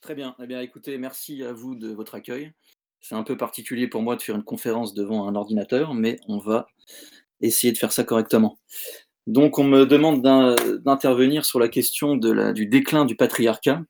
[0.00, 0.34] Très bien.
[0.42, 2.52] Eh bien, écoutez, merci à vous de votre accueil.
[3.00, 6.38] C'est un peu particulier pour moi de faire une conférence devant un ordinateur, mais on
[6.38, 6.66] va
[7.40, 8.58] essayer de faire ça correctement.
[9.26, 13.82] Donc, on me demande d'in- d'intervenir sur la question de la- du déclin du patriarcat.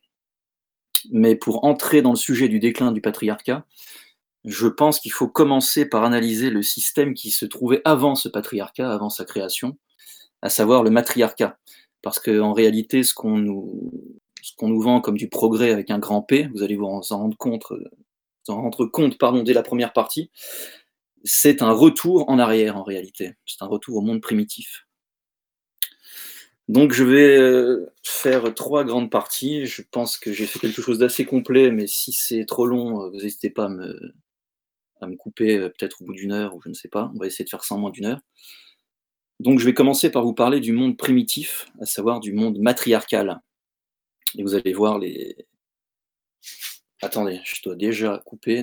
[1.10, 3.64] Mais pour entrer dans le sujet du déclin du patriarcat,
[4.44, 8.92] je pense qu'il faut commencer par analyser le système qui se trouvait avant ce patriarcat,
[8.92, 9.78] avant sa création,
[10.42, 11.58] à savoir le matriarcat.
[12.02, 13.90] Parce qu'en réalité, ce qu'on nous,
[14.42, 17.00] ce qu'on nous vend comme du progrès avec un grand P, vous allez vous en
[17.10, 17.90] en rendre compte, euh,
[18.48, 20.30] en rendre compte pardon, dès la première partie,
[21.24, 23.34] c'est un retour en arrière en réalité.
[23.46, 24.86] C'est un retour au monde primitif.
[26.68, 29.66] Donc je vais euh, faire trois grandes parties.
[29.66, 33.10] Je pense que j'ai fait quelque chose d'assez complet, mais si c'est trop long, euh,
[33.10, 34.14] vous n'hésitez pas à me,
[35.00, 37.10] à me couper peut-être au bout d'une heure ou je ne sais pas.
[37.14, 38.20] On va essayer de faire ça en moins d'une heure.
[39.40, 43.40] Donc je vais commencer par vous parler du monde primitif, à savoir du monde matriarcal.
[44.36, 45.46] Et vous allez voir les...
[47.02, 48.62] Attendez, je dois déjà couper.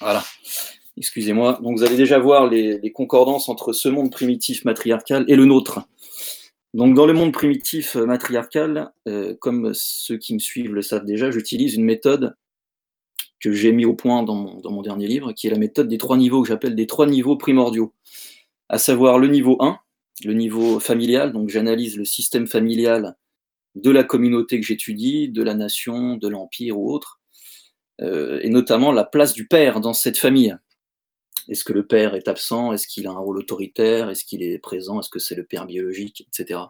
[0.00, 0.22] Voilà.
[0.96, 1.58] Excusez-moi.
[1.62, 5.80] Donc vous allez déjà voir les, concordances entre ce monde primitif matriarcal et le nôtre.
[6.72, 11.04] Donc dans le monde primitif euh, matriarcal, euh, comme ceux qui me suivent le savent
[11.04, 12.36] déjà, j'utilise une méthode
[13.40, 16.16] que j'ai mis au point dans mon dernier livre, qui est la méthode des trois
[16.16, 17.92] niveaux, que j'appelle des trois niveaux primordiaux.
[18.68, 19.78] À savoir le niveau 1,
[20.24, 23.16] le niveau familial, donc j'analyse le système familial
[23.74, 27.20] de la communauté que j'étudie, de la nation, de l'empire ou autre,
[28.00, 30.56] euh, et notamment la place du père dans cette famille.
[31.48, 32.72] Est-ce que le père est absent?
[32.72, 34.08] Est-ce qu'il a un rôle autoritaire?
[34.08, 35.00] Est-ce qu'il est présent?
[35.00, 36.26] Est-ce que c'est le père biologique?
[36.28, 36.60] Etc.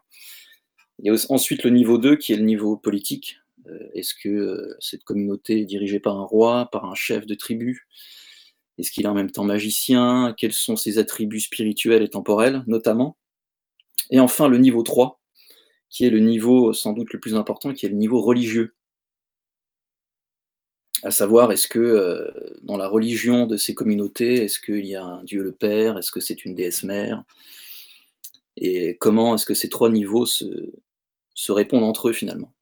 [1.00, 3.38] Il ensuite le niveau 2 qui est le niveau politique.
[3.66, 7.34] Euh, Est-ce que euh, cette communauté est dirigée par un roi, par un chef de
[7.34, 7.86] tribu?
[8.78, 10.34] Est-ce qu'il est en même temps magicien?
[10.36, 13.16] Quels sont ses attributs spirituels et temporels, notamment?
[14.10, 15.20] Et enfin le niveau 3,
[15.90, 18.74] qui est le niveau sans doute le plus important, qui est le niveau religieux.
[21.02, 22.30] À savoir, est-ce que euh,
[22.62, 25.98] dans la religion de ces communautés, est-ce qu'il y a un Dieu le Père?
[25.98, 27.24] Est-ce que c'est une déesse mère?
[28.56, 30.72] Et comment est-ce que ces trois niveaux se,
[31.34, 32.52] se répondent entre eux finalement?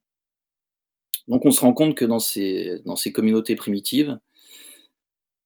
[1.28, 2.82] Donc on se rend compte que dans ces,
[3.12, 4.31] communautés primitives, euh,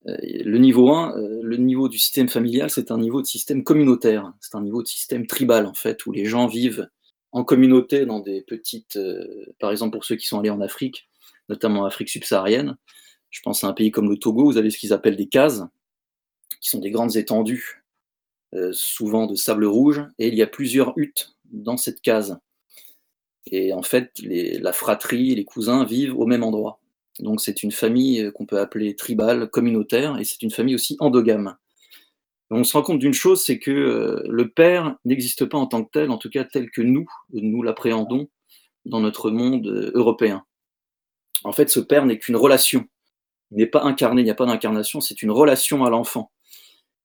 [0.07, 4.33] le niveau 1, euh, le niveau du système familial, c'est un niveau de système communautaire,
[4.39, 6.89] c'est un niveau de système tribal en fait, où les gens vivent
[7.33, 11.09] en communauté dans des petites, euh, par exemple pour ceux qui sont allés en Afrique,
[11.49, 12.77] notamment en Afrique subsaharienne,
[13.29, 15.63] je pense à un pays comme le Togo, vous avez ce qu'ils appellent des cases,
[16.61, 17.83] qui sont des grandes étendues,
[18.55, 22.39] euh, souvent de sable rouge, et il y a plusieurs huttes dans cette case.
[23.45, 26.79] Et en fait, la fratrie, les cousins vivent au même endroit.
[27.19, 30.97] Donc c'est une famille euh, qu'on peut appeler tribale, communautaire, et c'est une famille aussi
[30.99, 31.55] endogame.
[32.49, 35.83] On se rend compte d'une chose, c'est que euh, le père n'existe pas en tant
[35.83, 38.29] que tel, en tout cas tel que nous, nous l'appréhendons
[38.85, 40.43] dans notre monde euh, européen.
[41.43, 42.85] En fait, ce père n'est qu'une relation.
[43.51, 46.31] Il n'est pas incarné, il n'y a pas d'incarnation, c'est une relation à l'enfant.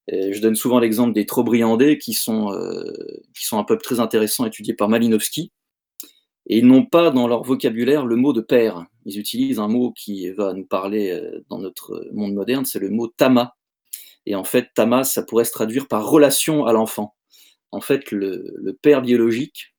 [0.09, 5.53] Je donne souvent l'exemple des Trobriandais, qui sont un peuple très intéressant étudié par Malinowski.
[6.53, 8.85] Et ils n'ont pas dans leur vocabulaire le mot de père.
[9.07, 12.91] Ils utilisent un mot qui va nous parler euh, dans notre monde moderne, c'est le
[12.91, 13.57] mot tama.
[14.27, 17.17] Et en fait, tama, ça pourrait se traduire par relation à l'enfant.
[17.71, 19.75] En fait, le, père biologique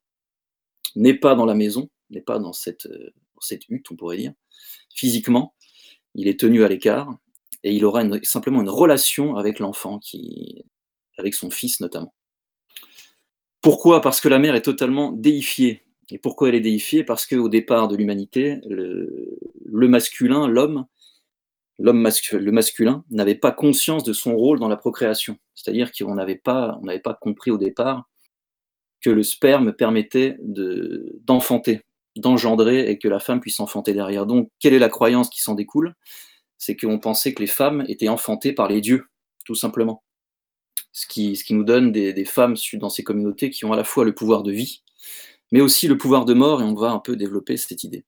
[0.95, 4.34] n'est pas dans la maison, n'est pas dans cette, euh, cette hutte, on pourrait dire,
[4.95, 5.53] physiquement.
[6.16, 7.16] Il est tenu à l'écart
[7.61, 10.66] et il aura simplement une relation avec l'enfant, qui,
[11.19, 12.16] avec son fils notamment.
[13.61, 14.01] Pourquoi?
[14.01, 15.83] Parce que la mère est totalement déifiée.
[16.09, 17.03] Et pourquoi elle est déifiée?
[17.03, 20.86] Parce qu'au départ de l'humanité, le, masculin, l'homme,
[21.80, 25.38] l'homme le masculin, n'avait pas conscience de son rôle dans la procréation.
[25.56, 28.09] C'est-à-dire qu'on n'avait pas, pas compris au départ
[29.02, 31.81] que le sperme permettait de, d'enfanter,
[32.16, 34.25] d'engendrer et que la femme puisse enfanter derrière.
[34.25, 35.94] Donc, quelle est la croyance qui s'en découle?
[36.58, 39.06] C'est qu'on pensait que les femmes étaient enfantées par les dieux,
[39.46, 40.03] tout simplement.
[40.94, 43.84] Ce qui, ce qui nous donne des, femmes dans ces communautés qui ont à la
[43.84, 44.84] fois le pouvoir de vie,
[45.53, 48.03] mais aussi le pouvoir de mort, et on va un peu développer cette idée.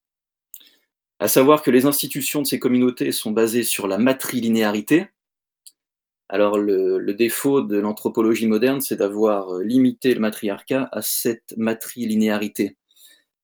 [1.20, 5.10] À savoir que les institutions de ces communautés sont basées sur la matrilinéarité.
[6.28, 12.78] Alors le, défaut de l'anthropologie moderne, c'est d'avoir euh, limité le matriarcat à cette matrilinéarité.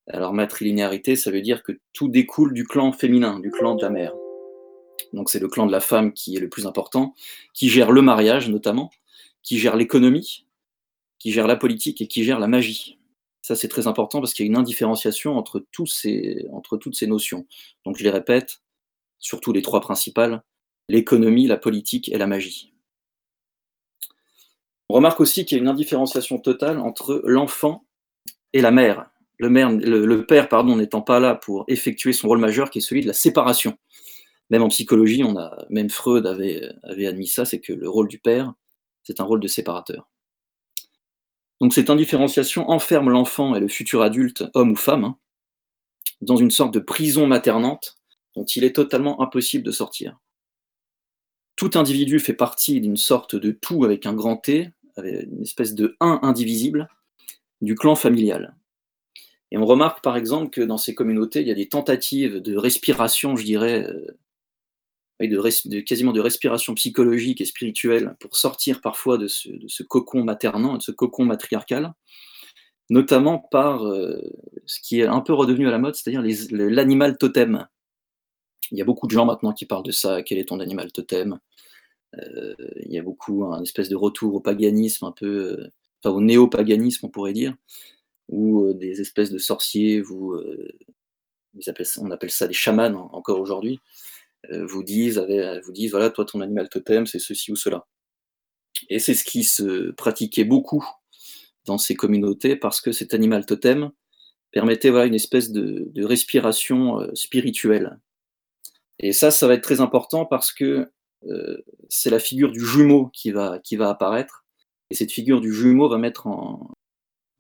[0.07, 3.92] Alors matrilinéarité, ça veut dire que tout découle du clan féminin, du clan de la
[3.92, 4.15] mère.
[5.13, 7.13] Donc c'est le clan de la femme qui est le plus important,
[7.53, 8.89] qui gère le mariage notamment,
[9.44, 10.48] qui gère l'économie,
[11.19, 12.98] qui gère la politique et qui gère la magie.
[13.41, 17.47] Ça, c'est très important parce qu'il y a une indifférenciation entre, toutes ces notions.
[17.85, 18.61] Donc, je les répète,
[19.19, 20.43] surtout les trois principales
[20.91, 22.73] l'économie, la politique et la magie.
[24.89, 27.85] On remarque aussi qu'il y a une indifférenciation totale entre l'enfant
[28.51, 29.09] et la mère.
[29.39, 33.07] Le, père pardon, n'étant pas là pour effectuer son rôle majeur qui est celui de
[33.07, 33.77] la séparation.
[34.49, 35.23] Même en psychologie,
[35.69, 38.53] même Freud avait admis ça, c'est que le rôle du père,
[39.03, 40.11] c'est un rôle de séparateur.
[41.62, 45.18] Donc cette indifférenciation enferme l'enfant et le futur adulte, homme ou femme, hein,
[46.19, 47.98] dans une sorte de prison maternante
[48.36, 50.19] dont il est totalement impossible de sortir.
[51.56, 55.75] Tout individu fait partie d'une sorte de tout avec un grand T, avec une espèce
[55.75, 56.90] de un indivisible
[57.62, 58.56] du clan familial.
[59.52, 62.58] Et on remarque par exemple que dans ces communautés, il y a des tentatives de
[62.58, 63.88] respiration, je dirais,
[65.21, 70.77] euh, de, quasiment de respiration psychologique et spirituelle pour sortir parfois de ce, cocon maternant,
[70.77, 71.94] de ce cocon matriarcal,
[72.89, 74.21] notamment par euh,
[74.65, 77.68] ce qui est un peu redevenu à la mode, c'est-à-dire l'animal totem.
[78.71, 80.91] Il y a beaucoup de gens maintenant qui parlent de ça, quel est ton animal
[80.91, 81.39] totem?
[82.19, 85.71] Euh, Il y a beaucoup un espèce de retour au paganisme, un peu, euh,
[86.03, 87.56] enfin au néo-paganisme on pourrait dire,
[88.29, 90.03] ou des espèces de sorciers,
[91.97, 93.79] on appelle ça des chamans encore aujourd'hui,
[94.49, 95.19] vous disent,
[95.63, 97.88] vous disent, voilà, toi, ton animal totem, c'est ceci ou cela.
[98.89, 100.85] Et c'est ce qui se pratiquait beaucoup
[101.65, 103.91] dans ces communautés parce que cet animal totem
[104.51, 107.99] permettait voilà, une espèce de, respiration euh, spirituelle.
[108.99, 110.91] Et ça, ça va être très important parce que
[111.27, 111.57] euh,
[111.89, 114.45] c'est la figure du jumeau qui va, qui va apparaître.
[114.89, 116.71] Et cette figure du jumeau va mettre en,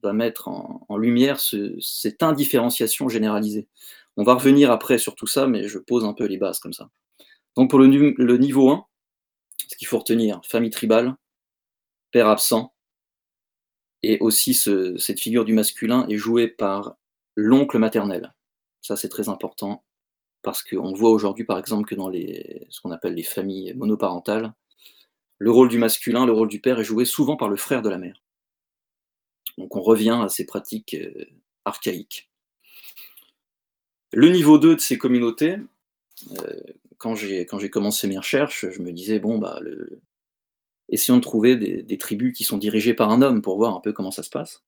[0.01, 3.67] va mettre en, lumière cette indifférenciation généralisée.
[4.17, 6.73] On va revenir après sur tout ça, mais je pose un peu les bases comme
[6.73, 6.89] ça.
[7.55, 8.85] Donc pour le, niveau 1,
[9.67, 11.15] ce qu'il faut retenir, famille tribale,
[12.11, 12.73] père absent,
[14.03, 16.95] et aussi cette figure du masculin est jouée par
[17.35, 18.33] l'oncle maternel.
[18.81, 19.83] Ça c'est très important,
[20.41, 24.53] parce qu'on voit aujourd'hui par exemple que dans ce qu'on appelle les familles monoparentales,
[25.37, 27.89] le rôle du masculin, le rôle du père est joué souvent par le frère de
[27.89, 28.21] la mère.
[29.57, 31.25] Donc on revient à ces pratiques euh,
[31.65, 32.30] archaïques.
[34.11, 35.57] Le niveau 2 de ces communautés,
[36.39, 36.59] euh,
[36.97, 39.59] quand j'ai commencé mes recherches, je me disais, bon, bah,
[40.89, 43.93] essayons de trouver des, tribus qui sont dirigées par un homme pour voir un peu
[43.93, 44.63] comment ça se passe.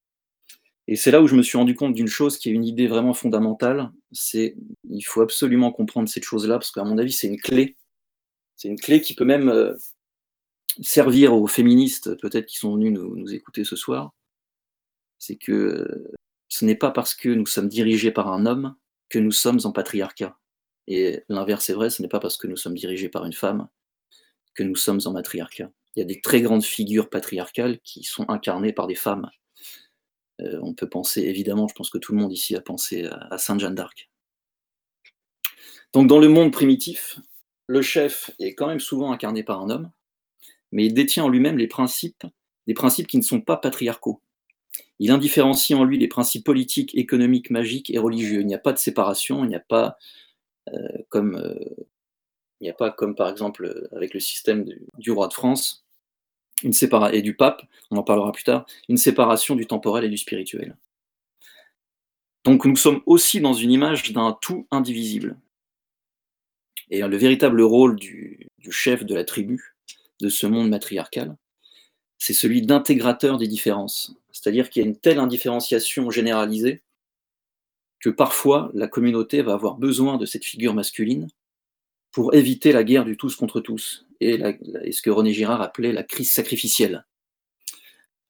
[0.87, 2.87] Et c'est là où je me suis rendu compte d'une chose qui est une idée
[2.87, 4.55] vraiment fondamentale, c'est
[4.89, 7.77] il faut absolument comprendre cette chose-là, parce qu'à mon avis, c'est une clé.
[8.55, 9.75] C'est une clé qui peut même euh,
[10.81, 14.13] servir aux féministes, peut-être qui sont venus nous, nous écouter ce soir.
[15.19, 15.85] C'est que
[16.49, 18.75] ce n'est pas parce que nous sommes dirigés par un homme
[19.13, 20.39] que nous sommes en patriarcat.
[20.87, 23.67] Et l'inverse est vrai, ce n'est pas parce que nous sommes dirigés par une femme
[24.55, 25.69] que nous sommes en matriarcat.
[25.95, 29.29] Il y a des très grandes figures patriarcales qui sont incarnées par des femmes.
[30.41, 33.37] Euh, on peut penser, évidemment, je pense que tout le monde ici a pensé à,
[33.37, 34.09] Sainte Jeanne d'Arc.
[35.93, 37.19] Donc dans le monde primitif,
[37.67, 39.91] le chef est quand même souvent incarné par un homme,
[40.71, 42.23] mais il détient en lui-même les principes,
[42.65, 44.23] des principes qui ne sont pas patriarcaux.
[44.99, 48.41] Il indifférencie en lui les principes politiques, économiques, magiques et religieux.
[48.41, 49.97] Il n'y a pas de séparation, il n'y a pas
[50.69, 51.55] euh, comme euh,
[52.97, 54.65] comme par exemple avec le système
[54.97, 55.85] du, roi de France
[56.63, 57.61] et du pape,
[57.91, 60.77] on en parlera plus tard, une séparation du temporel et du spirituel.
[62.45, 65.37] Donc nous sommes aussi dans une image d'un tout indivisible.
[66.89, 69.75] Et le véritable rôle du, chef de la tribu,
[70.21, 71.35] de ce monde matriarcal,
[72.17, 74.15] c'est celui d'intégrateur des différences.
[74.31, 76.81] C'est-à-dire qu'il y a une telle indifférenciation généralisée
[77.99, 81.29] que parfois la communauté va avoir besoin de cette figure masculine
[82.11, 84.37] pour éviter la guerre du tous contre tous, et,
[84.91, 87.05] ce que René Girard appelait la crise sacrificielle.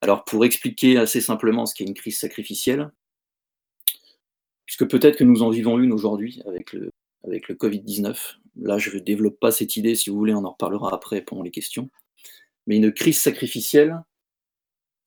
[0.02, 2.92] Alors pour expliquer assez simplement ce qu'est une crise sacrificielle,
[4.66, 6.92] puisque peut-être que nous en vivons une aujourd'hui avec le,
[7.26, 10.52] avec le Covid-19, là je ne développe pas cette idée, si vous voulez on en
[10.52, 11.90] reparlera après pendant les questions,
[12.68, 14.02] mais une crise sacrificielle,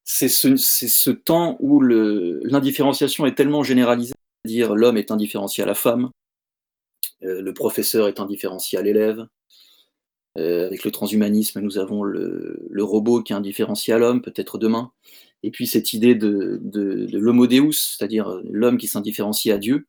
[0.05, 6.11] c'est ce, temps où l'indifférenciation est tellement généralisée, c'est-à-dire l'homme est indifférencié à la femme,
[7.25, 9.27] euh, le professeur est indifférencié à l'élève.
[10.39, 14.93] Euh, avec le transhumanisme, nous avons le, robot qui est indifférencié à l'homme, peut-être demain.
[15.43, 19.87] Et puis cette idée de, de, de c'est-à-dire l'homme qui s'indifférencie à Dieu.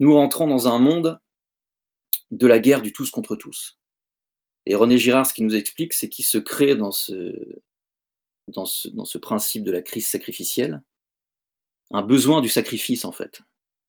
[0.00, 1.18] Nous rentrons dans un monde
[2.30, 3.78] de la guerre du tous contre tous.
[4.66, 7.34] Et René Girard, ce qu'il nous explique, c'est qu'il se crée dans ce,
[8.48, 10.82] dans, ce, dans ce principe de la crise sacrificielle
[11.92, 13.42] un besoin du sacrifice, en fait.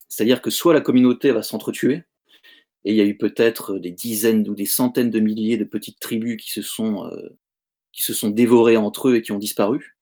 [0.09, 2.03] C'est-à-dire que soit la communauté va s'entretuer,
[2.85, 5.99] et il y a eu peut-être des dizaines ou des centaines de milliers de petites
[5.99, 7.29] tribus qui se sont, euh,
[7.93, 9.95] qui se sont dévorées entre eux et qui ont disparu,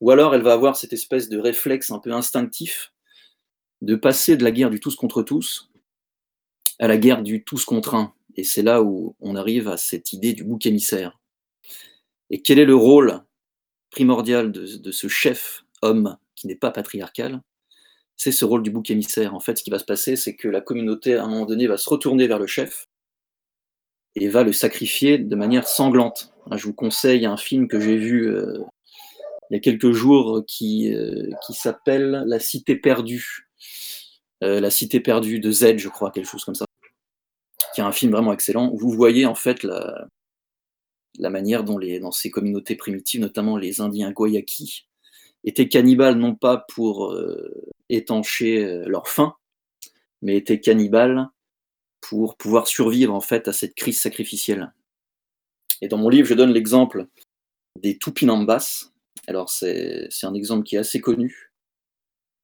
[0.00, 2.92] ou alors elle va avoir cette espèce de réflexe un peu instinctif
[3.80, 5.70] de passer de la guerre du tous contre tous
[6.78, 8.14] à la guerre du tous contre un.
[8.38, 11.18] Et c'est là où on arrive à cette idée du bouc émissaire.
[12.30, 13.20] Et quel est le rôle
[13.90, 17.42] primordial de, ce chef homme qui n'est pas patriarcal,
[18.16, 19.34] c'est ce rôle du bouc émissaire.
[19.34, 21.66] En fait, ce qui va se passer, c'est que la communauté, à un moment donné,
[21.66, 22.84] va se retourner vers le chef
[24.14, 26.32] et va le sacrifier de manière sanglante.
[26.54, 28.62] Je vous conseille un film que j'ai vu euh,
[29.50, 33.48] il y a quelques jours qui, euh, s'appelle La Cité perdue.
[34.44, 36.67] Euh, la Cité perdue de Z, je crois, quelque chose comme ça.
[37.82, 40.08] Un film vraiment excellent où vous voyez en fait la,
[41.18, 44.88] manière dont les, dans ces communautés primitives, notamment les Indiens Guayaki,
[45.44, 47.16] étaient cannibales non pas pour
[47.88, 49.34] étancher leur faim,
[50.22, 51.28] mais étaient cannibales
[52.00, 54.72] pour pouvoir survivre en fait à cette crise sacrificielle.
[55.80, 57.06] Et dans mon livre, je donne l'exemple
[57.80, 58.90] des Tupinambas.
[59.26, 61.52] Alors c'est un exemple qui est assez connu,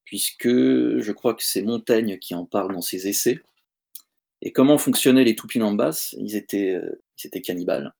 [0.05, 3.41] puisque je crois que c'est Montaigne qui en parle dans ses essais.
[4.45, 6.81] Et comment fonctionnaient les Tupinambas ils étaient,
[7.19, 7.95] ils étaient cannibales.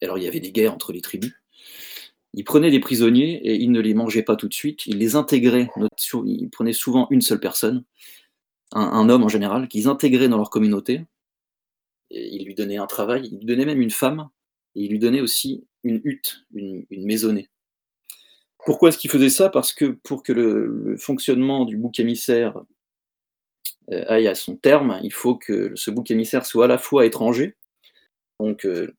[0.00, 1.34] Alors il y avait des guerres entre les tribus.
[2.32, 4.86] Ils prenaient des prisonniers et ils ne les mangeaient pas tout de suite.
[4.86, 5.68] Ils les intégraient.
[6.24, 7.84] Ils prenaient souvent une seule personne
[8.72, 11.06] un, homme en général, qu'ils intégraient dans leur communauté.
[12.10, 14.28] Ils lui donnaient un travail, ils lui donnaient même une femme,
[14.74, 17.48] et ils lui donnaient aussi une hutte, une, maisonnée.
[18.64, 19.48] Pourquoi est-ce qu'ils faisaient ça?
[19.48, 22.62] Parce que pour que le, fonctionnement du bouc émissaire euh,
[23.90, 27.56] aille à son terme, il faut que ce bouc émissaire soit à la fois étranger,
[28.40, 28.94] donc euh,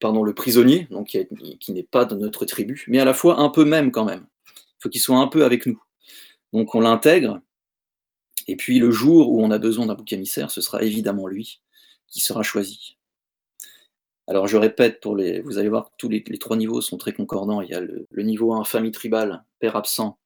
[0.00, 1.16] pardon, le prisonnier, donc
[1.60, 4.26] qui, n'est pas de notre tribu, mais à la fois un peu même quand même.
[4.46, 5.82] Il faut qu'il soit un peu avec nous.
[6.52, 7.40] Donc on l'intègre,
[8.46, 11.60] et puis le jour où on a besoin d'un bouc émissaire, ce sera évidemment lui
[12.08, 12.96] qui sera choisi.
[14.26, 17.12] Alors je répète, pour les, vous allez voir que tous les, trois niveaux sont très
[17.12, 17.60] concordants.
[17.60, 20.18] Il y a le, niveau 1, famille tribale, père absent,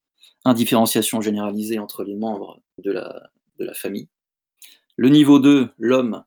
[0.44, 4.08] indifférenciation généralisée entre les membres de la, de la famille.
[4.96, 6.24] Le niveau 2, l'homme,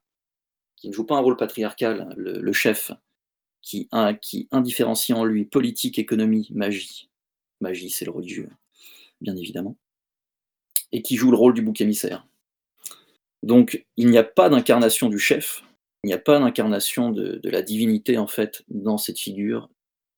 [0.76, 2.92] qui ne joue pas un rôle patriarcal, le, chef,
[3.62, 3.90] qui,
[4.22, 7.10] qui indifférencie en lui politique, économie, magie.
[7.60, 8.50] Magie, c'est le religieux,
[9.20, 9.76] bien évidemment
[10.92, 12.28] et qui joue le rôle du bouc émissaire.
[13.44, 15.64] Donc il n'y a pas d'incarnation du chef,
[16.04, 19.70] il n'y a pas d'incarnation de, la divinité en fait dans cette figure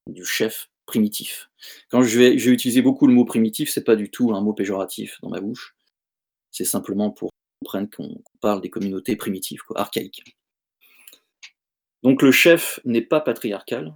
[0.10, 1.50] du chef primitif.
[1.90, 5.20] Quand je vais, utiliser beaucoup le mot primitif, c'est pas du tout un mot péjoratif
[5.22, 5.76] dans ma bouche,
[6.54, 10.24] c'est simplement pour comprendre qu'on parle des communautés primitives, archaïques.
[12.04, 13.94] Donc le chef n'est pas patriarcal,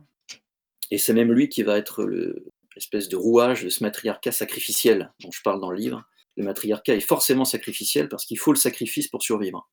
[0.92, 2.06] et c'est même lui qui va être
[2.76, 6.04] l'espèce de rouage de ce matriarcat sacrificiel dont je parle dans le livre,
[6.36, 9.70] le matriarcat est forcément sacrificiel parce qu'il faut le sacrifice pour survivre.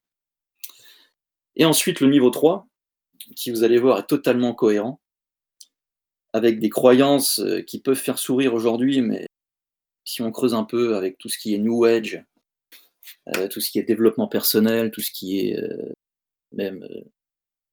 [1.57, 2.67] Et ensuite, le niveau 3,
[3.37, 5.01] qui vous allez voir est totalement cohérent,
[6.33, 9.27] avec des croyances euh, qui peuvent faire sourire aujourd'hui, mais
[10.05, 12.25] si on creuse un peu avec tout ce qui est New Age,
[13.37, 15.93] euh, tout ce qui est développement personnel, tout ce qui est euh,
[16.53, 16.87] même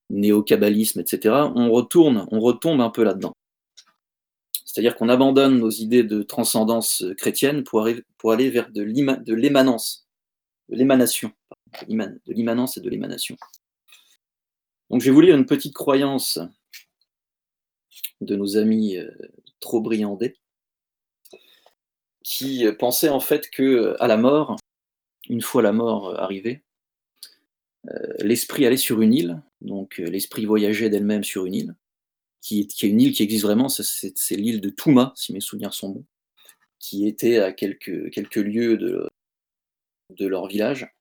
[0.09, 3.33] néo-kabbalisme, etc., on retourne, on retombe un peu là-dedans.
[4.71, 10.07] C'est-à-dire qu'on abandonne nos idées de transcendance euh, chrétienne pour, aller vers de l'émanence,
[10.69, 11.33] de l'émanation,
[11.89, 13.35] de l'immanence et de l'émanation.
[14.89, 16.39] Donc je vais vous lire une petite croyance
[18.21, 19.11] de nos amis euh,
[19.59, 20.38] trop briandés,
[22.23, 24.55] qui euh, pensaient en fait que à la mort,
[25.31, 26.61] une fois la mort arrivée,
[28.19, 31.75] l'esprit allait sur une île, donc l'esprit voyageait d'elle-même sur une île,
[32.41, 35.89] qui est, une île qui existe vraiment, c'est l'île de Touma, si mes souvenirs sont
[35.89, 36.05] bons,
[36.79, 40.91] qui était à quelques, lieues de, leur village,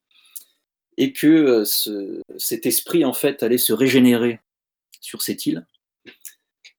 [0.96, 4.38] et que euh, cet esprit, en fait, allait se régénérer
[5.00, 5.66] sur cette île.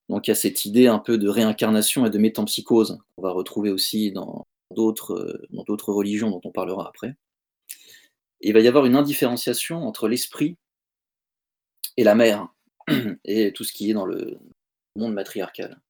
[0.08, 3.30] Donc il y a cette idée un peu de réincarnation et de métampsychose qu'on va
[3.30, 7.14] retrouver aussi dans d'autres religions dont on parlera après.
[8.42, 10.56] Il va y avoir une indifférenciation entre l'esprit
[11.96, 12.48] et la mer
[13.24, 14.38] et tout ce qui est dans le
[14.96, 15.80] monde matriarcal.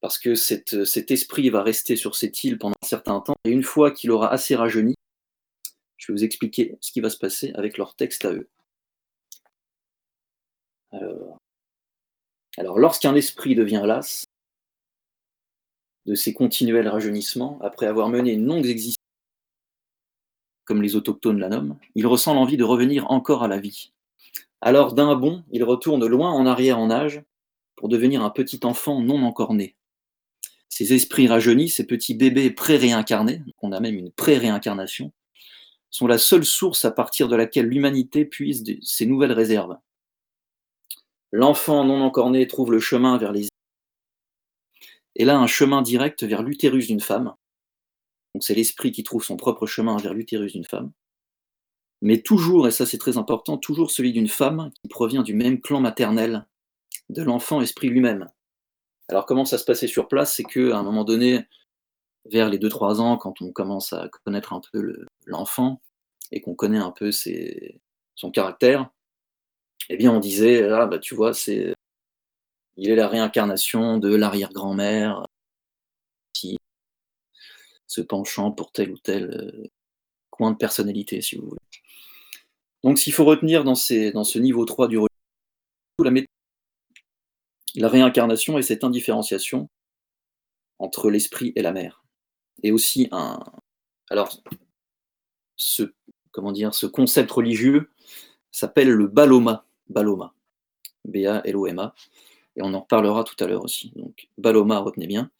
[0.00, 3.62] Parce que cet esprit va rester sur cette île pendant un certain temps, et une
[3.62, 4.96] fois qu'il aura assez rajeuni,
[5.96, 8.48] je vais vous expliquer ce qui va se passer avec leur texte à eux.
[10.90, 11.38] Alors,
[12.58, 14.24] alors lorsqu'un esprit devient las
[16.06, 19.01] de ses continuels rajeunissements, après avoir mené une longue existence,
[20.64, 23.92] comme les autochtones la nomment, il ressent l'envie de revenir encore à la vie.
[24.60, 27.22] Alors d'un bond, il retourne loin en arrière en âge
[27.76, 29.74] pour devenir un petit enfant non encore né.
[30.68, 35.12] Ces esprits rajeunis, ces petits bébés pré-réincarnés, on a même une pré-réincarnation,
[35.90, 39.76] sont la seule source à partir de laquelle l'humanité puise ses nouvelles réserves.
[41.32, 43.48] L'enfant non encore né trouve le chemin vers les
[45.14, 47.34] et là un chemin direct vers l'utérus d'une femme.
[48.34, 50.92] Donc c'est l'esprit qui trouve son propre chemin vers l'utérus d'une femme
[52.02, 55.60] mais toujours, et ça c'est très important, toujours celui d'une femme qui provient du même
[55.60, 56.46] clan maternel
[57.08, 58.28] de l'enfant esprit lui-même.
[59.08, 61.46] Alors comment ça se passait sur place C'est qu'à un moment donné,
[62.26, 65.80] vers les 2-3 ans, quand on commence à connaître un peu l'enfant
[66.32, 68.90] et qu'on connaît un peu son caractère,
[69.88, 71.74] eh bien on disait, ah bah tu vois, c'est
[72.76, 75.24] il est la réincarnation de l'arrière-grand-mère
[77.92, 79.70] se penchant pour tel ou tel euh,
[80.30, 81.60] coin de personnalité, si vous voulez.
[82.82, 83.74] Donc ce qu'il faut retenir dans,
[84.14, 84.98] dans ce niveau 3 du
[85.98, 86.10] la,
[87.74, 89.68] la réincarnation et cette indifférenciation
[90.78, 92.02] entre l'esprit et la mère.
[92.62, 93.38] Et aussi un.
[94.08, 94.42] Alors,
[95.56, 95.92] ce,
[96.30, 97.90] comment dire, ce concept religieux
[98.50, 99.66] s'appelle le baloma.
[99.90, 100.34] Baloma.
[101.04, 101.94] B-A-L-O-M-A.
[102.56, 103.92] Et on en reparlera tout à l'heure aussi.
[103.96, 105.30] Donc, baloma, retenez bien.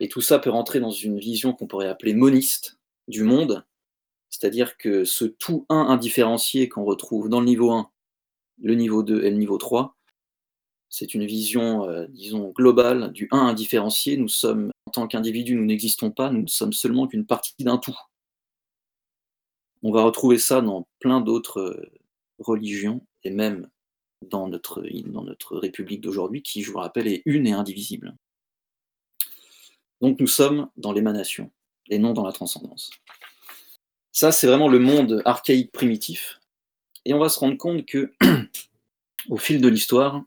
[0.00, 3.64] Et tout ça peut rentrer dans une vision qu'on pourrait appeler moniste du monde,
[4.30, 7.90] c'est-à-dire que ce tout 1 indifférencié qu'on retrouve dans le niveau 1,
[8.62, 9.96] le niveau 2 et le niveau 3,
[10.88, 14.16] c'est une vision, euh, disons, globale du 1 indifférencié.
[14.16, 17.78] Nous sommes, en tant qu'individus, nous n'existons pas, nous ne sommes seulement qu'une partie d'un
[17.78, 17.98] tout.
[19.82, 21.92] On va retrouver ça dans plein d'autres euh,
[22.38, 23.68] religions, et même
[24.22, 28.16] dans notre, dans notre République d'aujourd'hui, qui, je vous rappelle, est une et indivisible.
[30.04, 31.50] Donc nous sommes dans l'émanation,
[31.88, 32.90] et non dans la transcendance.
[34.12, 36.40] Ça, c'est vraiment le monde archaïque primitif.
[37.06, 38.12] Et on va se rendre compte que,
[39.30, 40.22] au fil de l'histoire,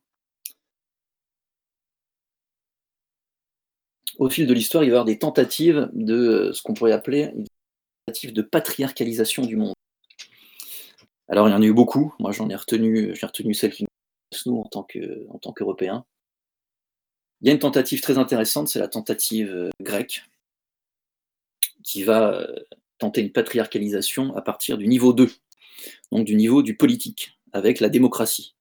[4.17, 7.27] au fil de l'histoire, il va y avoir des tentatives de ce qu'on pourrait appeler
[7.35, 7.45] des
[8.07, 9.75] tentatives de patriarcalisation du monde.
[11.27, 12.15] Alors, il y en a eu beaucoup.
[12.17, 13.85] Moi, j'en ai retenu, j'ai retenu celle qui
[14.47, 16.03] nous en tant que, en tant qu'Européens.
[17.41, 20.23] Il y a une tentative très intéressante, c'est la tentative euh, grecque,
[21.83, 22.55] qui va euh,
[22.97, 25.31] tenter une patriarcalisation à partir du niveau 2,
[26.11, 28.55] donc du niveau du politique, avec la démocratie.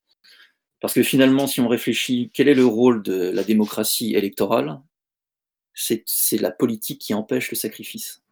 [0.80, 4.80] Parce que finalement, si on réfléchit, quel est le rôle de la démocratie électorale?
[5.74, 8.22] C'est la politique qui empêche le sacrifice.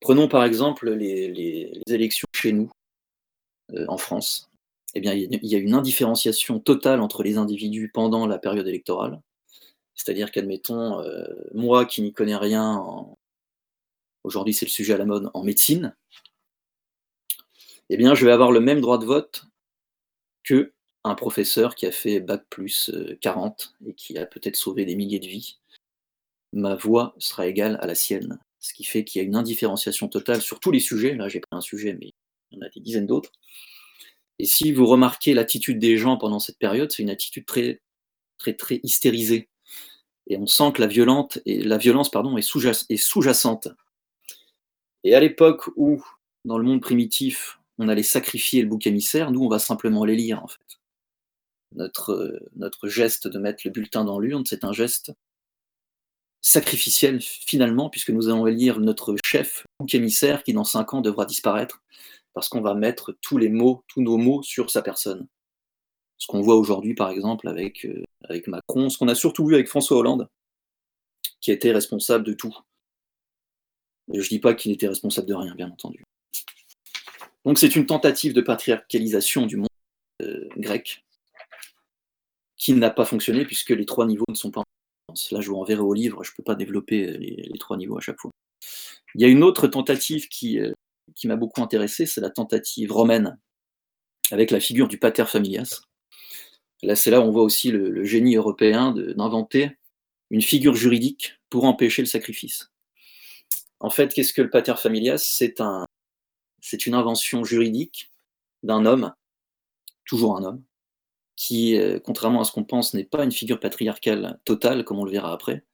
[0.00, 2.70] Prenons par exemple les, élections chez nous,
[3.72, 4.50] euh, en France.
[4.94, 9.20] Eh bien, il y a une indifférenciation totale entre les individus pendant la période électorale.
[10.02, 12.84] C'est-à-dire qu'admettons, euh, moi qui n'y connais rien,
[14.24, 15.94] aujourd'hui c'est le sujet à la mode, en médecine,
[17.88, 19.46] eh bien je vais avoir le même droit de vote
[20.44, 20.72] que
[21.04, 24.96] un professeur qui a fait Bac plus 40 euh, et qui a peut-être sauvé des
[24.96, 25.58] milliers de vies
[26.52, 28.38] ma voix sera égale à la sienne.
[28.60, 31.14] Ce qui fait qu'il y a une indifférenciation totale sur tous les sujets.
[31.14, 32.12] Là, j'ai pris un sujet, mais
[32.50, 33.32] il y en a des dizaines d'autres.
[34.38, 37.80] Et si vous remarquez l'attitude des gens pendant cette période, c'est une attitude très,
[38.38, 39.48] très, très hystérisée.
[40.32, 43.68] Et on sent que la, violente et, la violence pardon, est sous-jacente.
[45.04, 46.02] Et à l'époque où,
[46.46, 50.16] dans le monde primitif, on allait sacrifier le bouc émissaire, nous, on va simplement les
[50.16, 50.80] lire, en fait.
[51.72, 55.12] Notre, notre geste de mettre le bulletin dans l'urne, c'est un geste
[56.40, 61.26] sacrificiel finalement, puisque nous allons élire notre chef ou émissaire qui dans cinq ans devra
[61.26, 61.82] disparaître,
[62.32, 65.28] parce qu'on va mettre tous les mots, tous nos mots sur sa personne.
[66.22, 69.56] Ce qu'on voit aujourd'hui par exemple avec, euh, avec Macron, ce qu'on a surtout vu
[69.56, 70.28] avec François Hollande,
[71.40, 72.56] qui était responsable de tout.
[74.06, 76.04] je ne dis pas qu'il était responsable de rien, bien entendu.
[77.44, 79.66] Donc c'est une tentative de patriarcalisation du monde
[80.22, 81.04] euh, grec
[82.56, 84.62] qui n'a pas fonctionné puisque les trois niveaux ne sont pas
[85.32, 88.00] Là, je vous renverrai au livre, je ne peux pas développer les, trois niveaux à
[88.00, 88.30] chaque fois.
[89.16, 90.72] Il y a une autre tentative qui, euh,
[91.16, 93.40] qui m'a beaucoup intéressé, c'est la tentative romaine,
[94.30, 95.82] avec la figure du pater familias.
[96.82, 99.76] Là, c'est là où on voit aussi le, génie européen d'inventer
[100.30, 102.70] une figure juridique pour empêcher le sacrifice.
[103.78, 105.18] En fait, qu'est-ce que le pater familias?
[105.18, 105.84] C'est un,
[106.60, 108.10] c'est une invention juridique
[108.62, 109.12] d'un homme,
[110.04, 110.62] toujours un homme,
[111.36, 115.04] qui, euh, contrairement à ce qu'on pense, n'est pas une figure patriarcale totale, comme on
[115.04, 115.64] le verra après,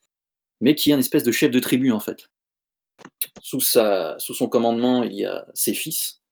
[0.61, 2.31] mais qui est un espèce de chef de tribu, en fait.
[3.43, 6.23] Sous, sa, sous son commandement, il y a ses fils,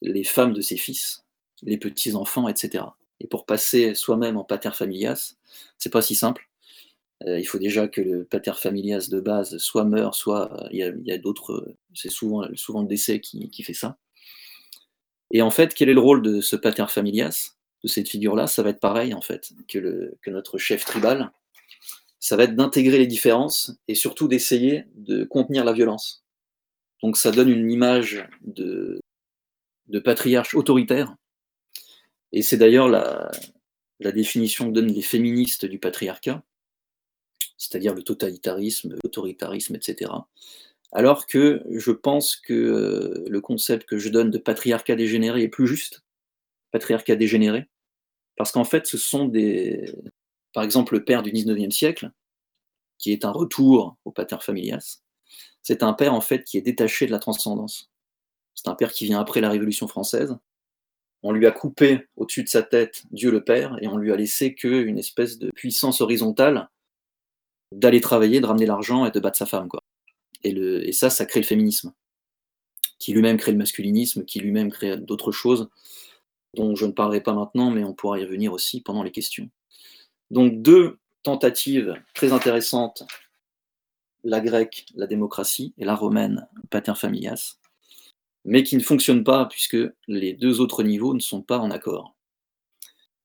[0.00, 1.24] les femmes de ses fils,
[1.62, 2.84] les petits-enfants, etc.
[3.20, 5.34] Et pour passer soi-même en pater familias,
[5.78, 6.48] c'est pas si simple.
[7.26, 11.02] Euh, il faut déjà que le pater familias de base soit meurt, soit euh, il
[11.04, 11.74] y a, d'autres.
[11.94, 13.98] C'est souvent, le décès qui, fait ça.
[15.32, 17.54] Et en fait, quel est le rôle de ce pater familias
[17.84, 21.30] de cette figure-là, ça va être pareil en fait que, notre chef tribal.
[22.20, 26.24] Ça va être d'intégrer les différences et surtout d'essayer de contenir la violence.
[27.02, 29.00] Donc ça donne une image de
[30.04, 31.14] patriarche autoritaire.
[32.32, 33.30] Et c'est d'ailleurs la,
[34.12, 36.42] définition que donnent les féministes du patriarcat,
[37.56, 40.10] c'est-à-dire le totalitarisme, l'autoritarisme, etc.
[40.92, 45.66] Alors que je pense que le concept que je donne de patriarcat dégénéré est plus
[45.66, 46.02] juste,
[46.70, 47.68] patriarcat dégénéré,
[48.36, 49.94] parce qu'en fait, ce sont des.
[50.52, 52.10] par exemple le père du 19e siècle,
[52.98, 55.00] qui est un retour au pater familias,
[55.62, 57.90] c'est un père en fait qui est détaché de la transcendance.
[58.54, 60.36] C'est un père qui vient après la Révolution française.
[61.22, 64.16] On lui a coupé au-dessus de sa tête Dieu le Père et on lui a
[64.16, 66.68] laissé qu'une espèce de puissance horizontale
[67.72, 69.68] d'aller travailler, de ramener l'argent et de battre sa femme.
[69.68, 69.82] Quoi.
[70.44, 71.92] Et, le, et ça, ça crée le féminisme,
[72.98, 75.68] qui lui-même crée le masculinisme, qui lui-même crée d'autres choses
[76.54, 79.50] dont je ne parlerai pas maintenant, mais on pourra y revenir aussi pendant les questions.
[80.30, 83.04] Donc deux tentatives très intéressantes,
[84.24, 87.57] la grecque, la démocratie, et la romaine, pater familias,
[88.44, 92.16] mais qui ne fonctionnent pas puisque les deux autres niveaux ne sont pas en accord.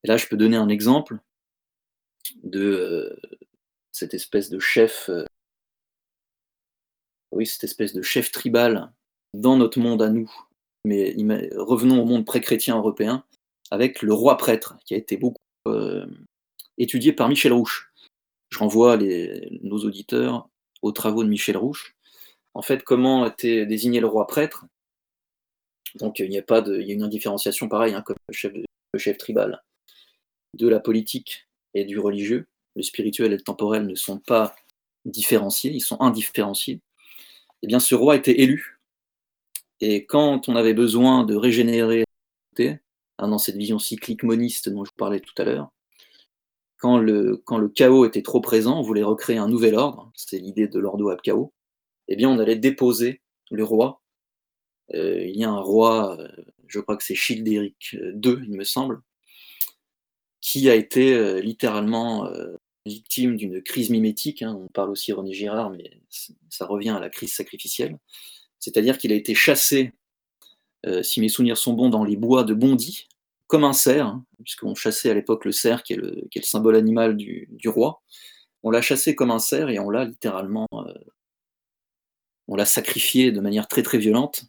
[0.02, 1.18] Et là, je peux donner un exemple
[2.42, 3.20] de euh,
[3.92, 5.24] cette espèce de chef, euh,
[7.32, 8.92] oui, cette espèce de chef tribal
[9.32, 10.30] dans notre monde à nous.
[10.84, 11.14] Mais
[11.56, 13.24] revenons au monde pré-chrétien européen
[13.70, 16.06] avec le roi prêtre qui a été beaucoup euh,
[16.76, 17.90] étudié par Michel Rouche.
[18.50, 20.48] Je renvoie nos auditeurs
[20.82, 21.96] aux travaux de Michel Rouche.
[22.52, 24.66] En fait, comment était désigné le roi prêtre?
[25.94, 28.98] Donc il n'y a pas de, il y a une indifférenciation pareille, hein, comme le
[28.98, 29.62] chef, tribal,
[30.54, 32.46] de la politique et du religieux.
[32.76, 34.54] Le spirituel et le temporel ne sont pas
[35.04, 36.80] différenciés, ils sont indifférenciés.
[37.62, 38.80] Eh bien, ce roi était élu.
[39.80, 42.04] Et quand on avait besoin de régénérer
[42.58, 45.70] hein, dans cette vision cyclique moniste dont je vous parlais tout à l'heure,
[46.78, 50.38] quand le, quand le chaos était trop présent, on voulait recréer un nouvel ordre, c'est
[50.38, 51.52] l'idée de l'ordo ab chaos,
[52.08, 54.02] eh bien on allait déposer le roi
[54.92, 56.28] il y a un roi, euh,
[56.66, 59.00] je crois que c'est Childéric II, il me semble,
[60.40, 62.30] qui a été euh, littéralement
[62.86, 64.42] victime d'une crise mimétique.
[64.42, 64.58] Hein.
[64.60, 66.00] On parle aussi René Girard, mais
[66.50, 67.98] ça revient à la crise sacrificielle.
[68.58, 69.92] C'est-à-dire qu'il a été chassé,
[71.02, 73.08] si mes souvenirs sont bons, dans les bois de Bondy,
[73.46, 77.16] comme un cerf, hein, puisqu'on chassait à l'époque le cerf, qui est le, symbole animal
[77.16, 78.02] du, roi.
[78.62, 80.66] On l'a chassé comme un cerf et on l'a littéralement,
[82.48, 84.44] on l'a sacrifié de manière très très violente.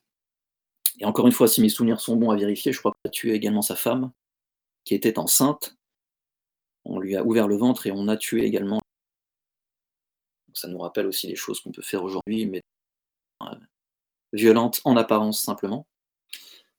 [0.99, 3.11] Et encore une fois, si mes souvenirs sont bons à vérifier, je crois qu'il a
[3.11, 4.11] tué également sa femme,
[4.83, 5.75] qui était enceinte.
[6.85, 8.79] On lui a ouvert le ventre et on a tué également.
[10.53, 12.61] Ça nous rappelle aussi les choses qu'on peut faire aujourd'hui, mais
[13.43, 13.55] euh,
[14.31, 15.85] violentes en apparence simplement.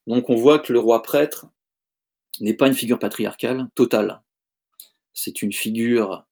[0.06, 1.46] Donc on voit que le roi prêtre
[2.40, 4.22] n'est pas une figure patriarcale totale.
[5.12, 6.24] C'est une figure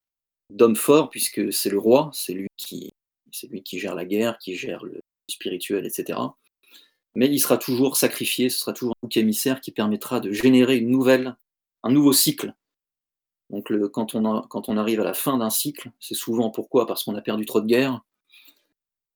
[0.51, 2.93] d'homme fort, puisque c'est le roi, c'est lui qui,
[3.33, 6.19] c'est lui qui gère la guerre, qui gère le spirituel, etc
[7.15, 10.77] mais il sera toujours sacrifié, ce sera toujours un bouc émissaire qui permettra de générer
[10.77, 11.37] une nouvelle,
[11.83, 12.55] un nouveau cycle.
[13.51, 16.87] Donc quand, on arrive à la fin d'un cycle, c'est souvent pourquoi?
[16.87, 18.01] Parce qu'on a perdu trop de guerres,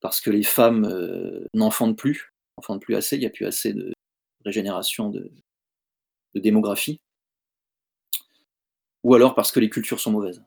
[0.00, 3.72] parce que les femmes euh, n'enfantent plus, n'enfantent plus assez, il n'y a plus assez
[3.72, 3.92] de
[4.44, 5.30] régénération de,
[6.34, 7.00] démographie,
[9.02, 10.44] ou alors parce que les cultures sont mauvaises.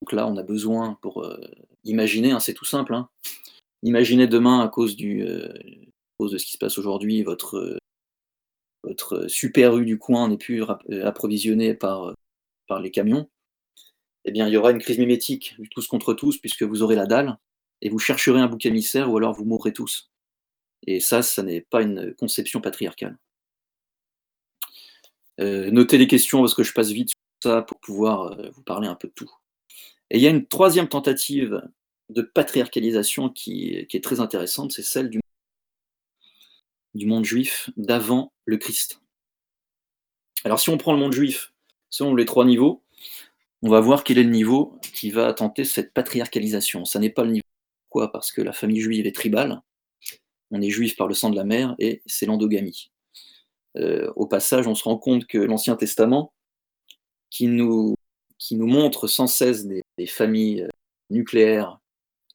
[0.00, 1.38] Donc là, on a besoin pour euh,
[1.84, 3.10] imaginer, hein, c'est tout simple, hein,
[3.82, 5.52] imaginer demain à cause du, euh,
[6.18, 7.80] cause de ce qui se passe aujourd'hui, votre,
[9.28, 12.14] super U du coin n'est plus euh, approvisionné par,
[12.66, 13.28] par les camions,
[14.26, 17.06] eh bien, il y aura une crise mimétique tous contre tous, puisque vous aurez la
[17.06, 17.38] dalle,
[17.80, 20.10] et vous chercherez un bouc émissaire, ou alors vous mourrez tous.
[20.86, 23.18] Et ça, ça n'est pas une conception patriarcale.
[25.40, 28.62] Euh, notez les questions, parce que je passe vite sur ça pour pouvoir euh, vous
[28.62, 29.30] parler un peu de tout.
[30.10, 31.62] Et il y a une troisième tentative
[32.10, 35.20] de patriarcalisation qui, qui est très intéressante, c'est celle du
[36.96, 39.00] du monde juif d'avant le Christ.
[40.44, 41.52] Alors si on prend le monde juif
[41.90, 42.82] selon les trois niveaux,
[43.62, 46.84] on va voir quel est le niveau qui va tenter cette patriarcalisation.
[46.84, 47.46] Ça n'est pas le niveau.
[47.88, 48.12] Pourquoi?
[48.12, 49.62] Parce que la famille juive est tribale,
[50.50, 52.90] on est juif par le sang de la mère, et c'est l'endogamie.
[53.76, 56.32] Euh, au passage, on se rend compte que l'Ancien Testament,
[57.30, 57.96] qui nous,
[58.52, 60.68] montre sans cesse des, des familles euh,
[61.10, 61.78] nucléaires,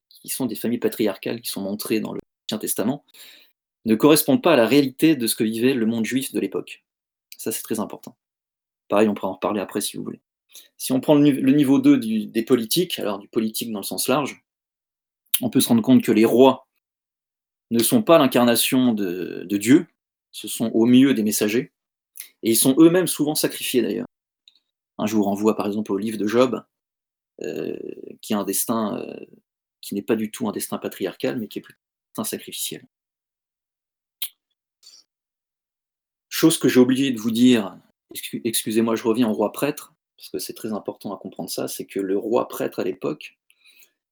[0.09, 3.05] qui sont des familles patriarcales, qui sont montrées dans l'Ancien Testament,
[3.85, 6.83] ne correspondent pas à la réalité de ce que vivait le monde juif de l'époque.
[7.37, 8.15] Ça, c'est très important.
[8.87, 10.21] Pareil, on pourra en reparler après si vous voulez.
[10.77, 14.43] Si on prend le, niveau 2 des politiques, alors du politique dans le sens large,
[15.41, 16.67] on peut se rendre compte que les rois
[17.71, 19.87] ne sont pas l'incarnation de, Dieu,
[20.31, 21.71] ce sont au mieux des messagers,
[22.43, 24.07] et ils sont eux-mêmes souvent sacrifiés d'ailleurs.
[24.97, 26.63] Un jour, on renvoie par exemple au livre de Job,
[27.43, 27.77] euh,
[28.21, 29.25] qui a un destin euh,
[29.79, 31.79] qui n'est pas du tout un destin patriarcal, mais qui est plutôt
[32.17, 32.85] un sacrificiel.
[36.41, 37.77] Chose que j'ai oublié de vous dire,
[38.43, 41.85] excusez-moi, je reviens au roi prêtre, parce que c'est très important à comprendre ça, c'est
[41.85, 43.37] que le roi prêtre à l'époque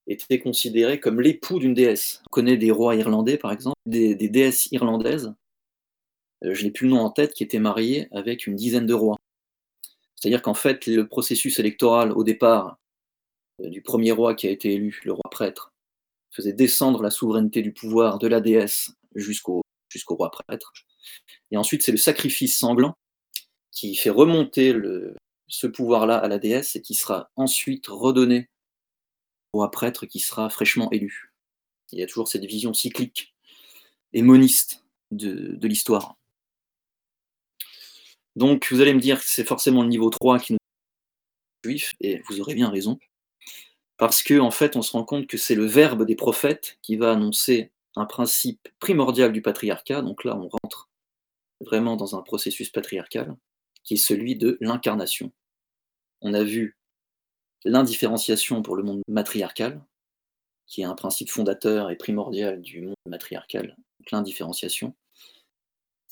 [0.06, 2.22] était considéré comme l'époux d'une déesse.
[2.28, 5.34] On connaît des rois irlandais, par exemple, des, déesses irlandaises,
[6.44, 8.94] euh, je n'ai plus le nom en tête, qui étaient mariées avec une dizaine de
[8.94, 9.18] rois.
[10.16, 12.78] C'est-à-dire qu'en fait, le processus électoral, au départ,
[13.58, 15.74] du premier roi qui a été élu, le roi prêtre,
[16.30, 20.74] faisait descendre la souveraineté du pouvoir de la déesse jusqu'au jusqu'au roi prêtre.
[21.52, 22.96] Et ensuite, c'est le sacrifice sanglant
[23.72, 24.74] qui fait remonter
[25.48, 28.50] ce pouvoir-là à la déesse et qui sera ensuite redonné
[29.54, 31.34] au roi prêtre qui sera fraîchement élu.
[31.92, 33.34] Il y a toujours cette vision cyclique
[34.14, 36.18] et moniste de, l'histoire.
[38.36, 40.60] Donc vous allez me dire que c'est forcément le niveau 3 qui nous
[41.66, 43.00] juif, et vous aurez bien raison,
[43.98, 46.96] parce qu'en en fait on se rend compte que c'est le verbe des prophètes qui
[46.96, 50.90] va annoncer un principe primordial du patriarcat, donc là on rentre
[51.62, 53.36] vraiment dans un processus patriarcal,
[53.84, 55.32] qui est celui de l'incarnation.
[56.22, 56.78] On a vu
[57.66, 59.84] l'indifférenciation pour le monde matriarcal,
[60.68, 64.96] qui est un principe fondateur et primordial du monde matriarcal, donc l'indifférenciation.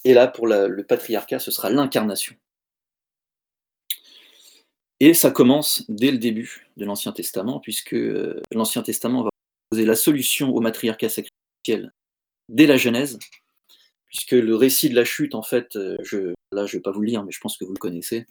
[0.03, 2.35] Et là, pour le patriarcat, ce sera l'incarnation.
[4.99, 9.29] Et ça commence dès le début de l'Ancien Testament, puisque euh, l'Ancien Testament va
[9.69, 11.09] proposer la solution au matriarcat
[12.49, 13.19] dès la Genèse,
[14.07, 16.91] puisque le récit de la chute, en fait, euh, je, là je ne vais pas
[16.91, 18.25] vous le lire, mais je pense que vous le connaissez,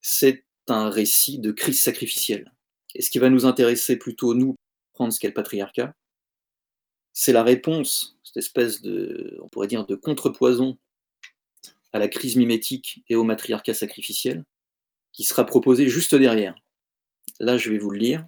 [0.00, 2.52] c'est un récit de crise sacrificielle.
[2.94, 4.56] Et ce qui va nous intéresser plutôt, nous,
[4.94, 5.94] prendre ce qu'est le patriarcat,
[7.12, 10.78] c'est la réponse, cette espèce de, on pourrait dire, de contrepoison
[11.92, 14.44] à la crise mimétique et au matriarcat sacrificiel,
[15.12, 16.54] qui sera proposé juste derrière.
[17.40, 18.26] Là, je vais vous le lire.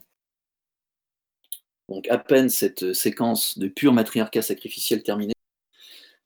[1.88, 5.32] Donc, à peine cette séquence de pur matriarcat sacrificiel terminée,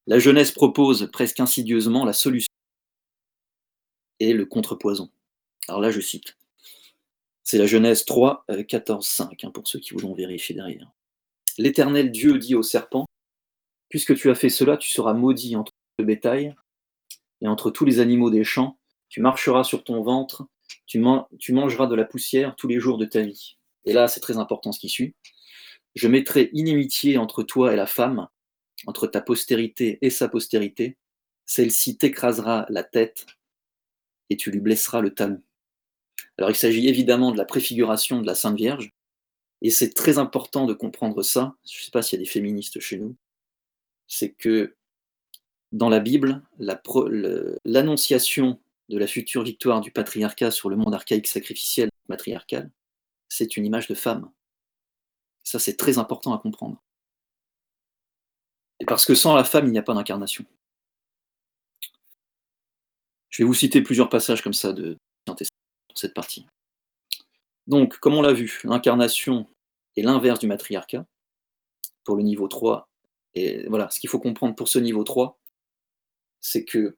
[0.06, 2.48] la jeunesse propose presque insidieusement la solution
[4.18, 5.10] et le contrepoison.
[5.68, 6.36] Alors là, je cite.
[7.44, 10.90] C'est la Genèse 3, 14, 5, pour ceux qui voudront vérifier derrière.
[11.58, 13.06] L'Éternel Dieu dit au serpent,
[13.88, 16.54] Puisque tu as fait cela, tu seras maudit entre le bétail
[17.42, 18.78] et entre tous les animaux des champs,
[19.10, 20.46] tu marcheras sur ton ventre,
[20.86, 23.58] tu mangeras de la poussière tous les jours de ta vie.
[23.84, 25.14] Et là, c'est très important ce qui suit.
[25.94, 28.28] Je mettrai inimitié entre toi et la femme,
[28.86, 30.96] entre ta postérité et sa postérité.
[31.44, 33.26] Celle-ci t'écrasera la tête
[34.30, 35.42] et tu lui blesseras le talon.
[36.38, 38.92] Alors il s'agit évidemment de la préfiguration de la Sainte Vierge,
[39.60, 41.54] et c'est très important de comprendre ça.
[41.70, 43.16] Je ne sais pas s'il y a des féministes chez nous.
[44.08, 44.74] C'est que
[45.70, 46.42] dans la Bible,
[47.64, 52.70] l'annonciation de la future victoire du patriarcat sur le monde archaïque sacrificiel matriarcal,
[53.28, 54.30] c'est une image de femme.
[55.42, 56.80] Ça, c'est très important à comprendre.
[58.86, 60.44] Parce que sans la femme, il n'y a pas d'incarnation.
[63.28, 64.98] Je vais vous citer plusieurs passages comme ça de
[65.94, 66.46] cette partie.
[67.66, 69.48] Donc, comme on l'a vu, l'incarnation
[69.96, 71.06] est l'inverse du matriarcat
[72.04, 72.88] pour le niveau 3.
[73.34, 75.38] Et voilà, ce qu'il faut comprendre pour ce niveau 3,
[76.40, 76.94] c'est qu'il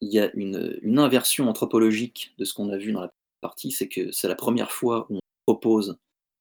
[0.00, 3.88] y a une, une, inversion anthropologique de ce qu'on a vu dans la partie, c'est
[3.88, 5.98] que c'est la première fois où on propose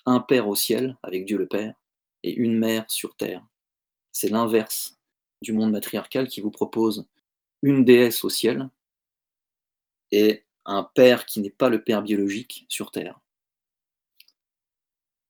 [0.08, 1.76] un père au ciel, avec Dieu le Père,
[2.24, 3.46] et une mère sur terre.
[4.12, 4.98] C'est l'inverse
[5.42, 7.06] du monde matriarcal qui vous propose
[7.62, 8.70] une déesse au ciel
[10.12, 13.20] et un père qui n'est pas le père biologique sur Terre.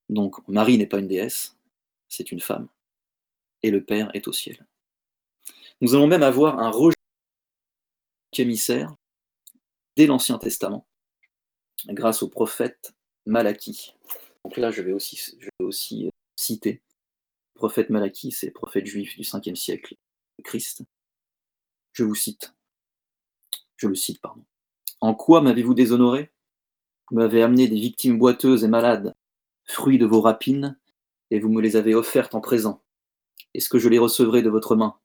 [0.10, 1.58] Donc Marie n'est pas une déesse,
[2.08, 2.70] c'est une femme,
[3.64, 4.66] et le Père est au ciel.
[5.82, 6.96] Nous allons même avoir un rejet
[8.38, 8.96] émissaire
[9.96, 10.88] dès l'Ancien Testament,
[11.88, 12.94] grâce au prophète
[13.26, 13.94] Malachie.
[14.48, 16.82] Donc là, je vais aussi, je vais aussi euh, citer
[17.56, 19.96] le prophète Malachie, c'est le prophète juif du 5e siècle
[20.42, 20.84] Christ.
[21.92, 22.56] Je vous cite.
[23.76, 24.46] Je le cite, pardon.
[25.02, 26.32] En quoi m'avez-vous déshonoré?
[27.12, 29.14] Vous m'avez amené des victimes boiteuses et malades,
[29.66, 30.80] fruits de vos rapines,
[31.30, 32.82] et vous me les avez offertes en présent.
[33.54, 34.98] Est-ce que je les recevrai de votre main?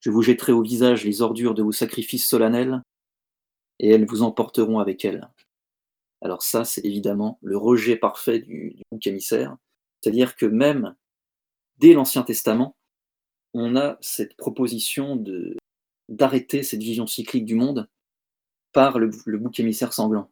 [0.00, 2.82] Je vous jetterai au visage les ordures de vos sacrifices solennels,
[3.78, 5.30] et elles vous emporteront avec elles.
[6.22, 9.56] Alors ça, c'est évidemment le rejet parfait du, bouc émissaire,
[10.00, 10.94] c'est-à-dire que même
[11.78, 12.76] dès l'Ancien Testament,
[13.54, 15.22] on a cette proposition
[16.08, 17.88] d'arrêter cette vision cyclique du monde
[18.72, 20.30] par le, bouc émissaire sanglant,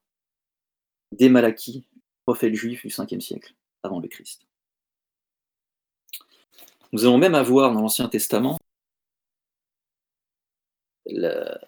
[1.12, 1.86] des Malachie,
[2.24, 4.46] prophète juif du 5e siècle, avant le Christ.
[6.92, 8.58] Nous allons même avoir dans l'Ancien Testament
[11.06, 11.60] la,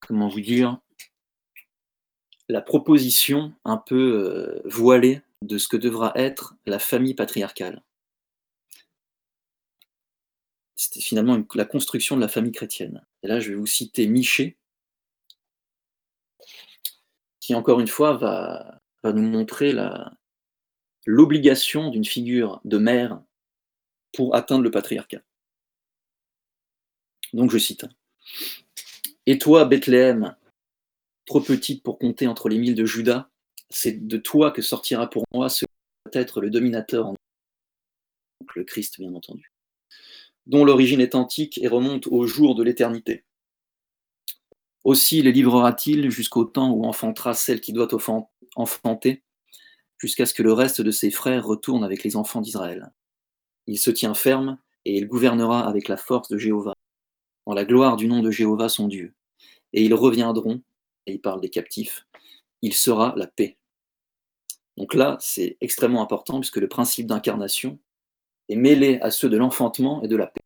[0.00, 0.80] comment vous dire,
[2.50, 7.82] la proposition un peu euh, voilée de ce que devra être la famille patriarcale.
[10.76, 13.04] C'était finalement la construction de la famille chrétienne.
[13.22, 14.56] Et là, je vais vous citer Michée,
[17.38, 19.74] qui encore une fois va, nous montrer
[21.06, 23.22] l'obligation d'une figure de mère
[24.12, 25.22] pour atteindre le patriarcat.
[27.32, 27.86] Donc je cite.
[29.26, 30.34] Et toi, Bethléem,
[31.30, 33.30] trop petite pour compter entre les milles de Judas,
[33.68, 35.64] c'est de toi que sortira pour moi ce
[36.12, 37.14] être le dominateur en
[38.56, 39.52] le Christ bien entendu,
[40.46, 43.22] dont l'origine est antique et remonte au jour de l'éternité.
[44.82, 47.86] Aussi les livrera-t-il jusqu'au temps où enfantera celle qui doit
[48.56, 49.22] enfanter,
[49.98, 52.90] jusqu'à ce que le reste de ses frères retourne avec les enfants d'Israël.
[53.68, 56.74] Il se tient ferme et il gouvernera avec la force de Jéhovah,
[57.46, 59.14] dans la gloire du nom de Jéhovah son Dieu.
[59.72, 60.60] Et ils reviendront,
[61.12, 62.06] il parle des captifs,
[62.62, 63.56] il sera la paix.
[64.76, 67.78] Donc là, c'est extrêmement important puisque le principe d'incarnation
[68.48, 70.40] est mêlé à ceux de l'enfantement et de la paix.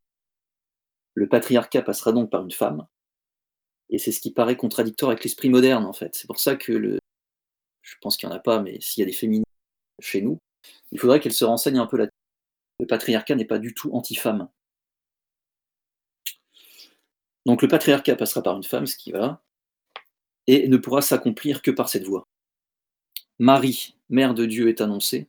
[1.13, 2.87] Le patriarcat passera donc par une femme,
[3.89, 6.15] et c'est ce qui paraît contradictoire avec l'esprit moderne en fait.
[6.15, 6.99] C'est pour ça que le,
[7.81, 9.45] je pense qu'il n'y en a pas, mais s'il y a des féministes
[10.01, 10.39] chez nous,
[10.91, 12.11] il faudrait qu'elles se renseignent un peu là-dessus.
[12.79, 14.49] Le patriarcat n'est pas du tout anti-femme.
[17.45, 19.43] Donc le patriarcat passera par une femme, ce qui va,
[20.47, 22.27] et ne pourra s'accomplir que par cette voie.
[23.39, 25.27] Marie, mère de Dieu, est annoncée,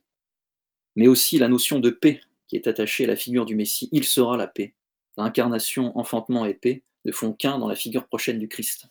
[0.95, 3.89] mais aussi la notion de paix qui est attachée à la figure du Messie.
[3.91, 4.73] Il sera la paix.
[5.17, 8.87] L'incarnation, enfantement et paix ne font qu'un dans la figure prochaine du Christ.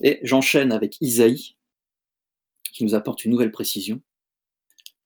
[0.00, 1.56] Et j'enchaîne avec Isaïe,
[2.72, 4.00] qui nous apporte une nouvelle précision.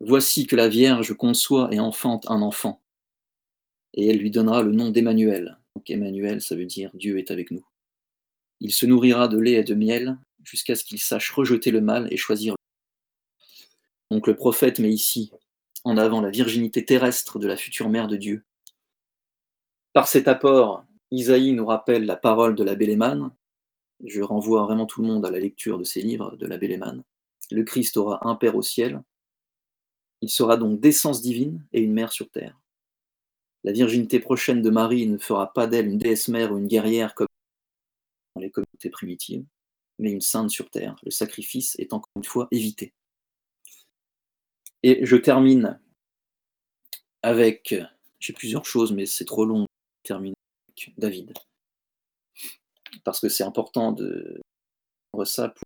[0.00, 2.82] Voici que la Vierge conçoit et enfante un enfant,
[3.92, 5.58] et elle lui donnera le nom d'Emmanuel.
[5.76, 7.64] Donc Emmanuel, ça veut dire Dieu est avec nous.
[8.60, 12.08] Il se nourrira de lait et de miel jusqu'à ce qu'il sache rejeter le mal
[12.10, 15.32] et choisir le Donc le prophète met ici
[15.84, 18.44] en avant la virginité terrestre de la future mère de Dieu.
[19.92, 23.30] Par cet apport, Isaïe nous rappelle la parole de la Bélémane.
[24.04, 27.02] Je renvoie vraiment tout le monde à la lecture de ces livres de la Bélémane.
[27.50, 29.02] Le Christ aura un Père au ciel.
[30.20, 32.60] Il sera donc d'essence divine et une mère sur terre.
[33.64, 37.14] La virginité prochaine de Marie ne fera pas d'elle une déesse mère ou une guerrière
[37.14, 37.26] comme
[38.34, 39.44] dans les communautés primitives,
[39.98, 40.96] mais une sainte sur terre.
[41.04, 42.92] Le sacrifice est encore une fois évité.
[44.82, 45.78] Et je termine
[47.22, 47.74] avec,
[48.18, 49.66] j'ai plusieurs choses, mais c'est trop long.
[50.04, 50.34] Je termine
[50.68, 51.34] avec David.
[53.04, 54.40] Parce que c'est important de
[55.12, 55.64] prendre ça pour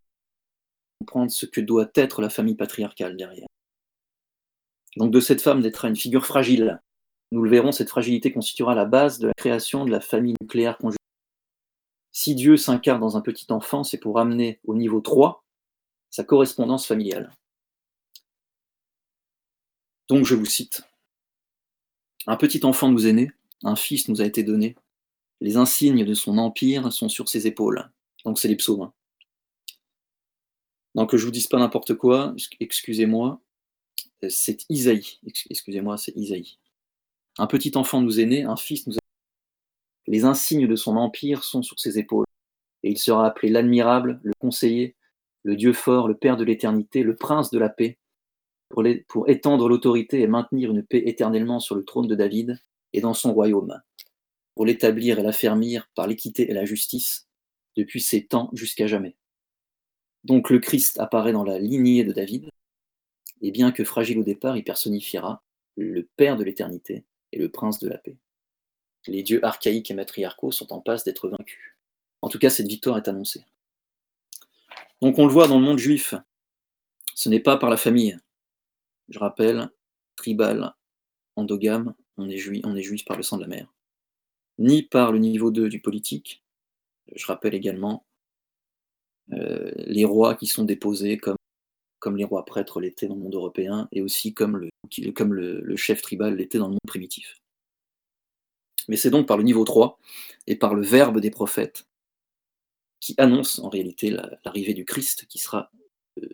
[1.00, 3.46] comprendre ce que doit être la famille patriarcale derrière.
[4.96, 6.81] Donc de cette femme naîtra une figure fragile.
[7.33, 10.79] Nous le verrons, cette fragilité constituera la base de la création de la famille nucléaire
[10.79, 11.04] conjugale.
[12.14, 15.44] Si Dieu s'incarne dans un petit enfant, c'est pour amener au niveau 3
[16.11, 17.33] sa correspondance familiale.
[20.09, 20.85] Donc je vous cite.
[22.29, 23.33] Un petit enfant nous est né,
[23.64, 24.77] un fils nous a été donné,
[25.40, 27.90] les insignes de son empire sont sur ses épaules.
[28.24, 28.92] Donc c'est les psaumes.
[30.94, 33.40] Donc que je vous dise pas n'importe quoi, excusez-moi,
[34.29, 35.18] c'est Isaïe.
[35.50, 36.59] Excusez-moi, c'est Isaïe.
[37.38, 39.04] Un petit enfant nous est né, un fils nous a
[40.07, 42.27] les insignes de son empire sont sur ses épaules,
[42.83, 44.97] et il sera appelé l'admirable, le conseiller,
[45.43, 47.99] le Dieu fort, le Père de l'éternité, le prince de la paix
[49.09, 52.61] pour, étendre l'autorité et maintenir une paix éternellement sur le trône de David
[52.93, 53.81] et dans son royaume,
[54.55, 57.29] pour l'établir et l'affermir par l'équité et la justice,
[57.77, 59.17] depuis ces temps jusqu'à jamais.
[60.25, 62.49] Donc le Christ apparaît dans la lignée de David,
[63.43, 65.43] et bien que fragile au départ, il personnifiera
[65.77, 68.17] le Père de l'éternité et le Prince de la paix.
[69.07, 71.77] Les dieux archaïques et matriarcaux sont en passe d'être vaincus.
[72.23, 73.45] En tout cas, cette victoire est annoncée.
[75.03, 76.14] Donc on le voit dans le monde juif,
[77.14, 78.19] ce n'est pas par la famille,
[79.09, 79.69] je rappelle,
[80.17, 80.75] tribal,
[81.37, 83.75] endogame, on est, juif, on est juif par le sang de la mère.
[84.59, 86.43] Ni par le niveau 2 du politique.
[87.14, 88.07] Je rappelle également
[89.33, 91.37] euh, les rois qui sont déposés comme,
[92.17, 96.59] les rois prêtres l'étaient dans le monde européen et aussi comme le, chef tribal l'était
[96.59, 97.40] dans le monde primitif.
[98.88, 99.99] Mais c'est donc par le niveau 3
[100.47, 101.87] et par le verbe des prophètes
[103.01, 104.11] qui annonce en réalité
[104.44, 105.70] l'arrivée du Christ qui sera
[106.18, 106.29] euh,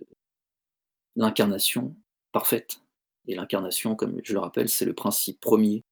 [1.16, 1.96] l'incarnation
[2.32, 2.80] parfaite.
[3.26, 5.84] Et l'incarnation, comme je le rappelle, c'est le principe premier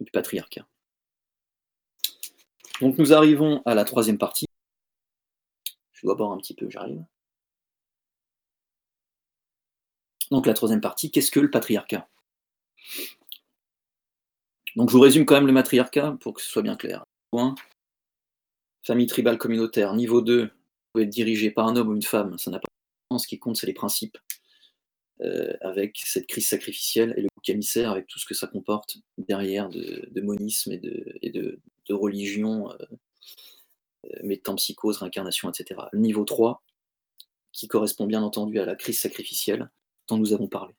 [0.00, 0.66] du patriarcat.
[2.80, 4.46] Donc nous arrivons à la troisième partie.
[5.92, 7.04] Je dois boire un petit peu, j'arrive.
[10.30, 12.08] Donc la troisième partie, qu'est-ce que le patriarcat?
[14.76, 17.04] Donc je vous résume quand même le matriarcat pour que ce soit bien clair.
[17.30, 17.54] Point.
[18.82, 19.94] Famille tribale communautaire.
[19.94, 20.50] Niveau 2, vous
[20.92, 22.66] pouvez être dirigé par un homme ou une femme, ça n'a pas
[23.10, 23.18] de.
[23.18, 24.16] Ce qui compte, c'est les principes.
[25.22, 28.96] Euh, avec cette crise sacrificielle et le bouc émissaire avec tout ce que ça comporte
[29.18, 31.60] derrière de, monisme et de,
[31.90, 32.76] religion, euh,
[34.06, 35.78] euh, métampsychose, réincarnation, etc.
[35.92, 36.62] Le niveau 3,
[37.52, 39.70] qui correspond bien entendu à la crise sacrificielle
[40.08, 40.72] dont nous avons parlé.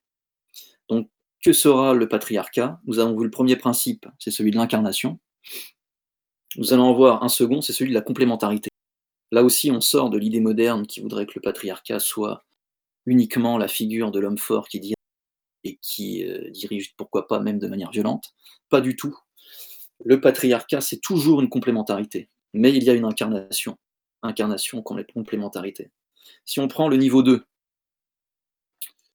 [0.89, 1.08] Donc,
[1.42, 2.80] que sera le patriarcat?
[2.86, 5.20] Nous avons vu le premier principe, c'est celui de l'incarnation.
[6.58, 8.70] Nous allons en voir un second, c'est celui de la complémentarité.
[9.32, 12.44] Là aussi, on sort de l'idée moderne qui voudrait que le patriarcat soit
[13.06, 14.94] uniquement la figure de l'homme fort qui dit
[15.64, 18.34] et qui euh, dirige, pourquoi pas, même de manière violente.
[18.70, 19.18] Pas du tout.
[20.04, 23.78] Le patriarcat, c'est toujours une complémentarité, mais il y a une incarnation.
[24.24, 25.92] Incarnation, complémentarité.
[26.46, 27.46] Si on prend le niveau 2,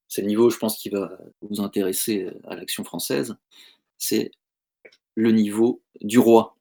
[0.08, 3.36] c'est le niveau, je pense, qui va vous intéresser euh, à l'action française,
[3.98, 4.30] c'est
[5.14, 6.56] le niveau du roi.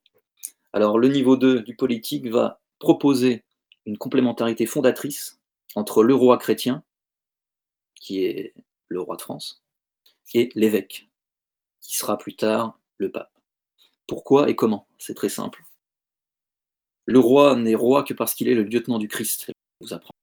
[0.74, 3.43] Alors, le niveau 2 du politique va proposer
[3.86, 5.39] une complémentarité fondatrice
[5.76, 6.84] entre le roi chrétien,
[7.96, 8.54] qui est
[8.88, 9.64] le roi de France,
[10.34, 11.10] et l'évêque,
[11.82, 13.32] qui sera plus tard le pape.
[14.08, 14.88] Pourquoi et comment?
[14.98, 15.64] C'est très simple.
[17.06, 20.14] Le roi n'est roi que parce qu'il est le lieutenant du Christ, vous apprend.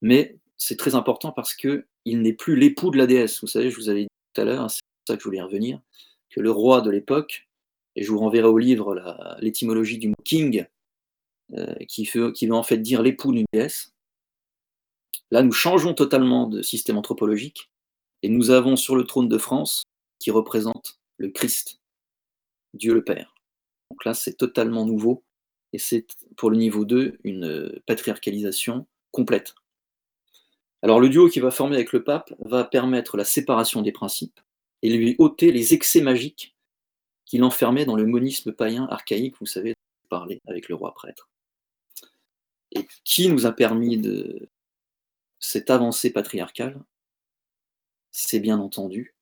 [0.00, 3.40] Mais c'est très important parce qu'il n'est plus l'époux de la déesse.
[3.40, 5.42] Vous savez, je vous avais dit tout à l'heure, c'est pour ça que je voulais
[5.42, 5.80] revenir,
[6.30, 7.48] que le roi de l'époque,
[7.94, 8.94] et je vous renverrai au livre
[9.40, 10.66] l'étymologie du mot king,
[11.54, 12.04] euh, qui,
[12.34, 13.92] qui veut en fait dire l'époux d'une déesse.
[15.30, 17.70] Là, nous changeons totalement de système anthropologique
[18.22, 19.84] et nous avons sur le trône de France
[20.18, 21.80] qui représente le Christ,
[22.74, 23.34] Dieu le Père.
[23.90, 25.24] Donc là, c'est totalement nouveau
[25.72, 29.54] et c'est pour le niveau 2 une patriarcalisation complète.
[30.82, 34.40] Alors le duo qui va former avec le pape va permettre la séparation des principes
[34.82, 36.54] et lui ôter les excès magiques
[37.24, 39.74] qu'il enfermait dans le monisme païen archaïque, vous savez,
[40.08, 41.28] parler avec le roi prêtre.
[42.72, 44.48] Et qui nous a permis de
[45.40, 46.80] cette avancée patriarcale
[48.12, 49.14] C'est bien entendu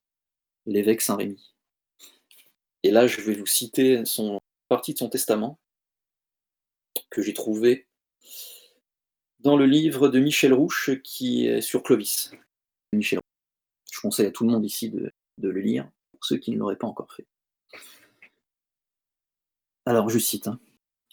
[0.66, 1.54] l'évêque Saint-Rémy.
[2.82, 4.38] Et là, je vais vous citer son
[4.68, 5.58] partie de son testament
[7.10, 7.86] que j'ai trouvé
[9.44, 12.32] dans le livre de Michel Rouche qui est sur Clovis.
[12.92, 13.18] Je
[14.00, 16.86] conseille à tout le monde ici de, le lire, pour ceux qui ne l'auraient pas
[16.86, 17.26] encore fait.
[19.86, 20.58] Alors, je cite, hein.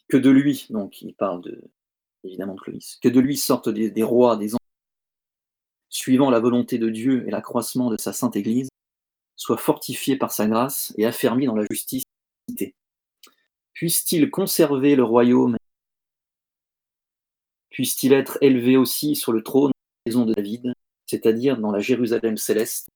[0.08, 1.62] que de lui, donc il parle de,
[2.24, 4.52] évidemment de Clovis, que de lui sortent des, rois, des
[5.90, 8.70] suivant la volonté de Dieu et l'accroissement de sa sainte Église,
[9.36, 12.04] soient fortifiés par sa grâce et affermis dans la justice.
[13.74, 15.58] Puisse-t-il conserver le royaume
[17.72, 20.74] Puisse-t-il être élevé aussi sur le trône de la maison de David,
[21.08, 22.90] c'est-à-dire dans la Jérusalem céleste,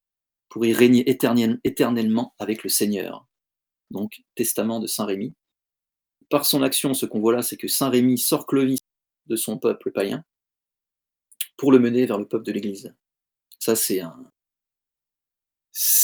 [0.49, 3.27] pour y régner éternellement avec le Seigneur.
[3.91, 5.33] Donc, testament de Saint Rémy.
[6.29, 8.79] Par son action, ce qu'on voit là, c'est que Saint Rémy sort Clovis
[9.27, 10.23] de son peuple païen
[11.57, 12.95] pour le mener vers le peuple de l'Église.
[13.59, 14.31] Ça, c'est un,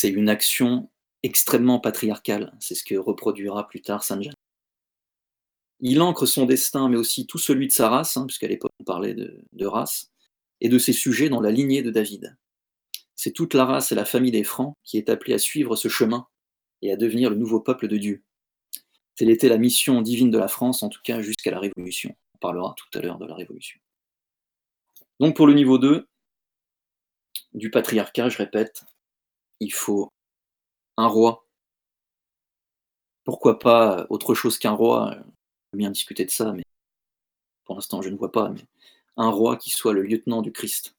[0.03, 0.89] une action
[1.23, 2.55] extrêmement patriarcale.
[2.59, 4.33] C'est ce que reproduira plus tard Saint Jean.
[5.81, 8.83] Il ancre son destin, mais aussi tout celui de sa race, hein, puisqu'à l'époque on
[8.83, 10.11] parlait de, race,
[10.61, 12.37] et de ses sujets dans la lignée de David.
[13.15, 15.87] C'est toute la race et la famille des Francs qui est appelée à suivre ce
[15.87, 16.27] chemin
[16.81, 18.23] et à devenir le nouveau peuple de Dieu.
[19.15, 22.15] Telle était la mission divine de la France, en tout cas jusqu'à la Révolution.
[22.35, 23.79] On parlera tout à l'heure de la Révolution.
[25.19, 26.07] Donc pour le niveau 2
[27.53, 28.83] du patriarcat, je répète,
[29.59, 30.09] il faut
[30.97, 31.45] un roi.
[33.23, 35.15] Pourquoi pas autre chose qu'un roi
[35.73, 36.63] bien discuter de ça, mais
[37.65, 38.53] pour l'instant je ne vois pas,
[39.17, 40.95] un roi qui soit le lieutenant du Christ.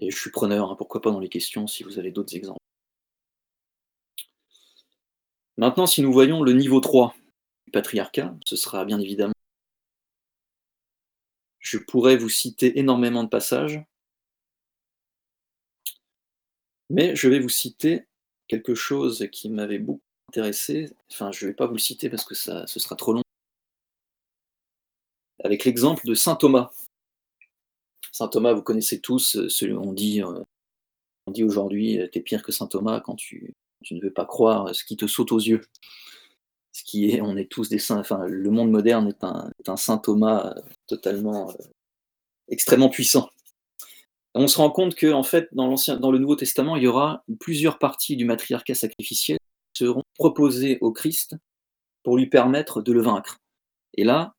[0.00, 2.58] Et je suis preneur, hein, pourquoi pas dans les questions si vous avez d'autres exemples.
[5.56, 7.14] Maintenant, si nous voyons le niveau 3
[7.66, 9.34] du patriarcat, ce sera bien évidemment.
[11.58, 13.82] Je pourrais vous citer énormément de passages,
[16.90, 18.06] mais je vais vous citer
[18.46, 22.24] quelque chose qui m'avait beaucoup intéressé, enfin je ne vais pas vous le citer parce
[22.24, 23.22] que ça, ce sera trop long,
[25.42, 26.70] avec l'exemple de Saint Thomas.
[28.12, 30.42] Saint Thomas, vous connaissez tous, euh, on dit, euh,
[31.26, 33.54] on dit aujourd'hui, euh, tu es pire que Saint Thomas quand tu,
[33.90, 35.62] ne veux pas croire ce qui te saute aux yeux.
[36.72, 39.98] Ce qui est, on est tous des saints, enfin le monde moderne est un, Saint
[39.98, 40.54] Thomas
[40.86, 41.52] totalement,
[42.48, 43.30] extrêmement puissant.
[44.34, 47.24] On se rend compte que en fait, dans, dans le Nouveau Testament, il y aura
[47.40, 49.38] plusieurs parties du matriarcat sacrificiel
[49.78, 51.36] seront proposés au Christ
[52.02, 53.38] pour lui permettre de le vaincre.
[53.94, 54.34] Et là,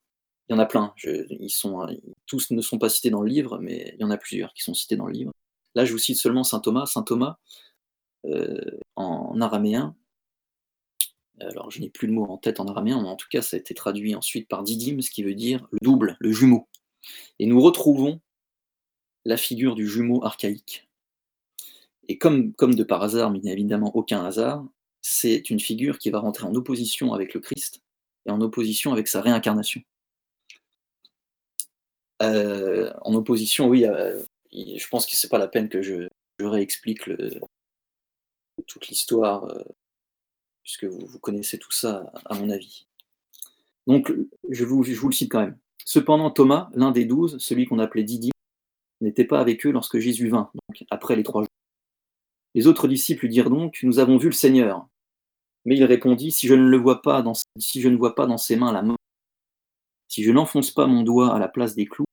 [0.47, 0.93] il y en a plein.
[1.03, 1.85] ils sont,
[2.25, 4.63] tous ne sont pas cités dans le livre, mais il y en a plusieurs qui
[4.63, 5.31] sont cités dans le livre.
[5.75, 6.85] Là, je vous cite seulement saint Thomas.
[6.87, 7.37] Saint Thomas,
[8.25, 9.95] euh, en araméen,
[11.39, 13.55] alors je n'ai plus le mot en tête en araméen, mais en tout cas, ça
[13.55, 16.67] a été traduit ensuite par Didyme, ce qui veut dire le double, le jumeau.
[17.39, 18.19] Et nous retrouvons
[19.25, 20.89] la figure du jumeau archaïque.
[22.07, 24.65] Et comme, comme de par hasard, mais il n'y a évidemment aucun hasard,
[25.09, 27.81] c'est une figure qui va rentrer en opposition avec le Christ
[28.27, 29.81] et en opposition avec sa réincarnation.
[32.21, 33.85] Euh, en opposition, oui,
[34.51, 36.07] je pense que c'est pas la peine que je,
[36.39, 37.09] réexplique
[38.65, 39.63] toute l'histoire, euh,
[40.63, 42.85] puisque vous, connaissez tout ça, à mon avis.
[43.87, 44.13] Donc,
[44.49, 45.57] je vous, le cite quand même.
[45.85, 48.31] Cependant, Thomas, l'un des douze, celui qu'on appelait Didier,
[49.01, 51.49] n'était pas avec eux lorsque Jésus vint, donc après les trois jours.
[52.53, 54.87] Les autres disciples lui dirent donc Nous avons vu le Seigneur.
[55.65, 57.33] Mais il répondit Si je ne le vois pas dans,
[58.37, 58.95] ses mains la main,
[60.07, 62.05] si je n'enfonce pas mon doigt à la place des clous,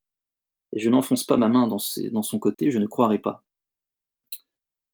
[0.72, 3.42] et je n'enfonce pas ma main dans, son côté, je ne croirai pas.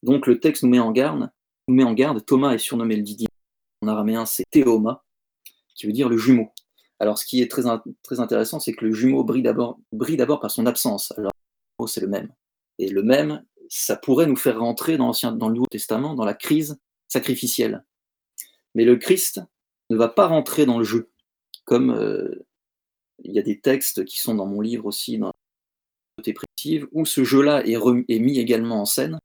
[0.02, 1.30] Donc le texte nous met en garde,
[1.68, 2.24] nous met en garde.
[2.24, 3.28] Thomas est surnommé le Didyme.
[3.82, 5.04] En araméen, c'est Théoma,
[5.74, 6.50] qui veut dire le jumeau.
[7.00, 7.66] Alors ce qui est très,
[8.20, 11.12] intéressant, c'est que le jumeau brille d'abord par son absence.
[11.18, 11.32] Alors
[11.88, 12.32] c'est le même.
[12.78, 16.78] Et le même, ça pourrait nous faire rentrer dans le Nouveau Testament, dans la crise
[17.08, 17.84] sacrificielle.
[18.74, 19.42] Mais le Christ
[19.90, 21.10] ne va pas rentrer dans le jeu,
[21.64, 22.44] comme euh,
[23.22, 25.32] il y a des textes qui sont dans mon livre aussi, dans
[26.18, 26.32] la
[26.92, 27.76] où ce jeu-là est,
[28.08, 29.18] est, mis également en scène,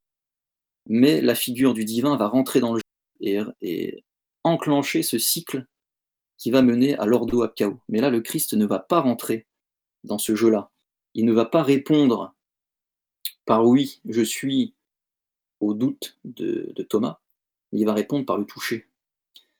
[0.87, 4.03] mais la figure du divin va rentrer dans le jeu et,
[4.43, 5.65] enclencher ce cycle
[6.37, 7.79] qui va mener à l'ordo abkao.
[7.89, 9.45] Mais là, le Christ ne va pas rentrer
[10.05, 10.71] dans ce jeu-là.
[11.13, 12.33] Il ne va pas répondre
[13.45, 14.73] par oui, je suis
[15.59, 17.19] au doute de, Thomas,
[17.71, 18.87] il va répondre par le toucher.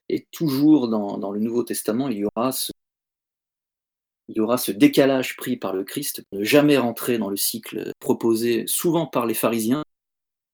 [0.09, 2.51] Et toujours dans, le Nouveau Testament, il y aura
[4.57, 9.05] ce, décalage pris par le Christ pour ne jamais rentrer dans le cycle proposé souvent
[9.05, 9.83] par les pharisiens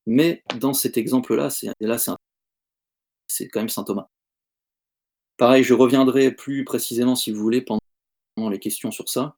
[0.05, 1.67] mais dans cet exemple-là, c'est
[3.47, 4.07] quand même saint Thomas.
[5.37, 9.35] Pareil, je reviendrai plus précisément si vous voulez pendant les questions sur ça,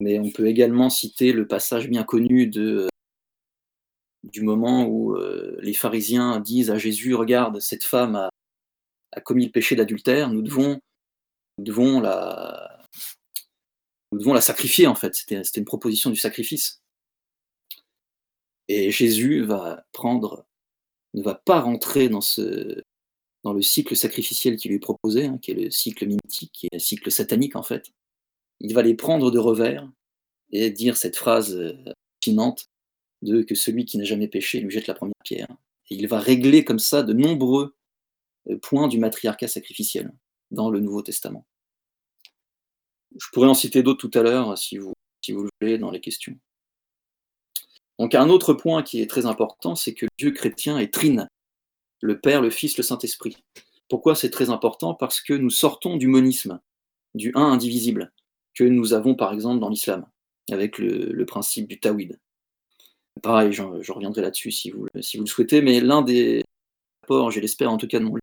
[0.00, 6.40] mais on peut également citer le passage bien connu du moment où euh, les pharisiens
[6.40, 8.30] disent à Jésus Regarde, cette femme a,
[9.24, 10.80] commis le péché d'adultère, nous devons,
[12.00, 12.80] la,
[14.40, 15.14] sacrifier en fait.
[15.14, 16.80] C'était une proposition du sacrifice.
[18.68, 20.46] Et Jésus va prendre,
[21.14, 22.82] ne va pas rentrer dans, ce,
[23.42, 26.66] dans le cycle sacrificiel qui lui est proposé, hein, qui est le cycle mimétique, qui
[26.66, 27.90] est le cycle satanique en fait.
[28.60, 29.90] Il va les prendre de revers
[30.52, 31.74] et dire cette phrase euh,
[32.22, 32.66] finante
[33.22, 35.48] de que celui qui n'a jamais péché lui jette la première pierre.
[35.90, 37.74] Et il va régler comme ça de nombreux
[38.48, 40.12] euh, points du matriarcat sacrificiel
[40.50, 41.46] dans le Nouveau Testament.
[43.16, 45.90] Je pourrais en citer d'autres tout à l'heure si vous, si vous le voulez dans
[45.90, 46.36] les questions.
[47.98, 51.28] Donc un autre point qui est très important, c'est que Dieu chrétien est trine,
[52.00, 53.36] le Père, le Fils, le Saint-Esprit.
[53.88, 54.94] Pourquoi c'est très important?
[54.94, 56.60] Parce que nous sortons du monisme,
[57.14, 58.12] du un indivisible,
[58.54, 60.06] que nous avons par exemple dans l'islam,
[60.50, 62.18] avec le, principe du tawhid.
[63.22, 63.62] Pareil, je,
[63.92, 66.42] reviendrai là-dessus si vous, si vous le souhaitez, mais l'un des
[67.02, 68.16] rapports, je l'espère en tout cas de mon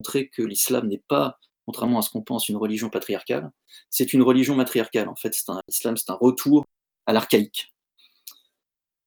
[0.00, 3.50] montrer que l'islam n'est pas, contrairement à ce qu'on pense, une religion patriarcale,
[3.90, 5.08] c'est une religion matriarcale.
[5.08, 5.36] En fait,
[5.68, 6.64] l'islam, c'est un retour
[7.06, 7.74] à l'archaïque.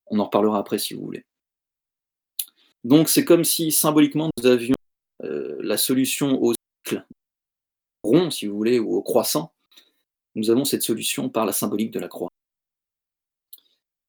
[0.08, 1.26] On en reparlera après si vous voulez.
[2.84, 4.76] Donc c'est comme si symboliquement nous avions
[5.24, 6.54] euh, la solution au
[6.86, 7.06] cycle
[8.04, 9.54] rond, si vous voulez, ou au croissant.
[10.36, 12.30] Nous avons cette solution par la symbolique de la croix.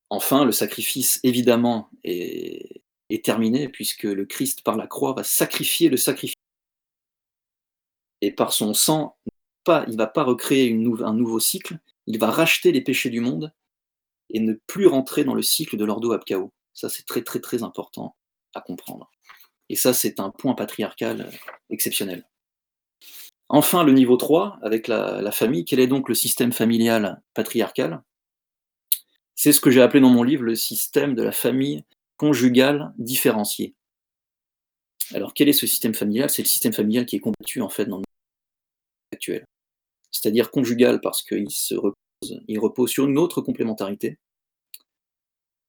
[0.08, 2.82] Enfin, le sacrifice, évidemment, est,
[3.24, 6.36] terminé, puisque le Christ, par la croix, va sacrifier le sacrifice.
[8.20, 9.16] Et par son sang,
[9.66, 13.52] il ne va pas recréer un nouveau cycle, il va racheter les péchés du monde
[14.30, 16.52] et ne plus rentrer dans le cycle de l'ordo abkao.
[16.72, 18.16] Ça, c'est très très très important
[18.54, 19.10] à comprendre.
[19.68, 22.26] Et ça, c'est un point patriarcal euh, exceptionnel.
[23.48, 28.02] Enfin, le niveau 3, avec la, famille, quel est donc le système familial patriarcal?
[29.34, 31.84] C'est ce que j'ai appelé dans mon livre le système de la famille
[32.16, 33.74] conjugale différenciée.
[35.14, 36.30] Alors, quel est ce système familial?
[36.30, 38.04] C'est le système familial qui est combattu en fait dans le
[40.10, 41.74] C'est-à-dire conjugal parce qu'il se
[42.22, 44.18] il repose sur une autre complémentarité.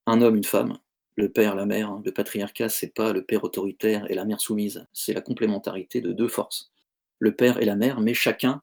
[0.05, 0.79] Un homme, une femme,
[1.15, 1.99] le père, la mère.
[2.03, 6.11] Le patriarcat, c'est pas le père autoritaire et la mère soumise, c'est la complémentarité de
[6.11, 6.71] deux forces.
[7.19, 8.61] Le père et la mère, mais chacun,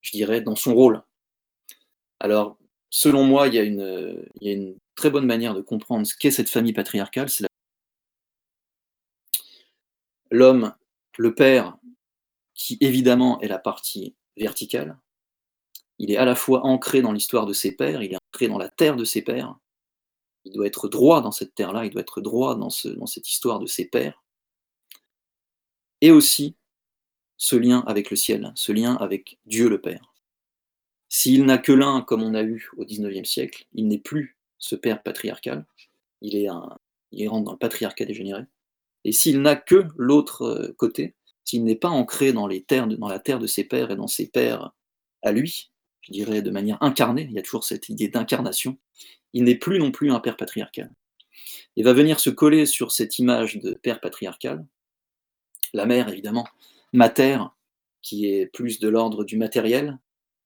[0.00, 1.02] je dirais, dans son rôle.
[2.20, 2.58] Alors,
[2.90, 6.72] selon moi, il y a une, très bonne manière de comprendre ce qu'est cette famille
[6.72, 7.28] patriarcale.
[7.28, 7.46] C'est
[10.30, 10.74] l'homme,
[11.16, 11.77] le père,
[12.58, 14.98] qui évidemment est la partie verticale,
[15.98, 18.58] il est à la fois ancré dans l'histoire de ses pères, il est ancré dans
[18.58, 19.56] la terre de ses pères,
[20.44, 23.66] il doit être droit dans cette terre-là, il doit être droit dans, cette histoire de
[23.66, 24.22] ses pères,
[26.00, 26.56] et aussi
[27.36, 30.12] ce lien avec le ciel, ce lien avec Dieu le Père.
[31.08, 34.74] S'il n'a que l'un, comme on a eu au XIXe siècle, il n'est plus ce
[34.74, 35.64] père patriarcal,
[36.20, 36.76] il, est un,
[37.12, 38.42] il rentre dans le patriarcat dégénéré.
[39.04, 41.14] Et s'il n'a que l'autre euh, côté,
[41.48, 42.60] s'il n'est pas ancré dans, la
[43.18, 44.72] terre de ses pères et dans ses pères
[45.22, 45.70] à lui,
[46.02, 48.76] je dirais de manière incarnée, il y a toujours cette idée d'incarnation,
[49.32, 50.92] il n'est plus non plus un père patriarcal.
[51.76, 54.66] Il va venir se coller sur cette image de père patriarcal,
[55.72, 56.46] la mère évidemment,
[56.92, 57.38] mater,
[58.02, 59.98] qui est plus de l'ordre du matériel,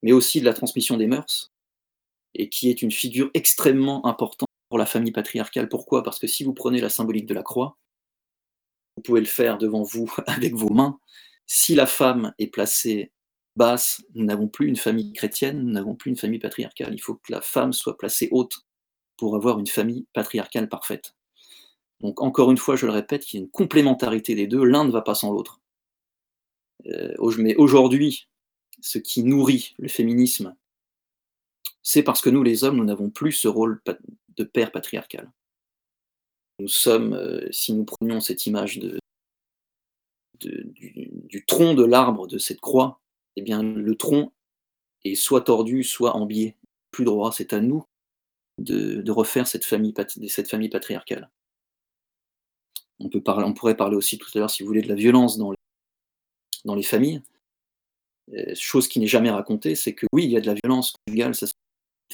[0.05, 1.53] mais aussi de la transmission des mœurs,
[2.37, 5.69] et qui est une figure extrêmement importante pour la famille patriarcale.
[5.69, 6.05] Pourquoi?
[6.05, 7.77] Parce que si vous prenez la symbolique de la croix,
[9.03, 11.01] vous pouvez le faire devant vous avec vos mains.
[11.47, 13.11] Si la femme est placée
[13.57, 16.95] basse, nous n'avons plus une famille chrétienne, nous n'avons plus une famille patriarcale.
[16.95, 18.61] Il faut que la femme soit placée haute
[19.17, 21.17] pour avoir une famille patriarcale parfaite.
[22.01, 24.85] Donc encore une fois, je le répète, il y a une complémentarité des deux, l'un
[24.85, 25.61] ne va pas sans l'autre.
[26.87, 28.29] Euh, mais aujourd'hui,
[28.81, 30.55] ce qui nourrit le féminisme,
[31.83, 33.83] c'est parce que nous, les hommes, nous n'avons plus ce rôle
[34.37, 35.31] de père patriarcal.
[36.63, 39.01] Nous sommes, euh, si nous prenions cette image de,
[40.39, 43.01] du, tronc de l'arbre de cette croix,
[43.35, 44.33] eh bien le tronc
[45.05, 46.57] est soit tordu, soit en biais.
[46.93, 47.85] Plus droit, c'est à nous
[48.59, 49.93] de, refaire cette famille,
[50.29, 51.33] cette famille patriarcale.
[53.01, 54.95] On, peut parler, on pourrait parler aussi tout à l'heure, si vous voulez, de la
[54.95, 55.59] violence dans les,
[56.65, 57.23] dans les familles.
[58.35, 60.93] Euh, chose qui n'est jamais racontée, c'est que oui, il y a de la violence
[61.09, 61.47] conjugale, ça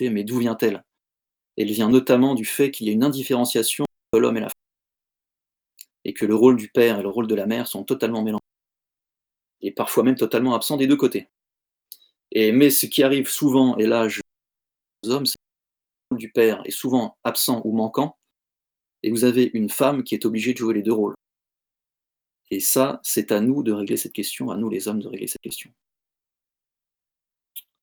[0.01, 0.85] mais d'où vient-elle?
[1.59, 3.85] Elle vient notamment du fait qu'il y a une indifférenciation
[4.17, 4.55] l'homme et la femme.
[6.05, 8.43] Et que le rôle du père et le rôle de la mère sont totalement mélangés.
[9.61, 11.29] Et parfois même totalement absents des deux côtés.
[12.31, 14.21] Et, mais ce qui arrive souvent, et là je
[15.05, 15.43] aux hommes, c'est que
[16.11, 18.17] le rôle du père est souvent absent ou manquant,
[19.03, 21.15] et vous avez une femme qui est obligée de jouer les deux rôles.
[22.51, 25.27] Et ça, c'est à nous de régler cette question, à nous les hommes de régler
[25.27, 25.71] cette question.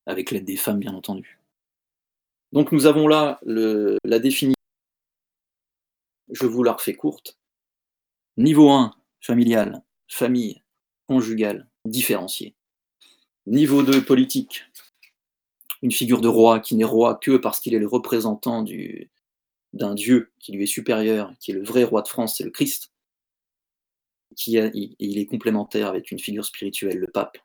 [0.06, 1.40] Avec l'aide des femmes, bien entendu.
[2.52, 4.55] Donc nous avons là la définition,
[6.30, 7.38] je vous la refais courte.
[8.38, 10.62] Niveau 1, familial, famille,
[11.08, 12.56] conjugale, différencié.
[13.46, 14.64] Niveau 2, politique,
[15.82, 18.66] une figure de roi qui n'est roi que parce qu'il est le représentant
[19.74, 22.52] d'un Dieu qui lui est supérieur, qui est le vrai roi de France, c'est le
[22.52, 22.92] Christ.
[24.36, 24.54] Qui
[25.00, 27.38] il est complémentaire avec une figure spirituelle, le pape.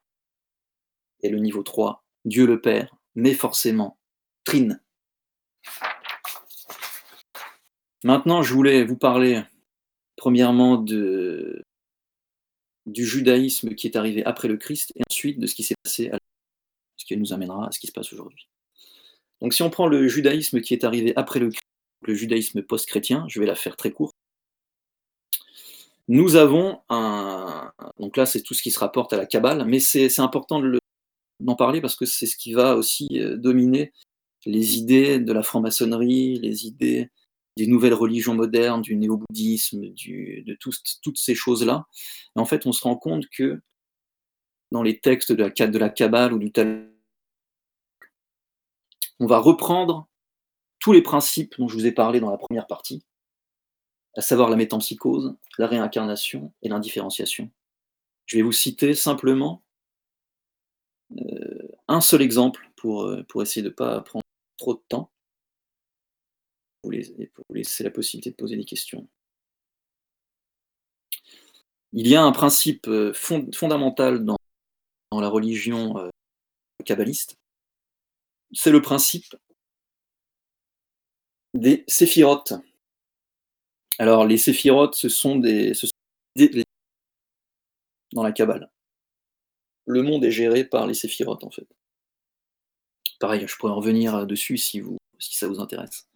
[1.22, 3.99] Et le niveau 3, Dieu le Père, mais forcément
[4.45, 4.81] trine,
[8.03, 9.42] Maintenant, je voulais vous parler
[10.16, 11.64] premièrement du
[12.86, 16.18] judaïsme qui est arrivé après le Christ et ensuite de ce qui s'est passé, à
[16.96, 18.48] ce qui nous amènera à ce qui se passe aujourd'hui.
[19.40, 21.64] Donc si on prend le judaïsme qui est arrivé après le Christ,
[22.03, 24.14] le judaïsme post-chrétien, je vais la faire très courte,
[26.09, 27.72] nous avons un...
[28.01, 30.61] Donc là, c'est tout ce qui se rapporte à la Kabbale, mais c'est important
[31.38, 33.92] d'en parler parce que c'est ce qui va aussi euh, dominer
[34.44, 37.11] les idées de la franc-maçonnerie, les idées
[37.57, 40.59] des nouvelles religions modernes, du néo-bouddhisme, de
[41.03, 41.86] toutes ces choses-là.
[42.36, 43.61] En fait, on se rend compte que
[44.70, 46.90] dans les textes de la, de Kabbale ou du Talmud,
[49.18, 50.09] on va reprendre
[50.78, 53.05] tous les principes dont je vous ai parlé dans la première partie,
[54.16, 57.51] à savoir la métampsychose, la réincarnation et l'indifférenciation.
[58.26, 59.62] Je vais vous citer simplement
[61.18, 64.24] euh, un seul exemple pour, euh, pour essayer de ne pas prendre
[64.57, 65.11] trop de temps
[66.83, 66.91] vous
[67.51, 69.09] laisser la possibilité de poser des questions.
[71.93, 74.37] Il y a un principe euh, fondamental dans,
[75.12, 76.09] la religion euh,
[76.85, 77.37] kabbaliste,
[78.53, 79.35] c'est le principe
[81.55, 82.55] des séphirotes.
[83.99, 85.72] Alors les séphirotes, ce sont des,
[88.12, 88.70] dans la Kabbale.
[89.87, 91.66] Le monde est géré par les séphirotes en fait.
[93.18, 96.09] Pareil, je pourrais en revenir dessus si, vous, si ça vous intéresse.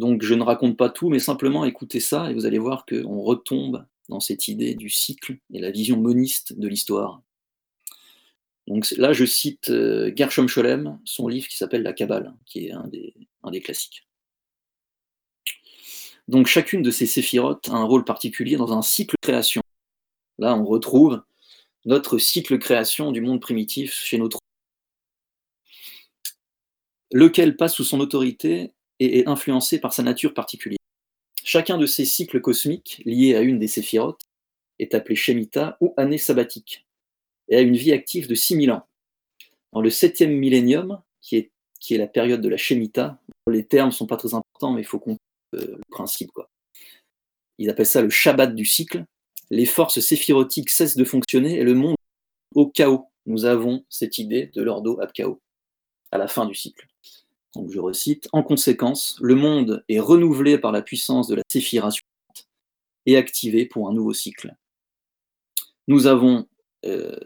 [0.00, 3.20] Donc je ne raconte pas tout, mais simplement écoutez ça et vous allez voir qu'on
[3.20, 7.20] retombe dans cette idée du cycle et la vision moniste de l'histoire.
[8.66, 12.72] Donc là, je cite euh, Gershom Scholem, son livre qui s'appelle La Kabbale, qui est
[12.72, 14.06] un des, classiques.
[16.28, 19.60] Donc chacune de ces séphirotes a un rôle particulier dans un cycle création.
[20.38, 21.22] Là, on retrouve
[21.84, 24.38] notre cycle création du monde primitif chez notre
[27.12, 30.78] lequel passe sous son autorité et est influencé par sa nature particulière.
[31.42, 34.20] Chacun de ces cycles cosmiques, liés à une des séphirotes,
[34.78, 36.86] est appelé Shemitah ou année sabbatique,
[37.48, 38.86] et a une vie active de 6000 ans.
[39.72, 43.88] Dans le septième millénium, qui est, qui est la période de la Shemitah, les termes
[43.88, 45.18] ne sont pas très importants, mais il faut comprendre
[45.54, 46.30] euh, le principe.
[46.32, 46.48] Quoi.
[47.58, 49.04] Ils appellent ça le Shabbat du cycle.
[49.50, 51.96] Les forces séphirotiques cessent de fonctionner et le monde
[52.54, 53.08] au chaos.
[53.26, 55.40] Nous avons cette idée de l'ordo ab chaos
[56.12, 56.89] à la fin du cycle.
[57.54, 62.04] Donc je recite, en conséquence, le monde est renouvelé par la puissance de la séphiration
[63.06, 64.54] et activé pour un nouveau cycle.
[65.88, 66.46] Nous avons
[66.86, 67.18] euh,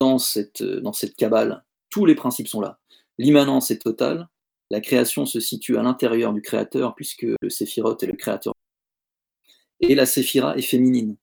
[0.00, 2.78] dans cette, dans cette cabale, tous les principes sont là.
[3.18, 4.28] L'immanence est totale,
[4.70, 8.54] la création se situe à l'intérieur du créateur puisque le séphirote est le créateur.
[9.80, 11.16] Et la séphira est féminine.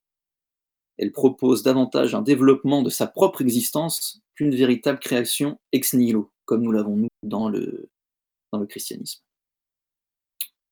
[0.98, 6.62] Elle propose davantage un développement de sa propre existence qu'une véritable création ex nihilo, comme
[6.62, 7.90] nous l'avons nous dans le,
[8.52, 9.22] dans le christianisme.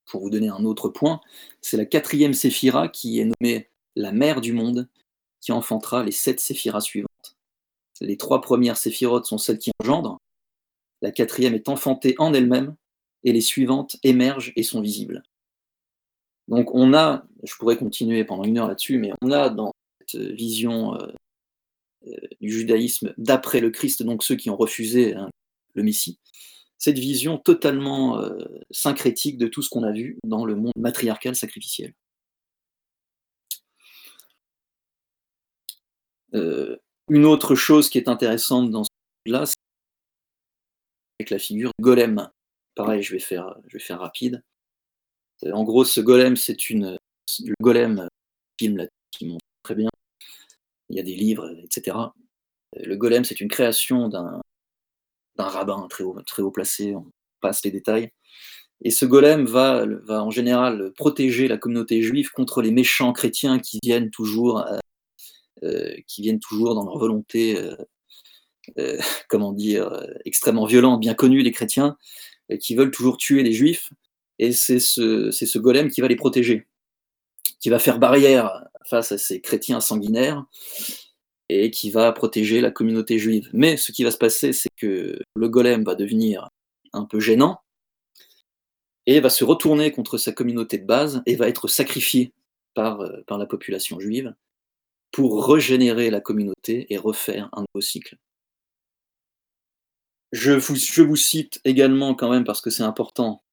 [0.05, 1.19] Pour vous donner un autre point,
[1.61, 4.89] c'est la quatrième séphira qui est nommée la mère du monde,
[5.41, 7.37] qui enfantera les sept séphiras suivantes.
[8.01, 10.19] Les trois premières séphirotes sont celles qui engendrent,
[11.01, 12.75] la quatrième est enfantée en elle-même,
[13.23, 15.23] et les suivantes émergent et sont visibles.
[16.47, 19.71] Donc on a, je pourrais continuer pendant une heure là-dessus, mais on a dans
[20.05, 21.07] cette vision euh,
[22.07, 25.29] euh, du judaïsme d'après le Christ, donc ceux qui ont refusé hein,
[25.73, 26.19] le Messie,
[26.85, 28.37] cette vision totalement euh,
[28.69, 31.93] syncrétique de tout ce qu'on a vu dans le monde matriarcal sacrificiel.
[37.09, 38.89] une autre chose qui est intéressante dans ce
[39.25, 39.55] là c'est
[41.19, 42.29] avec la figure golem.
[42.75, 44.43] Pareil, je vais faire, je rapide.
[45.51, 46.97] En gros, ce golem, c'est une.
[47.39, 48.09] Le golem,
[48.59, 49.89] film là, qui montre très bien.
[50.89, 51.97] Il y a des livres, etc.
[52.75, 54.41] Le golem, c'est une création d'un
[55.37, 57.05] rabbin très haut, très haut placé, on
[57.41, 58.11] passe les détails.
[58.81, 63.79] Et ce golem va, en général protéger la communauté juive contre les méchants chrétiens qui
[63.81, 64.77] viennent toujours, euh,
[65.63, 65.95] euh,
[66.51, 67.57] dans leur volonté,
[68.77, 68.97] euh,
[69.29, 71.97] comment dire, extrêmement violente, bien connue des chrétiens,
[72.59, 73.91] qui veulent toujours tuer les juifs
[74.37, 76.67] et c'est ce, ce, golem qui va les protéger,
[77.59, 80.45] qui va faire barrière face à ces chrétiens sanguinaires
[81.49, 83.49] et qui va protéger la communauté juive.
[83.53, 86.49] Mais ce qui va se passer, c'est que le golem va devenir
[86.93, 87.59] un peu gênant
[89.05, 92.33] et va se retourner contre sa communauté de base et va être sacrifié
[92.73, 94.33] par, euh, la population juive
[95.11, 98.17] pour régénérer la communauté et refaire un nouveau cycle.
[100.31, 103.43] Je vous, je vous cite également quand même parce que c'est important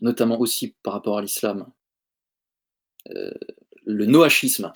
[0.00, 1.66] notamment aussi par rapport à l'islam,
[3.10, 3.32] euh,
[3.84, 4.72] le noachisme.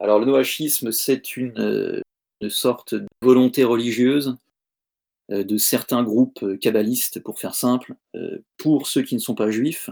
[0.00, 2.00] Alors le noachisme, c'est une, euh,
[2.48, 4.36] sorte de volonté religieuse
[5.30, 7.94] euh, de certains groupes kabbalistes, pour faire simple,
[8.58, 9.90] pour ceux qui ne sont pas juifs,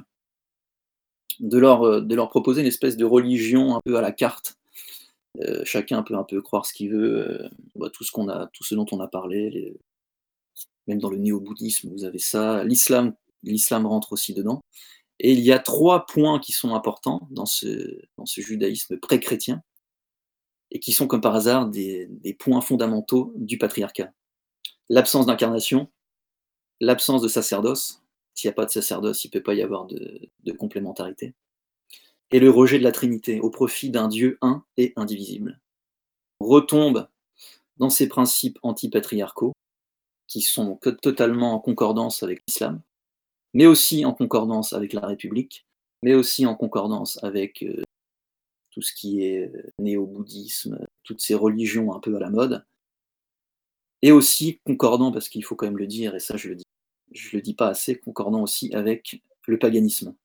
[1.40, 4.56] de leur, proposer une espèce de religion un peu à la carte.
[5.64, 8.74] chacun peut un peu croire ce qu'il veut, bah, tout, ce qu'on a, tout ce
[8.74, 9.74] dont on a parlé,
[10.86, 13.16] même dans le néo-bouddhisme, vous avez ça, l'islam
[13.86, 14.60] rentre aussi dedans.
[15.20, 19.62] Et il y a trois points qui sont importants dans ce judaïsme pré-chrétien,
[20.70, 22.08] et qui sont comme par hasard des,
[22.38, 24.12] points fondamentaux du patriarcat.
[24.88, 25.88] L'absence d'incarnation,
[26.80, 28.02] l'absence de sacerdoce,
[28.34, 31.34] s'il n'y a pas de sacerdoce, il ne peut pas y avoir de, de, complémentarité,
[32.30, 35.60] et le rejet de la Trinité au profit d'un Dieu un et indivisible.
[36.40, 37.08] On retombe
[37.76, 39.52] dans ces principes antipatriarcaux
[40.26, 42.82] qui sont totalement en concordance avec l'islam,
[43.52, 45.66] mais aussi en concordance avec la République,
[46.02, 47.82] mais aussi en concordance avec euh,
[48.74, 52.66] tout ce qui est euh, néo-bouddhisme, toutes ces religions un peu à la mode,
[54.02, 57.54] et aussi concordant, parce qu'il faut quand même le dire, et ça je le dis,
[57.54, 60.16] pas assez, concordant aussi avec le paganisme.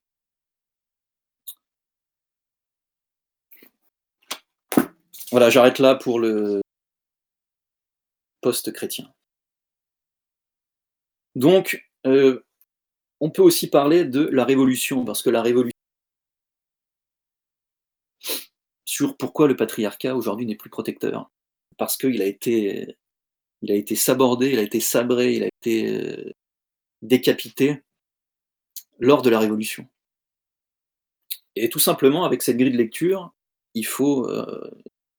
[5.31, 6.61] Voilà, j'arrête là pour le
[8.41, 9.13] post-chrétien.
[11.35, 12.43] Donc, euh,
[13.19, 15.78] on peut aussi parler de la révolution, parce que la révolution
[19.07, 21.31] pourquoi le patriarcat aujourd'hui n'est plus protecteur.
[21.77, 22.97] Parce qu'il a été,
[23.61, 26.33] il a été sabordé, il a été sabré, il a été euh,
[27.01, 27.83] décapité
[28.99, 29.87] lors de la révolution.
[31.55, 33.33] Et tout simplement, avec cette grille de lecture,
[33.73, 34.69] il faut, euh,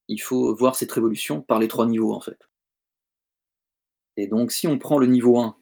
[0.08, 2.48] il faut voir cette révolution par les trois niveaux, en fait.
[4.16, 5.56] Et donc, si on prend le niveau 1,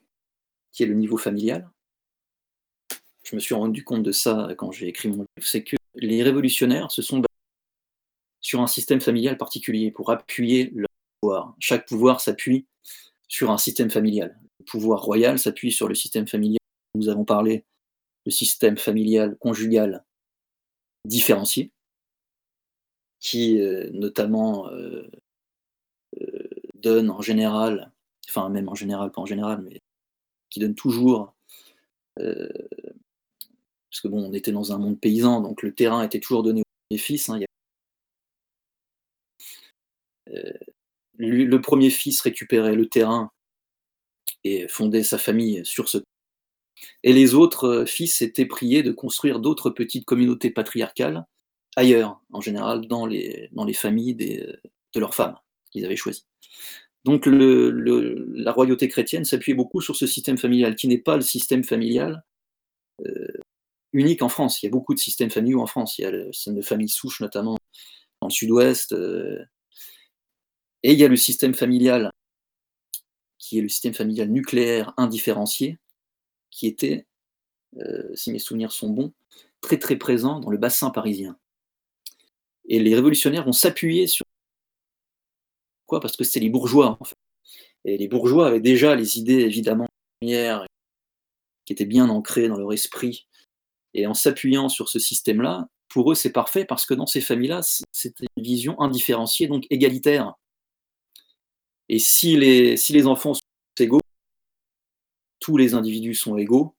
[0.73, 1.71] qui est le niveau familial,
[3.25, 6.23] je me suis rendu compte de ça quand j'ai écrit mon livre, c'est que les
[6.23, 7.23] révolutionnaires se sont
[8.49, 10.89] sur un système familial particulier pour appuyer leur
[11.21, 11.55] pouvoir.
[11.59, 12.65] Chaque pouvoir s'appuie
[13.29, 14.41] sur un système familial.
[14.61, 16.59] Le pouvoir royal s'appuie sur le système familial.
[16.95, 17.67] Nous avons parlé
[18.25, 20.03] le système familial conjugal
[21.05, 21.73] différencié,
[23.21, 25.11] qui euh, notamment euh,
[26.23, 27.93] euh, donne en général,
[28.31, 29.83] enfin même en général, pas en général, mais
[30.49, 31.35] qui donne toujours
[32.17, 36.63] parce que bon, on était dans un monde paysan, donc le terrain était toujours donné
[36.91, 37.29] aux fils.
[37.29, 37.41] Hein,
[40.35, 40.53] euh,
[41.19, 43.31] le premier fils récupérait le terrain
[44.45, 45.99] et fondait sa famille sur ce
[47.03, 51.27] et les autres euh, fils étaient priés de construire d'autres petites communautés patriarcales
[51.77, 54.57] ailleurs, en général dans les, dans les familles des,
[54.95, 55.37] de leurs femmes
[55.71, 56.25] qu'ils avaient choisies.
[57.05, 61.65] Donc la royauté chrétienne s'appuyait beaucoup sur ce système familial, qui n'est pas le système
[61.65, 62.25] familial
[63.07, 63.29] euh,
[63.93, 64.63] unique en France.
[64.63, 65.99] Il y a beaucoup de systèmes familiaux en France.
[65.99, 67.57] Il y a le système de famille souche, notamment
[68.21, 68.93] dans le sud-ouest.
[68.93, 69.43] Euh,
[70.89, 72.11] et il y a le système familial,
[73.37, 75.79] qui est le système familial nucléaire indifférencié,
[76.51, 77.07] qui était,
[77.77, 79.13] euh, si mes souvenirs sont bons,
[79.61, 81.39] très très présent dans le bassin parisien.
[82.71, 84.25] Et les révolutionnaires vont s'appuyer sur
[85.85, 86.01] quoi?
[86.01, 87.19] Parce que c'était les bourgeois, en fait.
[87.85, 89.89] Et les bourgeois avaient déjà les idées, évidemment,
[90.23, 90.33] qui
[91.69, 93.29] étaient bien ancrées dans leur esprit.
[93.93, 97.61] Et en s'appuyant sur ce système-là, pour eux, c'est parfait parce que dans ces familles-là,
[97.93, 100.35] c'était une vision indifférenciée, donc égalitaire.
[101.89, 103.41] Et si les, enfants sont
[103.81, 104.01] égaux,
[105.41, 106.75] tous les individus sont égaux,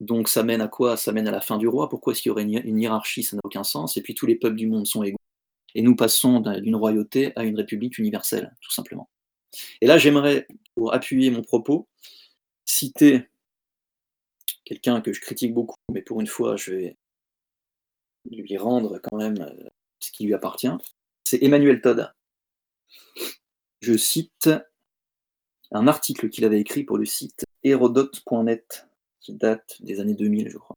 [0.00, 0.96] donc ça mène à quoi?
[0.96, 1.88] Ça mène à la fin du roi.
[1.88, 3.22] Pourquoi est-ce qu'il y aurait une hiérarchie?
[3.22, 3.96] Ça n'a aucun sens.
[3.96, 5.18] Et puis tous les peuples du monde sont égaux.
[5.74, 9.08] Et nous passons d'une royauté à une république universelle, tout simplement.
[9.80, 11.88] Et là, j'aimerais, pour appuyer mon propos,
[12.64, 13.28] citer
[14.64, 16.96] quelqu'un que je critique beaucoup, mais pour une fois, je vais
[18.30, 19.68] lui rendre quand même euh,
[19.98, 20.70] ce qui lui appartient.
[21.24, 22.12] C'est Emmanuel Todd.
[23.82, 24.48] Je cite
[25.72, 28.86] un article qu'il avait écrit pour le site Hérodote.net,
[29.20, 30.76] qui date des années 2000, je crois.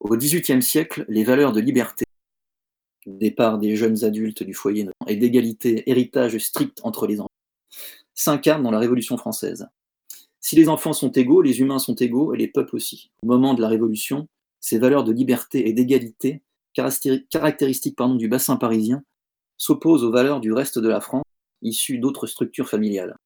[0.00, 2.06] Au XVIIIe siècle, les valeurs de liberté,
[3.04, 7.28] départ des jeunes adultes du foyer et d'égalité, héritage strict entre les enfants,
[8.14, 9.68] s'incarnent dans la Révolution française.
[10.40, 13.10] Si les enfants sont égaux, les humains sont égaux et les peuples aussi.
[13.22, 14.28] Au moment de la Révolution,
[14.60, 16.42] ces valeurs de liberté et d'égalité,
[16.72, 19.02] caractéristiques du bassin parisien,
[19.58, 21.24] s'opposent aux valeurs du reste de la France,
[21.62, 23.16] issues d'autres structures familiales.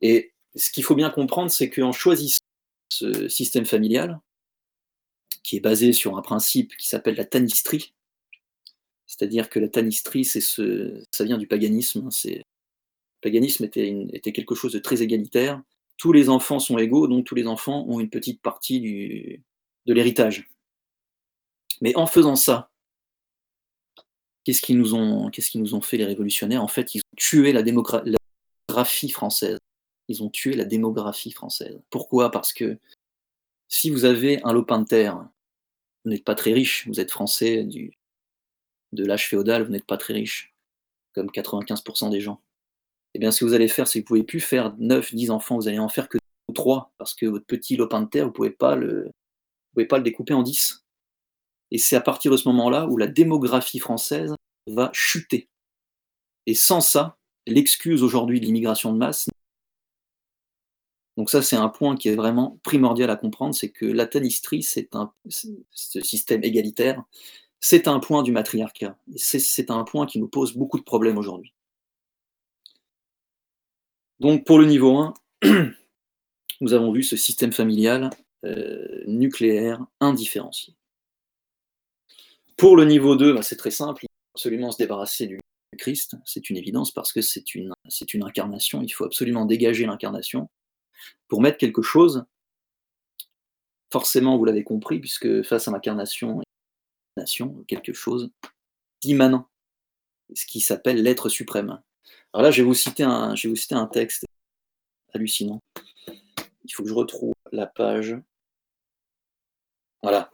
[0.00, 2.44] Et ce qu'il faut bien comprendre, c'est qu'en choisissant
[2.90, 4.20] ce système familial,
[5.42, 7.94] qui est basé sur un principe qui s'appelle la tanistrie,
[9.06, 12.10] c'est-à-dire que la tanistrie, ça vient du paganisme.
[12.10, 12.42] C'est, le
[13.20, 15.62] paganisme était, était, quelque chose de très égalitaire.
[15.98, 19.42] Tous les enfants sont égaux, donc tous les enfants ont une petite partie du,
[19.86, 20.50] de l'héritage.
[21.80, 22.70] Mais en faisant ça,
[24.44, 26.62] qu'est-ce qu'ils nous ont, fait les révolutionnaires?
[26.62, 29.58] En fait, ils ont tué la, démographie française.
[30.08, 31.80] Ils ont tué la démographie française.
[31.90, 32.30] Pourquoi?
[32.30, 32.78] Parce que
[33.68, 35.26] si vous avez un lopin de terre,
[36.04, 40.14] vous n'êtes pas très riche, vous êtes français de l'âge féodal, vous n'êtes pas très
[40.14, 40.54] riche,
[41.14, 42.40] comme 95% des gens.
[43.14, 45.14] Eh bien, ce que vous allez faire, c'est que vous ne pouvez plus faire 9,
[45.14, 46.18] 10 enfants, vous allez en faire que
[46.54, 49.10] 3, parce que votre petit lopin de terre, vous ne pouvez, pas le,
[49.72, 50.83] pouvez pas le découper en 10.
[51.70, 54.34] Et c'est à partir de ce moment-là où la démographie française
[54.66, 55.48] va chuter.
[56.46, 59.28] Et sans ça, l'excuse aujourd'hui de l'immigration de masse.
[61.16, 64.62] Donc ça, c'est un point qui est vraiment primordial à comprendre, c'est que la tanistrie,
[64.62, 67.02] c'est un ce système égalitaire,
[67.60, 68.98] c'est un point du matriarcat.
[69.16, 71.54] C'est un point qui nous pose beaucoup de problèmes aujourd'hui.
[74.20, 75.14] Donc pour le niveau 1,
[76.60, 78.10] nous avons vu ce système familial
[78.44, 80.74] euh, nucléaire indifférencié.
[82.56, 85.38] Pour le niveau 2, bah, c'est très simple, il faut absolument se débarrasser du
[85.76, 87.74] Christ, c'est une évidence parce que c'est une,
[88.22, 90.48] incarnation, il faut absolument dégager l'incarnation
[91.28, 92.24] pour mettre quelque chose,
[93.92, 96.40] forcément vous l'avez compris, puisque face à l'incarnation,
[97.66, 98.30] quelque chose
[99.02, 99.48] d'immanent,
[100.34, 101.80] ce qui s'appelle l'être suprême.
[102.32, 104.24] Alors là, vous citer un, je vais vous citer un texte
[105.12, 105.60] hallucinant.
[106.64, 108.16] Il faut que je retrouve la page.
[110.02, 110.30] Voilà.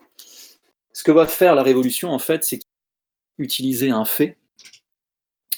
[1.00, 2.60] Ce que va faire la révolution, en fait, c'est
[3.38, 4.36] utiliser un fait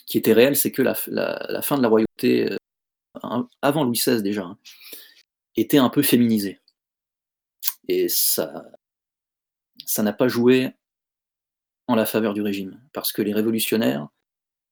[0.07, 4.45] qui était réel, c'est que la, fin de la royauté, euh, avant Louis XVI déjà,
[4.45, 4.59] hein,
[5.57, 6.61] était un peu féminisée.
[7.89, 8.63] Et ça
[9.99, 10.71] n'a pas joué
[11.89, 12.81] en la faveur du régime.
[12.93, 14.07] Parce que les révolutionnaires,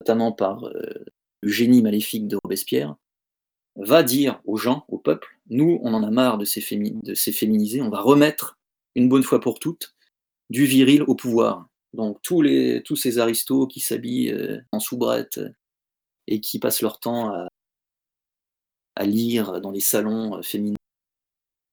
[0.01, 1.05] notamment par euh,
[1.41, 2.95] le génie maléfique de Robespierre,
[3.75, 7.33] va dire aux gens, au peuple, nous, on en a marre de ces, de ces
[7.33, 8.57] féminisés, on va remettre,
[8.95, 9.97] une bonne fois pour toutes,
[10.51, 11.66] du viril au pouvoir.
[11.92, 15.40] Donc tous, ces aristos qui s'habillent euh, en soubrette
[16.26, 17.48] et qui passent leur temps à,
[18.94, 20.76] à lire dans les salons euh, féminins,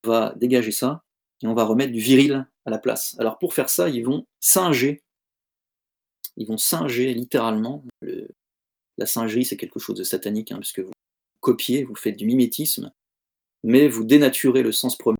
[0.05, 1.03] on va dégager ça
[1.43, 3.15] et on va remettre du viril à la place.
[3.19, 5.03] Alors pour faire ça, ils vont singer
[6.37, 7.83] ils vont singer littéralement.
[8.97, 10.93] la singerie, c'est quelque chose de satanique, hein, puisque vous
[11.41, 12.91] copiez, vous faites du mimétisme,
[13.63, 15.17] mais vous dénaturez le sens premier.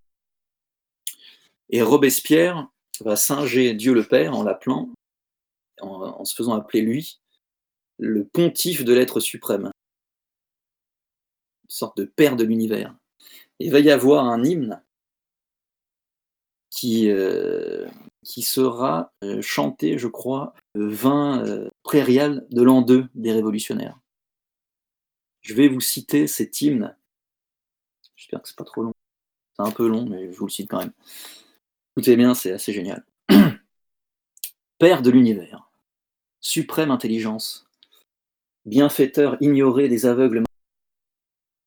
[1.69, 2.69] Et Robespierre
[3.03, 4.89] va singer Dieu le Père en l'appelant,
[5.81, 7.19] en, se faisant appeler lui,
[7.97, 9.71] le pontife de l'être suprême,
[11.63, 12.95] une sorte de père de l'univers.
[13.59, 14.81] Il va y avoir un hymne
[16.69, 17.87] qui, euh,
[18.23, 23.99] qui sera euh, chanté, je crois, le 20 euh, prairial de l'an 2 des révolutionnaires.
[25.41, 26.95] Je vais vous citer cet hymne.
[28.15, 28.93] J'espère que c'est pas trop long.
[29.55, 30.93] C'est un peu long, mais je vous le cite quand même.
[31.97, 33.03] Écoutez bien, c'est assez génial.
[34.77, 35.71] Père de l'univers,
[36.39, 37.67] suprême intelligence,
[38.65, 40.43] bienfaiteur ignoré des aveugles,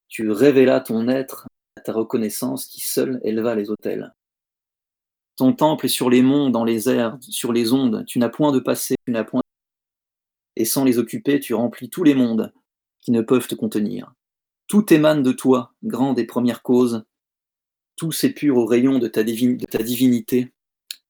[0.07, 4.15] tu révélas ton être à ta reconnaissance qui seul éleva les autels
[5.35, 8.05] Ton temple est sur les monts, dans les airs, sur les ondes.
[8.07, 9.43] Tu n'as point de passé, tu n'as point.
[10.55, 12.53] Et sans les occuper, tu remplis tous les mondes
[13.01, 14.15] qui ne peuvent te contenir.
[14.69, 17.05] Tout émane de toi, grande et première cause.
[18.01, 20.53] Tout s'épure au rayon de ta, divinité.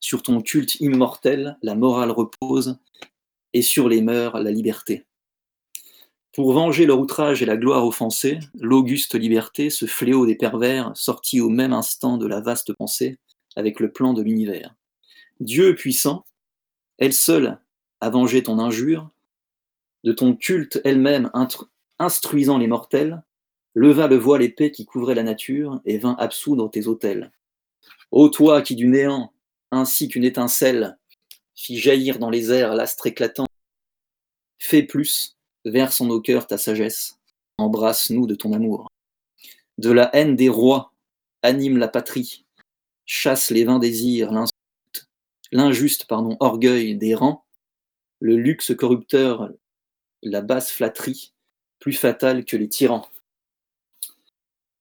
[0.01, 2.81] Sur ton culte immortel, la morale repose,
[3.53, 5.07] et sur les mœurs, la liberté.
[6.33, 11.41] Pour venger leur outrage et la gloire offensée, l'auguste liberté, ce fléau des pervers, sortit
[11.41, 13.21] au même instant de la vaste pensée,
[13.55, 14.75] avec le plan de l'univers.
[15.39, 16.25] Dieu puissant,
[16.99, 17.61] elle seule
[18.01, 19.09] a vengé ton injure,
[20.03, 21.31] de ton culte elle-même
[22.01, 23.23] instruisant les mortels,
[23.75, 27.33] leva le voile épais qui couvrait la nature et vint absoudre tes autels.
[28.11, 29.33] Ô toi qui du néant,
[29.71, 30.99] ainsi qu'une étincelle,
[31.55, 33.47] fit jaillir dans les airs l'astre éclatant,
[34.59, 37.19] fais plus, verse en nos cœurs ta sagesse,
[37.59, 38.89] embrasse-nous de ton amour.
[39.79, 40.93] De la haine des rois,
[41.43, 42.45] anime la patrie,
[43.07, 44.33] chasse les vains désirs,
[45.53, 47.45] l'injuste pardon, orgueil des rangs,
[48.21, 49.51] le luxe corrupteur,
[50.23, 51.33] la basse flatterie,
[51.79, 53.09] plus fatale que les tyrans.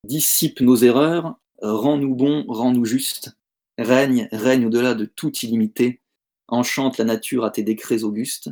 [0.05, 3.37] Dissipe nos erreurs, rends-nous bons, rends-nous justes,
[3.77, 6.01] règne, règne au-delà de tout illimité,
[6.47, 8.49] enchante la nature à tes décrets augustes,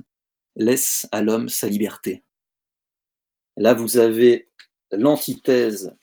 [0.56, 2.24] laisse à l'homme sa liberté.
[3.56, 4.50] Là, vous avez
[4.92, 5.96] l'antithèse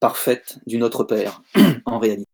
[0.00, 1.42] parfaite du Notre Père,
[1.86, 2.30] en réalité,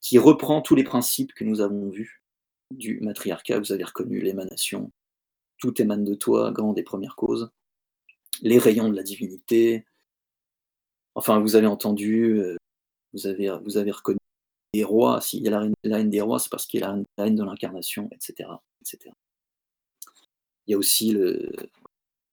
[0.00, 2.22] qui reprend tous les principes que nous avons vus
[2.70, 3.58] du matriarcat.
[3.58, 4.92] Vous avez reconnu l'émanation,
[5.58, 7.50] tout émane de toi, grande des premières causes,
[8.42, 9.84] les rayons de la divinité.
[11.18, 12.56] Enfin, vous avez entendu, euh,
[13.12, 13.50] vous avez,
[13.90, 14.20] reconnu
[14.72, 15.20] les rois.
[15.20, 15.50] S'il y a
[15.82, 18.48] la haine, des rois, c'est parce qu'il y a la haine de l'incarnation, etc.,
[18.80, 19.10] etc.
[20.66, 21.16] Il y a aussi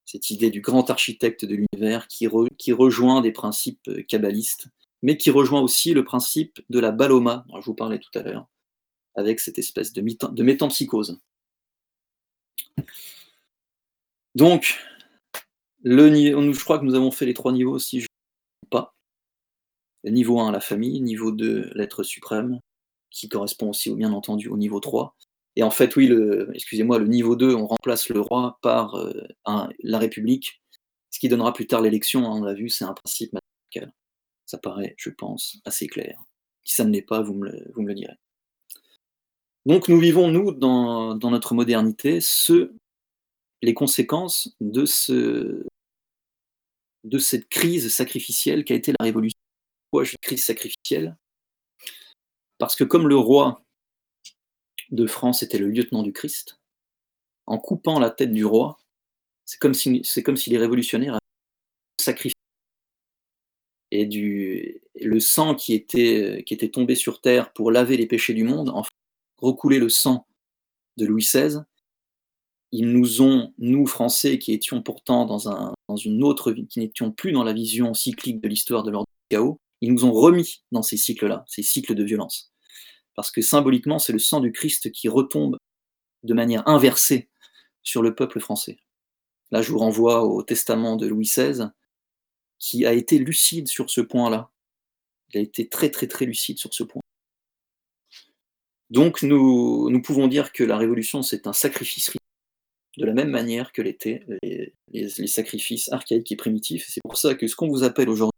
[0.05, 4.67] cette idée du grand architecte de l'univers qui, rejoint des principes euh, kabbalistes,
[5.01, 8.21] mais qui rejoint aussi le principe de la baloma, dont je vous parlais tout à
[8.21, 8.47] l'heure,
[9.15, 11.19] avec cette espèce de, de métampsychose.
[14.35, 14.79] Donc,
[15.83, 18.05] je crois que nous avons fait les trois niveaux, si.
[20.11, 21.01] Niveau 1, la famille.
[21.01, 22.59] Niveau 2, l'être suprême,
[23.09, 25.15] qui correspond aussi, bien entendu, au niveau 3.
[25.55, 26.11] Et en fait, oui,
[26.53, 29.13] excusez-moi, le niveau 2, on remplace le roi par euh,
[29.79, 30.61] la République,
[31.15, 33.93] ce qui donnera plus tard l'élection, hein, on l'a vu, c'est un principe matriarcal.
[34.45, 36.21] Ça paraît, je pense, assez clair.
[36.65, 38.17] Si ça ne l'est pas, vous me, le, direz.
[39.65, 42.19] Donc nous vivons, nous, dans, notre modernité,
[43.61, 45.65] les conséquences de, ce,
[47.05, 49.39] de cette crise sacrificielle qu'a été la Révolution.
[49.95, 51.15] Pourquoi une crise sacrificielle
[52.57, 53.63] Parce que comme le roi
[54.91, 56.59] de France était le lieutenant du Christ,
[57.45, 58.77] en coupant la tête du roi,
[59.45, 61.17] c'est comme si, c'est comme si les révolutionnaires
[62.01, 62.35] sacrifié
[63.91, 68.33] et du, le sang qui était, qui était tombé sur terre pour laver les péchés
[68.33, 68.83] du monde, en
[69.41, 70.27] recouler le sang
[70.97, 71.59] de Louis XVI,
[72.73, 77.13] ils nous ont, nous Français, qui étions pourtant dans, un, dans une autre qui n'étions
[77.13, 80.63] plus dans la vision cyclique de l'histoire de l'ordre du chaos, ils nous ont remis
[80.71, 82.51] dans ces cycles-là, ces cycles de violence
[83.15, 85.57] parce que symboliquement, c'est le sang du Christ qui retombe
[86.23, 87.29] de manière inversée
[87.81, 88.77] sur le peuple français.
[89.51, 91.69] Là, je vous renvoie au testament de Louis XVI,
[92.59, 94.51] qui a été lucide sur ce point-là.
[95.33, 97.01] Il a été très très très lucide sur ce point.
[98.89, 102.11] Donc nous, nous pouvons dire que la Révolution, c'est un sacrifice
[102.97, 106.85] de la même manière que l'étaient les, les, sacrifices archaïques et primitifs.
[106.87, 108.34] C'est pour ça que ce qu'on vous appelle aujourd'hui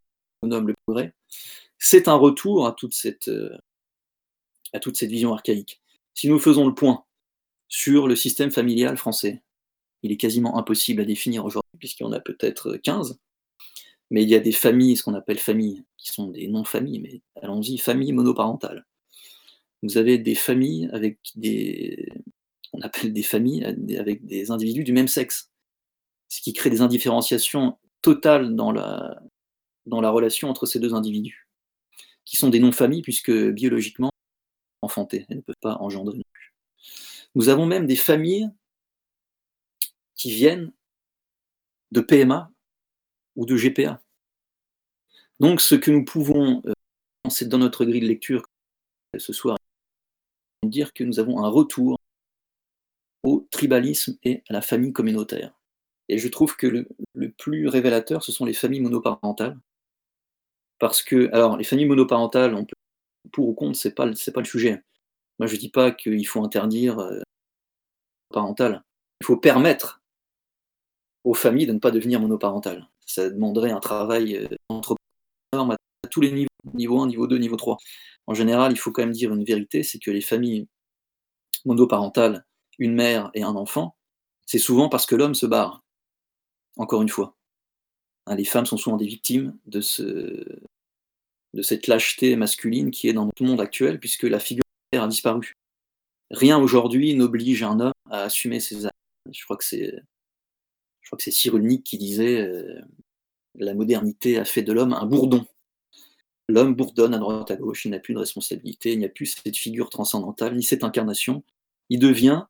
[1.80, 3.58] c'est un retour à toute cette, euh,
[4.74, 5.82] à toute cette vision archaïque.
[6.14, 7.06] Si nous faisons le point
[7.68, 9.44] sur le système familial français,
[10.04, 13.20] il est quasiment impossible à définir aujourd'hui, puisqu'il y en a peut-être 15,
[14.10, 17.22] mais il y a des familles, ce qu'on appelle familles, qui sont des non-familles, mais
[17.42, 18.86] allons-y, familles monoparentales.
[19.84, 22.10] Vous avez des familles avec des.
[22.74, 25.52] On appelle des familles avec des individus du même sexe,
[26.30, 29.22] ce qui crée des indifférenciations totales dans la,
[29.88, 31.48] dans la relation entre ces deux individus,
[32.26, 34.12] qui sont des non-familles, puisque biologiquement,
[34.82, 36.54] enfanter, elles ne peuvent pas engendrer non plus.
[37.36, 38.50] Nous avons même des familles
[40.16, 40.72] qui viennent
[41.92, 42.52] de PMA
[43.36, 44.02] ou de GPA.
[45.40, 46.64] Donc ce que nous pouvons
[47.24, 48.44] penser euh, dans notre grille de lecture
[49.18, 49.58] ce soir,
[50.64, 52.00] dire que nous avons un retour
[53.24, 55.54] au tribalisme et à la famille communautaire.
[56.10, 59.60] Et je trouve que le plus révélateur, ce sont les familles monoparentales.
[60.80, 62.76] Parce que, alors, les familles monoparentales, on peut
[63.32, 64.84] pour ou contre, c'est pas, c'est pas le sujet.
[65.40, 67.22] Moi, je dis pas qu'il faut interdire euh,
[68.30, 68.84] parental.
[69.22, 70.02] Il faut permettre
[71.24, 72.88] aux familles de ne pas devenir monoparentales.
[73.06, 74.96] Ça demanderait un travail euh, entre
[75.54, 77.78] à tous les niveaux, niveau 1, niveau 2, niveau 3.
[78.28, 80.68] en général, il faut quand même dire une vérité, c'est que les familles
[81.66, 82.46] monoparentales,
[82.80, 83.96] une mère et un enfant,
[84.46, 85.84] c'est souvent parce que l'homme se barre.
[86.78, 87.37] Encore une fois.
[88.28, 90.04] Hein, les femmes sont souvent des victimes de, ce,
[91.54, 95.54] de cette lâcheté masculine qui est dans notre monde actuel, puisque la figure a disparu.
[96.30, 98.96] Rien aujourd'hui n'oblige un homme à assumer ses actes.
[99.32, 99.94] Je crois que c'est,
[101.02, 102.82] je crois que c'est Cyrulnik qui disait euh,
[103.56, 105.46] la modernité a fait de l'homme un bourdon.
[106.50, 109.26] L'homme bourdonne à droite à gauche, il n'a plus de responsabilité, il n'y a plus
[109.26, 111.44] cette figure transcendantale, ni cette incarnation.
[111.90, 112.46] Il devient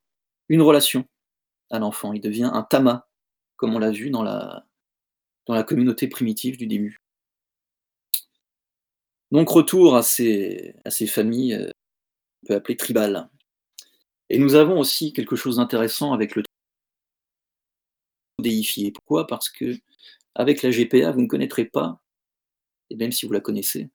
[0.50, 1.06] une relation
[1.70, 3.08] à l'enfant, il devient un tamas,
[3.58, 4.67] comme on l'a vu dans la,
[5.48, 6.98] dans la communauté primitive du début.
[9.32, 11.70] Donc retour à ces, à ces familles, euh,
[12.44, 13.30] on peut appeler tribales.
[14.30, 16.44] Et nous avons aussi quelque chose d'intéressant avec le
[18.40, 18.92] déifié.
[18.92, 19.28] Pourquoi?
[19.28, 19.76] Parce que
[20.36, 22.02] avec la GPA, vous ne connaîtrez pas
[22.90, 23.90] et même si vous la connaissez,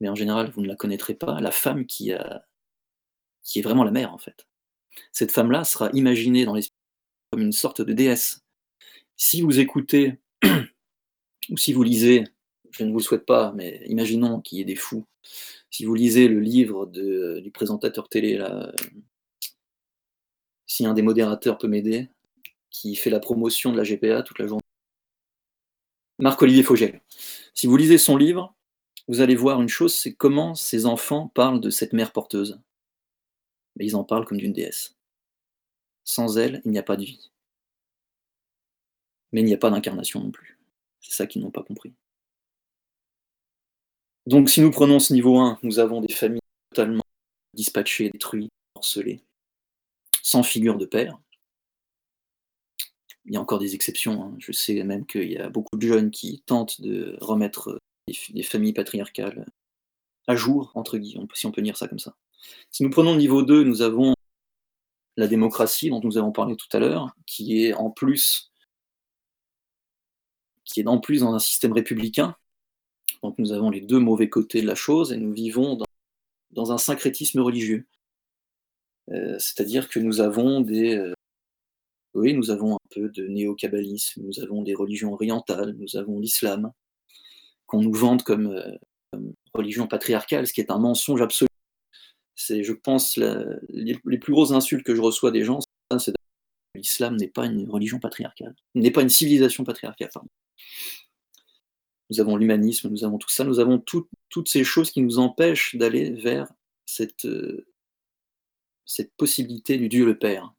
[0.00, 2.46] mais en général, vous ne la connaîtrez pas, la femme qui, a,
[3.42, 4.46] qui est vraiment la mère, en fait.
[5.12, 6.76] Cette femme-là sera imaginée dans l'esprit
[7.30, 8.42] comme une sorte de déesse.
[9.16, 10.18] Si vous écoutez,
[11.50, 12.24] ou si vous lisez,
[12.70, 15.04] je ne vous le souhaite pas, mais imaginons qu'il y ait des fous,
[15.70, 18.72] si vous lisez le livre du présentateur télé, là,
[20.66, 22.08] si un des modérateurs peut m'aider,
[22.70, 24.62] qui fait la promotion de la GPA toute la journée,
[26.18, 27.00] Marc-Olivier Fogel.
[27.54, 28.54] Si vous lisez son livre,
[29.08, 32.60] vous allez voir une chose, c'est comment ces enfants parlent de cette mère porteuse.
[33.76, 34.96] Mais ils en parlent comme d'une déesse.
[36.04, 37.30] Sans elle, il n'y a pas de vie.
[39.32, 40.58] Mais il n'y a pas d'incarnation non plus.
[41.00, 41.94] C'est ça qu'ils n'ont pas compris.
[44.26, 47.02] Donc si nous prenons ce niveau 1, nous avons des familles totalement
[47.54, 49.22] dispatchées, détruites, morcelées,
[50.22, 51.18] sans figure de père,
[53.30, 54.22] il y a encore des exceptions.
[54.22, 54.34] Hein.
[54.38, 57.78] Je sais même qu'il y a beaucoup de jeunes qui tentent de remettre
[58.08, 59.46] des, familles patriarcales
[60.26, 62.16] à jour, entre guillemets, si on peut dire ça comme ça.
[62.70, 64.14] Si nous prenons le niveau 2, nous avons
[65.16, 68.49] la démocratie dont nous avons parlé tout à l'heure, qui est en plus
[70.72, 72.36] qui est en plus dans un système républicain.
[73.22, 75.78] Donc nous avons les deux mauvais côtés de la chose et nous vivons
[76.50, 77.86] dans, un syncrétisme religieux.
[79.10, 81.14] Euh, c'est-à-dire que nous avons des, euh,
[82.14, 86.72] oui, nous avons un peu de néo-kabbalisme, nous avons des religions orientales, nous avons l'islam,
[87.66, 88.76] qu'on nous vante comme, euh,
[89.54, 91.48] religion patriarcale, ce qui est un mensonge absolu.
[92.36, 95.58] C'est, je pense, les, plus grosses insultes que je reçois des gens,
[95.98, 100.10] c'est que l'islam n'est pas une religion patriarcale, n'est pas une civilisation patriarcale.
[102.10, 105.76] Nous avons l'humanisme, nous avons tout ça, nous avons toutes ces choses qui nous empêchent
[105.76, 106.52] d'aller vers
[106.86, 107.66] cette, euh,
[108.84, 110.52] cette possibilité du Dieu le Père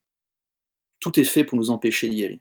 [1.02, 2.39] tout est fait pour nous empêcher d'y aller.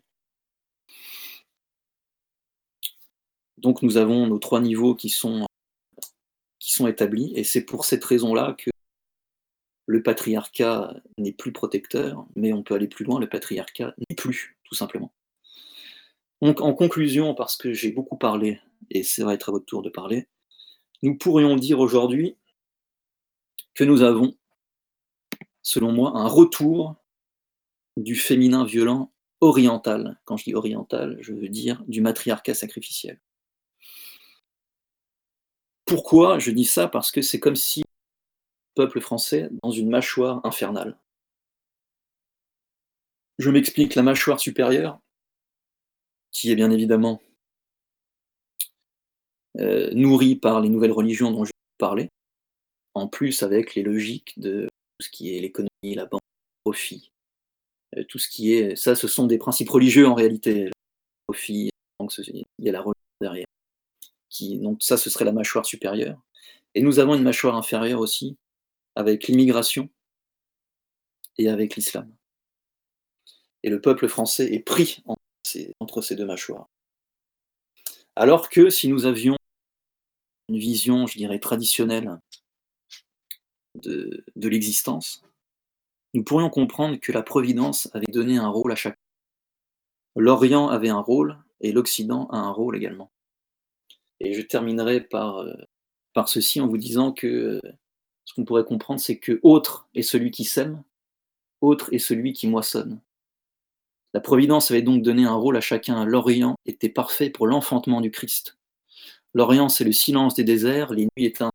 [3.56, 5.46] Donc nous avons nos trois niveaux qui sont
[6.86, 8.70] établis, et c'est pour cette raison-là que
[9.86, 14.56] le patriarcat n'est plus protecteur, mais on peut aller plus loin, le patriarcat n'est plus,
[14.64, 15.12] tout simplement.
[16.42, 18.60] Donc en conclusion, parce que j'ai beaucoup parlé,
[18.90, 20.28] et ça va être à votre tour de parler,
[21.02, 22.36] nous pourrions dire aujourd'hui
[23.74, 24.34] que nous avons,
[25.62, 26.96] selon moi, un retour
[27.96, 30.20] du féminin violent oriental.
[30.24, 33.20] Quand je dis oriental, je veux dire du matriarcat sacrificiel.
[35.84, 36.88] Pourquoi je dis ça?
[36.88, 37.86] Parce que c'est comme si le
[38.74, 40.98] peuple français dans une mâchoire infernale.
[43.38, 45.00] Je m'explique, la mâchoire supérieure,
[46.32, 47.20] qui est bien évidemment
[49.58, 52.10] euh, nourrie par les nouvelles religions dont je parler,
[52.94, 57.10] en plus avec les logiques de tout ce qui est l'économie, la banque, le profit,
[57.96, 60.70] euh, tout ce qui est, ça, ce sont des principes religieux en réalité.
[61.48, 61.70] il
[62.58, 63.46] y a la religion derrière.
[64.60, 66.20] Donc ça, ce serait la mâchoire supérieure.
[66.74, 68.36] Et nous avons une mâchoire inférieure aussi,
[68.94, 69.88] avec l'immigration
[71.38, 72.14] et avec l'islam.
[73.62, 75.02] Et le peuple français est pris
[75.80, 76.68] entre ces, deux mâchoires.
[78.16, 79.36] Alors que si nous avions
[80.48, 82.18] une vision, je dirais, traditionnelle
[83.76, 85.22] de l'existence,
[86.14, 88.96] nous pourrions comprendre que la Providence avait donné un rôle à chacun.
[90.16, 93.12] L'Orient avait un rôle et l'Occident a un rôle également.
[94.18, 95.54] Et je terminerai par, euh,
[96.12, 97.60] par ceci en vous disant que euh,
[98.24, 100.82] ce qu'on pourrait comprendre, c'est que autre est celui qui sème,
[101.60, 103.00] autre est celui qui moissonne.
[104.14, 106.04] La Providence avait donc donné un rôle à chacun.
[106.04, 108.58] L'Orient était parfait pour l'enfantement du Christ.
[109.34, 111.52] L'Orient, c'est le silence des déserts, les nuits éteintes.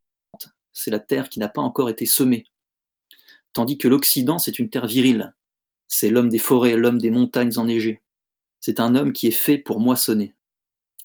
[0.72, 2.46] C'est la terre qui n'a pas encore été semée
[3.56, 5.34] tandis que l'Occident, c'est une terre virile.
[5.88, 8.02] C'est l'homme des forêts, l'homme des montagnes enneigées.
[8.60, 10.36] C'est un homme qui est fait pour moissonner.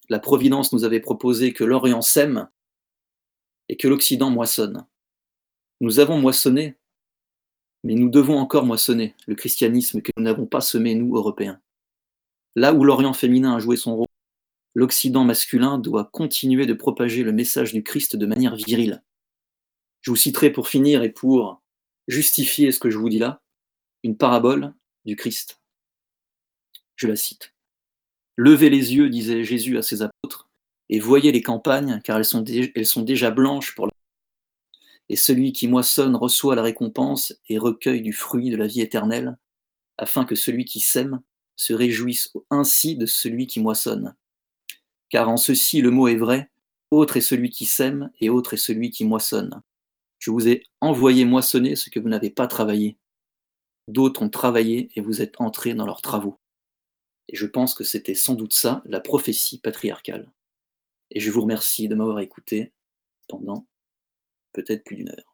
[0.09, 2.49] La Providence nous avait proposé que l'Orient sème
[3.69, 4.85] et que l'Occident moissonne.
[5.79, 6.75] Nous avons moissonné,
[7.83, 11.59] mais nous devons encore moissonner le christianisme que nous n'avons pas semé, nous, Européens.
[12.55, 14.07] Là où l'Orient féminin a joué son rôle,
[14.73, 19.03] l'Occident masculin doit continuer de propager le message du Christ de manière virile.
[20.01, 21.61] Je vous citerai pour finir et pour
[22.07, 23.41] justifier ce que je vous dis là,
[24.03, 24.73] une parabole
[25.05, 25.61] du Christ.
[26.95, 27.53] Je la cite.
[28.37, 30.49] Levez les yeux, disait Jésus à ses apôtres,
[30.89, 33.90] et voyez les campagnes, car elles sont, elles sont déjà blanches pour la
[35.11, 39.37] et celui qui moissonne reçoit la récompense et recueille du fruit de la vie éternelle,
[39.97, 41.21] afin que celui qui sème
[41.57, 44.15] se réjouisse ainsi de celui qui moissonne.
[45.09, 46.49] Car en ceci le mot est vrai,
[46.91, 49.61] autre est celui qui sème et autre est celui qui moissonne.
[50.17, 52.97] Je vous ai envoyé moissonner ce que vous n'avez pas travaillé.
[53.89, 56.39] D'autres ont travaillé et vous êtes entrés dans leurs travaux.
[57.27, 60.31] Et je pense que c'était sans doute ça, la prophétie patriarcale.
[61.09, 62.71] Et je vous remercie de m'avoir écouté
[63.27, 63.67] pendant
[64.53, 65.31] peut-être plus d'une heure.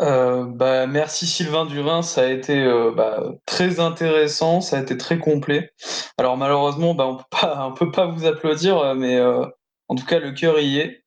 [0.00, 4.96] Euh, bah, merci Sylvain Durin, ça a été euh, bah, très intéressant, ça a été
[4.96, 5.72] très complet.
[6.18, 9.44] Alors malheureusement, bah, on peut pas, peut pas vous applaudir, mais euh,
[9.88, 11.04] en tout cas le cœur y est.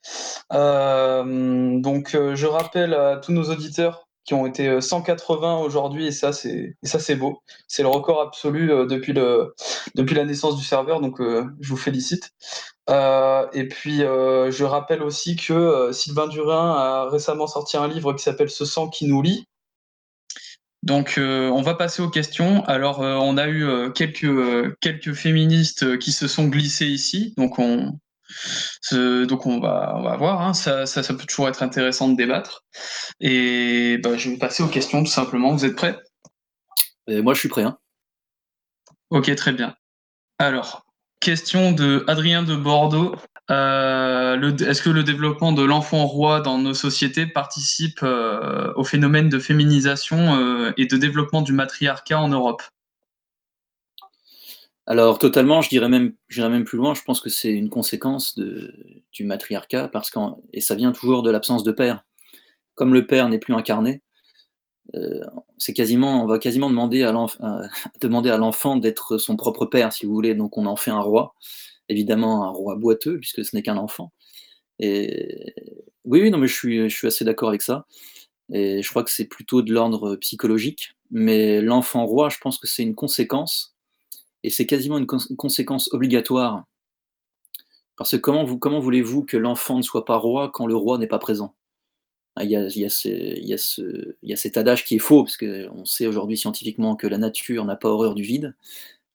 [0.52, 6.76] donc je rappelle à tous nos auditeurs qui ont été 180 aujourd'hui et ça c'est
[6.84, 7.42] ça c'est beau.
[7.68, 9.56] C'est le record absolu depuis le
[9.96, 12.34] depuis la naissance du serveur, donc je vous félicite.
[12.90, 17.88] Euh, et puis, euh, je rappelle aussi que euh, Sylvain Durin a récemment sorti un
[17.88, 19.46] livre qui s'appelle Ce sang qui nous lie.
[20.84, 22.64] Donc, on va passer aux questions.
[22.66, 27.34] Alors, on a eu quelques, quelques féministes qui se sont glissés ici.
[27.36, 28.00] Donc, on,
[28.92, 30.42] donc on, va, on va voir.
[30.42, 30.54] Hein.
[30.54, 32.66] Ça, ça, peut toujours être intéressant de débattre.
[33.20, 35.54] Et bah, je vais passer aux questions tout simplement.
[35.54, 35.98] Vous êtes prêts?
[37.08, 37.64] Moi, je suis prêt.
[37.64, 37.78] Hein.
[39.10, 39.76] Ok, très bien.
[40.40, 40.88] Alors,
[41.20, 43.16] Question de Adrien de Bordeaux.
[43.50, 49.28] Euh, est-ce que le développement de l'enfant roi dans nos sociétés participe euh, au phénomène
[49.28, 52.62] de féminisation euh, et de développement du matriarcat en Europe?
[54.88, 56.94] Alors totalement, je dirais même, même plus loin.
[56.94, 60.10] Je pense que c'est une conséquence du matriarcat parce
[60.54, 62.06] et ça vient toujours de l'absence de père.
[62.76, 64.02] Comme le père n'est plus incarné,
[64.96, 65.22] euh,
[65.58, 66.70] c'est quasiment, on va quasiment
[68.02, 70.36] demander à l'enfant d'être son propre père, si vous voulez.
[70.36, 71.36] Donc on en fait un roi,
[71.90, 74.14] évidemment un roi boiteux, puisque ce n'est qu'un enfant.
[74.80, 75.54] Et
[76.06, 77.86] oui, oui, non, mais je suis, je suis assez d'accord avec ça.
[78.52, 80.94] Et je crois que c'est plutôt de l'ordre psychologique.
[81.12, 83.77] Mais l'enfant roi, je pense que c'est une conséquence,
[84.48, 86.66] et c'est quasiment une, conséquence obligatoire.
[87.98, 90.98] Parce que comment, vous, comment voulez-vous que l'enfant ne soit pas roi quand le roi
[90.98, 91.54] n'est pas présent?
[92.40, 97.18] Il y, a, cet adage qui est faux, parce qu'on sait aujourd'hui scientifiquement que la
[97.18, 98.56] nature n'a pas horreur du vide,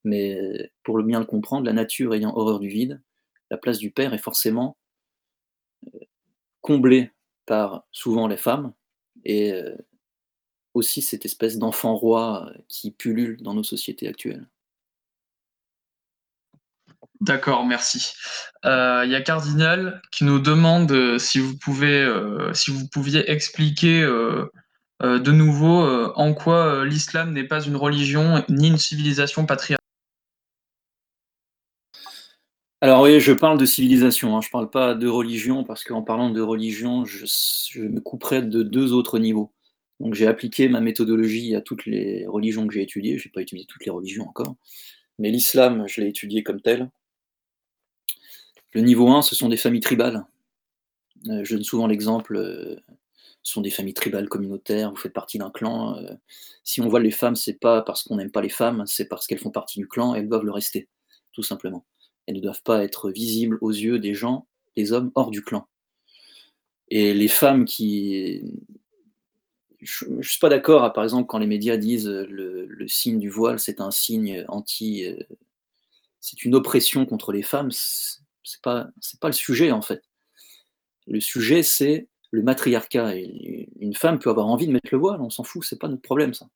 [0.04, 3.00] mais pour le bien le comprendre, la nature ayant horreur du vide,
[3.50, 4.76] la place du père est forcément
[5.94, 6.00] euh,
[6.60, 7.10] comblée
[7.46, 8.74] par souvent les femmes,
[9.24, 9.74] et euh,
[10.74, 14.46] aussi cette espèce d'enfant roi qui pullule dans nos sociétés actuelles.
[17.22, 18.14] D'accord, merci.
[18.64, 22.88] Euh, il y a Cardinal qui nous demande euh, si vous pouvez, euh, si vous
[22.88, 25.84] pouviez expliquer de nouveau
[26.16, 29.78] en quoi l'islam n'est pas une religion ni une civilisation patriarcale.
[32.80, 34.40] Alors oui, je parle de civilisation, hein.
[34.40, 37.26] je ne parle pas de religion, parce qu'en parlant de religion, je,
[37.70, 39.52] je, me couperais de deux autres niveaux.
[40.00, 43.42] Donc j'ai appliqué ma méthodologie à toutes les religions que j'ai étudiées, je n'ai pas
[43.42, 44.56] étudié toutes les religions encore,
[45.20, 46.90] mais l'islam, je l'ai étudié comme tel,
[48.72, 50.24] le niveau 1, ce sont des familles tribales.
[51.28, 52.76] Euh, je donne souvent l'exemple, euh,
[53.42, 55.96] ce sont des familles tribales communautaires, vous faites partie d'un clan.
[55.96, 56.14] Euh,
[56.64, 59.26] si on voit les femmes, c'est pas parce qu'on n'aime pas les femmes, c'est parce
[59.26, 60.88] qu'elles font partie du clan, elles doivent le rester,
[61.32, 61.84] tout simplement.
[62.26, 64.46] Elles ne doivent pas être visibles aux yeux des gens,
[64.76, 65.66] des hommes hors du clan.
[66.88, 68.42] Et les femmes qui.
[69.80, 73.28] Je ne suis pas d'accord, par exemple, quand les médias disent le, le signe du
[73.28, 75.04] voile, c'est un signe anti.
[76.20, 77.70] c'est une oppression contre les femmes
[78.44, 80.02] c'est pas c'est pas le sujet en fait.
[81.06, 83.14] Le sujet c'est le matriarcat.
[83.16, 86.02] une femme peut avoir envie de mettre le voile, on s'en fout, c'est pas notre
[86.02, 86.48] problème ça.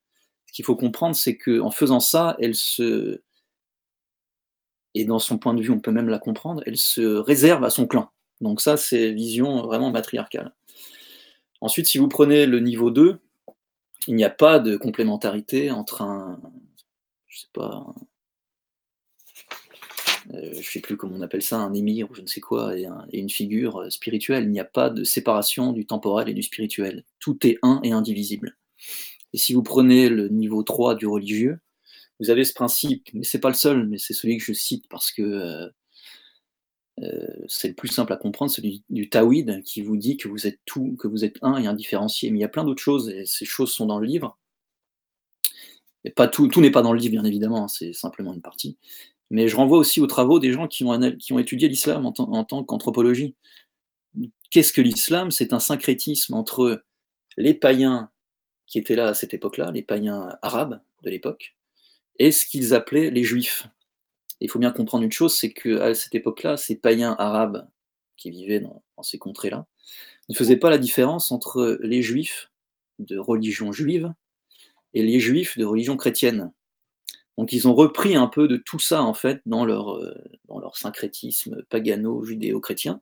[0.46, 3.20] Ce qu'il faut comprendre, c'est qu'en faisant ça, elle se
[4.94, 7.70] et dans son point de vue, on peut même la comprendre, elle se réserve à
[7.70, 8.10] son clan.
[8.40, 10.54] Donc ça, c'est vision vraiment matriarcale.
[11.60, 13.18] Ensuite, si vous prenez le niveau 2,
[14.06, 16.40] il n'y a pas de complémentarité entre un,
[17.26, 17.84] je sais pas,
[20.34, 22.40] euh, je ne sais plus comment on appelle ça, un émir ou je ne sais
[22.40, 24.44] quoi, et, une figure euh, spirituelle.
[24.44, 27.04] Il n'y a pas de séparation du temporel et du spirituel.
[27.20, 28.56] Tout est un et indivisible.
[29.32, 31.58] Et si vous prenez le niveau 3 du religieux,
[32.20, 34.88] vous avez ce principe, mais c'est pas le seul, mais c'est celui que je cite
[34.88, 35.70] parce que
[37.02, 40.46] euh, c'est le plus simple à comprendre, c'est du, Tawhid qui vous dit que vous
[40.46, 42.30] êtes tout, que vous êtes un et indifférencié.
[42.30, 44.38] Mais il y a plein d'autres choses, et ces choses sont dans le livre.
[46.14, 48.78] Pas tout, tout n'est pas dans le livre, bien évidemment, hein, c'est simplement une partie.
[49.30, 52.62] Mais je renvoie aussi aux travaux des gens qui ont, étudié l'islam en, en, tant
[52.64, 53.34] qu'anthropologie.
[54.50, 55.30] Qu'est-ce que l'islam?
[55.30, 56.84] C'est un syncrétisme entre
[57.36, 58.10] les païens
[58.66, 61.56] qui étaient là à cette époque-là, les païens arabes de l'époque,
[62.18, 63.68] et ce qu'ils appelaient les juifs.
[64.40, 67.68] Il faut bien comprendre une chose, c'est qu'à cette époque-là, ces païens arabes
[68.16, 69.66] qui vivaient dans, ces contrées-là
[70.28, 72.50] ne faisaient pas la différence entre les juifs
[72.98, 74.12] de religion juive
[74.94, 76.52] et les juifs de religion chrétienne.
[77.38, 80.14] Donc ils ont repris un peu de tout ça en fait dans leur, euh,
[80.48, 83.00] dans leur syncrétisme pagano-judéo-chrétien.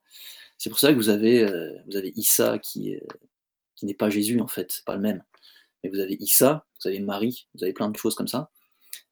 [0.59, 2.97] C'est pour ça que vous avez, euh, vous avez Issa qui,
[3.77, 5.23] qui n'est pas Jésus en fait, c'est pas le même.
[5.83, 8.51] Mais vous avez Issa, vous avez Marie, vous avez plein de choses comme ça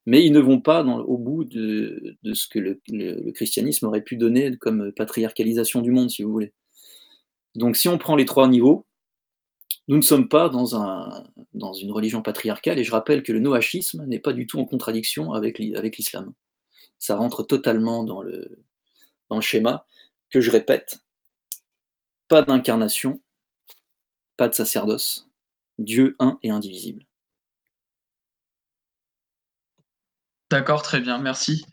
[0.06, 4.02] mais ils ne vont pas dans, au bout de, de ce que le, christianisme aurait
[4.02, 6.52] pu donner comme patriarcalisation du monde, si vous voulez.
[7.54, 8.86] Donc si on prend les trois niveaux,
[9.88, 13.40] nous ne sommes pas dans, un, dans une religion patriarcale, et je rappelle que le
[13.40, 16.32] noachisme n'est pas du tout en contradiction avec, l'islam.
[16.98, 18.64] Ça rentre totalement dans le,
[19.28, 19.86] dans le schéma
[20.30, 21.00] que je répète,
[22.28, 23.20] pas d'incarnation,
[24.36, 25.28] pas de sacerdoce,
[25.78, 27.04] Dieu un et indivisible.
[30.50, 31.64] D'accord, très bien, merci.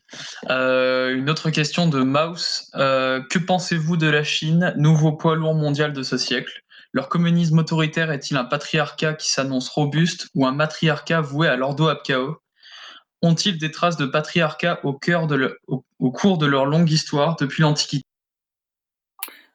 [0.50, 2.72] Euh, une autre question de Maus.
[2.76, 6.64] Euh, que pensez-vous de la Chine, nouveau poids lourd mondial de ce siècle?
[6.92, 12.38] Leur communisme autoritaire est-il un patriarcat qui s'annonce robuste ou un matriarcat voué à l'ordo-abkao
[13.22, 18.06] Ont-ils des traces de patriarcat au, cours de leur longue histoire depuis l'Antiquité?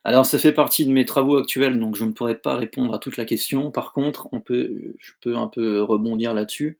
[0.04, 2.98] Alors, ça fait partie de mes travaux actuels, donc je ne pourrais pas répondre à
[2.98, 3.70] toute la question.
[3.70, 6.78] Par contre, on peut, je peux un peu rebondir là-dessus.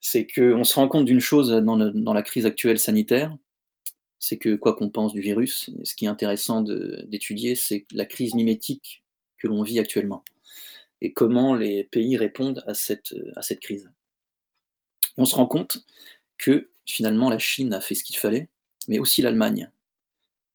[0.00, 3.34] C'est qu'on se rend compte d'une chose dans, la crise actuelle sanitaire,
[4.18, 8.34] c'est que quoi qu'on pense du virus, ce qui est intéressant d'étudier, c'est la crise
[8.34, 9.02] mimétique
[9.40, 10.22] que l'on vit actuellement
[11.00, 13.90] et comment les pays répondent à cette, à cette crise.
[15.16, 15.84] on se rend compte
[16.38, 18.48] que finalement la Chine a fait ce qu'il fallait,
[18.88, 19.70] mais aussi l'Allemagne.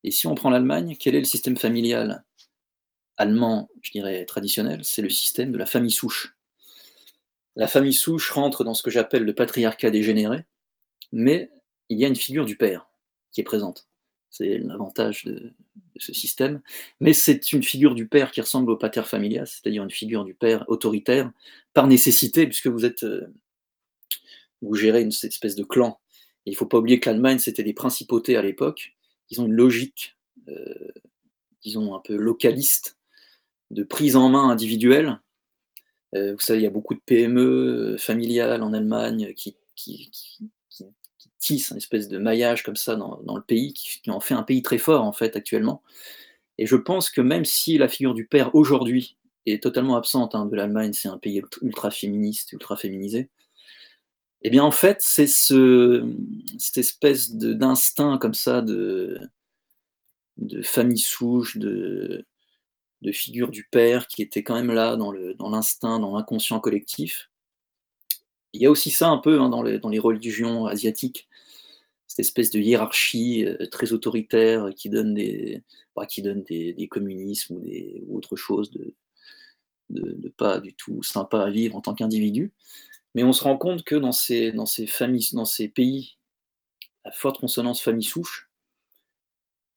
[0.04, 2.24] Et si on prend l'Allemagne, quel est le système familial
[3.18, 4.84] allemand, je dirais traditionnel?
[4.84, 6.36] C'est le système de la famille souche.
[7.56, 10.46] La famille souche rentre dans ce que j'appelle le patriarcat dégénéré,
[11.12, 11.52] mais
[11.90, 12.88] il y a une figure du père
[13.32, 13.88] qui est présente.
[14.38, 15.54] C'est l'avantage de,
[15.98, 16.62] ce système.
[17.00, 20.34] Mais c'est une figure du père qui ressemble au pater familias, c'est-à-dire une figure du
[20.34, 21.32] père autoritaire,
[21.74, 23.28] par nécessité, puisque vous êtes, euh,
[24.62, 26.00] vous gérez une espèce de clan.
[26.46, 28.96] il ne faut pas oublier que l'Allemagne, c'était des principautés à l'époque.
[29.30, 30.18] Ils ont une logique,
[30.50, 30.92] euh,
[31.64, 32.98] disons, un peu localiste,
[33.72, 35.20] de prise en main individuelle,
[36.16, 39.56] euh, vous savez, il y a beaucoup de PME familiales en Allemagne qui,
[41.46, 44.62] tissent une espèce de maillage comme ça dans, le pays, qui, en fait un pays
[44.64, 45.84] très fort en fait actuellement.
[46.58, 50.46] Et je pense que même si la figure du père aujourd'hui est totalement absente hein,
[50.46, 53.30] de l'Allemagne, c'est un pays ultra féministe, ultra féminisé,
[54.42, 56.12] eh bien en fait c'est ce,
[56.58, 59.20] cette espèce d'instinct comme ça de,
[60.38, 62.26] de famille souche, de,
[63.02, 65.12] de figure du père qui était quand même là dans
[65.50, 67.30] l'instinct, dans l'inconscient collectif.
[68.54, 71.28] Il y a aussi ça un peu hein, dans, les, dans, les, religions asiatiques,
[72.08, 75.64] cette espèce de hiérarchie euh, très autoritaire qui donne des,
[75.96, 77.62] bah, qui donne des, communismes
[78.08, 78.94] ou autre chose de,
[79.90, 82.52] de, pas du tout sympa à vivre en tant qu'individu.
[83.14, 86.18] Mais on se rend compte que dans ces, dans ces familles, dans ces pays
[87.04, 88.50] à forte consonance famille souche,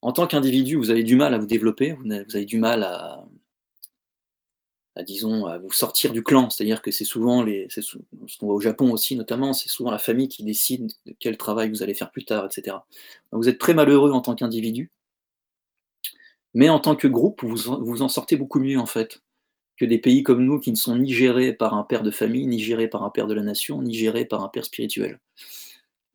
[0.00, 3.24] en tant qu'individu, vous avez du mal à vous développer, vous avez du mal à,
[5.02, 6.50] disons, à vous sortir du clan.
[6.50, 7.80] C'est-à-dire que c'est souvent, les, ce
[8.38, 11.70] qu'on voit au Japon aussi notamment, c'est souvent la famille qui décide de quel travail
[11.70, 12.76] vous allez faire plus tard, etc.
[13.32, 14.90] Vous êtes très malheureux en tant qu'individu,
[16.54, 19.22] mais en tant que groupe, vous, vous en sortez beaucoup mieux en fait
[19.76, 22.46] que des pays comme nous qui ne sont ni gérés par un père de famille,
[22.46, 25.20] ni gérés par un père de la nation, ni gérés par un père spirituel.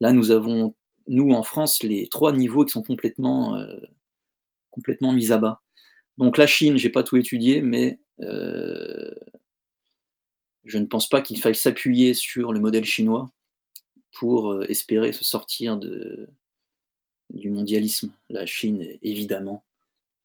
[0.01, 0.75] Là, nous avons
[1.07, 3.79] nous, en France, les trois niveaux qui sont complètement, euh,
[4.71, 5.61] complètement mis à bas.
[6.17, 9.15] Donc la Chine, j'ai pas tout étudié, mais euh, je
[10.77, 13.31] ne pense pas qu'il faille s'appuyer sur le modèle chinois
[14.13, 18.13] pour euh, espérer se sortir du mondialisme.
[18.29, 19.65] La Chine est évidemment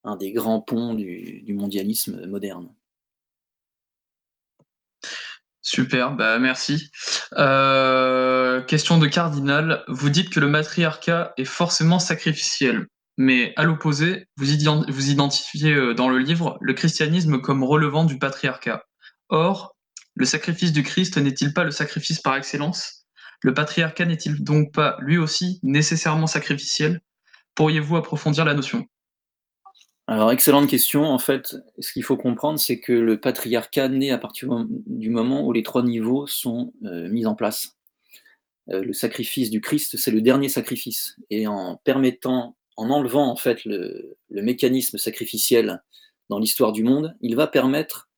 [0.05, 2.73] un des grands ponts du mondialisme moderne.
[5.71, 6.91] Super, bah merci.
[7.35, 9.85] Euh, question de Cardinal.
[9.89, 12.87] Vous dites que le matriarcat est forcément sacrificiel,
[13.19, 14.53] mais à l'opposé, vous,
[15.11, 18.85] identifiez euh, dans le livre le christianisme comme relevant du patriarcat.
[19.29, 19.77] Or,
[20.15, 23.07] le sacrifice du Christ n'est-il pas le sacrifice par excellence?
[23.43, 27.01] Le patriarcat n'est-il donc pas lui aussi nécessairement sacrificiel?
[27.57, 28.87] Pourriez-vous approfondir la notion?
[30.07, 31.05] Alors, excellente question.
[31.05, 35.45] En fait, ce qu'il faut comprendre, c'est que le patriarcat naît à partir du moment
[35.45, 37.77] où les trois niveaux sont euh, mis en place.
[38.71, 41.17] Euh, le sacrifice du Christ, c'est le dernier sacrifice.
[41.31, 45.83] Et en permettant, en enlevant en fait le, mécanisme sacrificiel
[46.31, 48.09] dans l'histoire du monde, il va permettre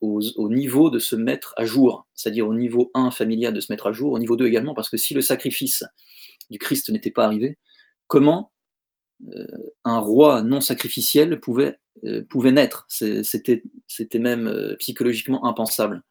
[0.00, 3.88] au niveau de se mettre à jour, c'est-à-dire au niveau 1 familial de se mettre
[3.88, 5.84] à jour, au niveau 2 également, parce que si le sacrifice
[6.50, 7.58] du Christ n'était pas arrivé,
[8.06, 8.52] comment
[9.28, 9.46] euh,
[9.84, 12.86] un roi non sacrificiel pouvait, euh, pouvait naître?
[12.88, 13.62] C'était
[14.18, 16.02] même euh, psychologiquement impensable.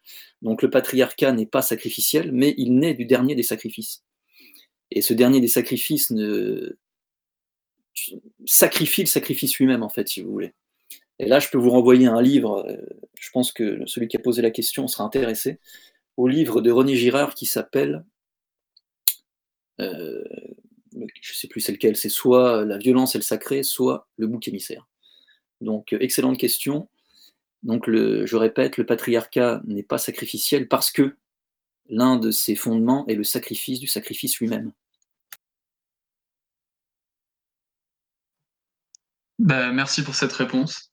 [0.42, 4.04] Donc le patriarcat n'est pas sacrificiel, mais il naît du dernier des sacrifices.
[4.90, 6.78] Et ce dernier des sacrifices ne...
[8.46, 10.54] sacrifie le sacrifice lui-même, en fait, si vous voulez.
[11.20, 12.66] Et là, je peux vous renvoyer un livre,
[13.20, 15.60] je pense que celui qui a posé la question sera intéressé,
[16.18, 18.04] au livre de René Girard qui s'appelle
[21.22, 24.28] je ne sais plus c'est lequel, c'est soit la violence et le sacré, soit le
[24.28, 24.88] bouc émissaire.
[25.62, 26.90] Donc, euh, excellente question.
[27.64, 31.16] Donc, le, je répète, le patriarcat n'est pas sacrificiel parce que
[31.90, 34.72] l'un de ses fondements est le sacrifice du sacrifice lui-même.
[39.42, 40.92] Ben, merci pour cette réponse.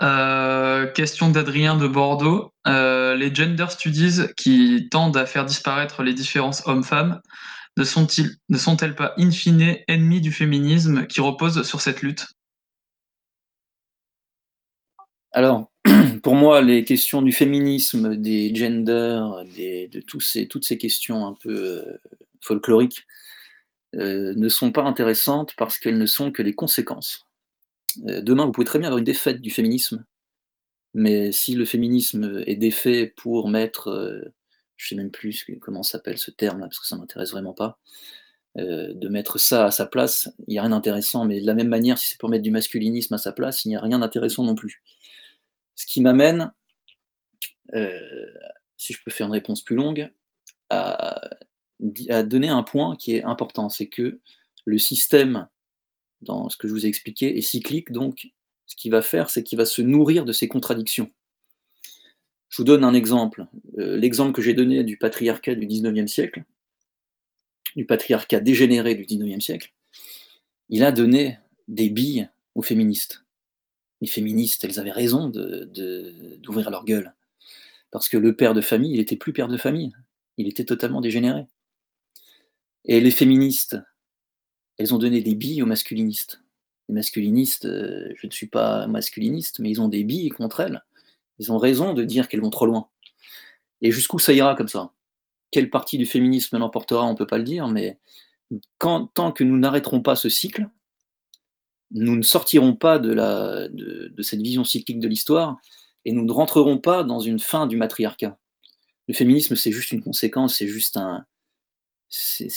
[0.00, 2.50] Euh, question d'Adrien de Bordeaux.
[2.66, 7.20] Euh, les gender studies qui tendent à faire disparaître les différences hommes-femmes
[7.76, 12.26] ne sont-elles pas in fine ennemies du féminisme qui repose sur cette lutte?
[15.32, 15.70] Alors,
[16.22, 21.34] pour moi, les questions du féminisme, des genders, de tous ces, toutes ces questions un
[21.34, 22.00] peu euh,
[22.40, 23.06] folkloriques,
[23.92, 27.26] ne sont pas intéressantes parce qu'elles ne sont que les conséquences.
[28.06, 30.04] Euh, demain, vous pouvez très bien avoir une défaite du féminisme,
[30.94, 34.32] mais si le féminisme est défait pour mettre
[34.80, 37.78] je sais même plus comment s'appelle ce terme parce que ça m'intéresse vraiment pas.
[38.56, 41.54] Euh, de mettre ça à sa place, il n'y a rien d'intéressant, mais de la
[41.54, 43.98] même manière, si c'est pour mettre du masculinisme à sa place, il n'y a rien
[43.98, 44.82] d'intéressant non plus.
[45.76, 46.50] Ce qui m'amène,
[47.74, 48.26] euh,
[48.78, 50.10] si je peux faire une réponse plus longue,
[50.70, 51.20] à
[52.24, 54.20] donner un point qui est important, c'est que
[54.64, 55.48] le système,
[56.22, 58.30] dans ce que je vous ai expliqué, est cyclique, donc
[58.66, 61.10] ce qu'il va faire, c'est qu'il va se nourrir de ses contradictions.
[62.48, 63.46] Je vous donne un exemple.
[63.78, 66.44] Euh, l'exemple que j'ai donné du patriarcat du 19e siècle,
[67.76, 69.72] du patriarcat dégénéré du 19e siècle,
[70.68, 71.38] il a donné
[71.68, 73.24] des billes aux féministes.
[74.00, 77.14] Les féministes, elles avaient raison d'ouvrir de, leur gueule.
[77.90, 79.92] Parce que le père de famille, il était plus père de famille.
[80.36, 81.46] Il était totalement dégénéré.
[82.84, 83.76] Et les féministes,
[84.80, 86.42] elles ont donné des billes aux masculinistes.
[86.88, 90.82] Les masculinistes, euh, je ne suis pas masculiniste, mais ils ont des billes contre elles.
[91.38, 92.88] Ils ont raison de dire qu'elles vont trop loin.
[93.82, 94.90] Et jusqu'où ça ira comme ça?
[95.50, 97.98] Quelle partie du féminisme l'emportera On ne peut pas le dire, mais
[98.78, 100.66] tant que nous n'arrêterons pas ce cycle,
[101.90, 105.58] nous ne sortirons pas de, cette vision cyclique de l'histoire
[106.06, 108.38] et nous ne rentrerons pas dans une fin du matriarcat.
[109.08, 111.26] Le féminisme, c'est juste une conséquence, c'est juste un.
[112.12, 112.48] C'est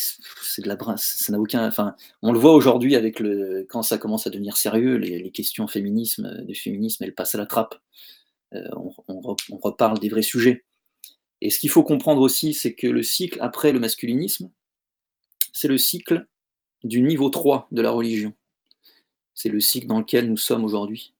[0.63, 1.67] de la ça n'a aucun.
[1.67, 5.67] Enfin, on le voit aujourd'hui avec le quand ça commence à devenir sérieux, les, questions
[5.67, 7.79] féminisme, du féminisme, elles passent à la trappe.
[8.55, 8.67] Euh,
[9.07, 10.65] on, reparle des vrais sujets.
[11.41, 14.51] Et ce qu'il faut comprendre aussi, c'est que le cycle après le masculinisme,
[15.51, 16.27] c'est le cycle
[16.83, 18.33] du niveau 3 de la religion.
[19.35, 21.13] C'est le cycle dans lequel nous sommes aujourd'hui,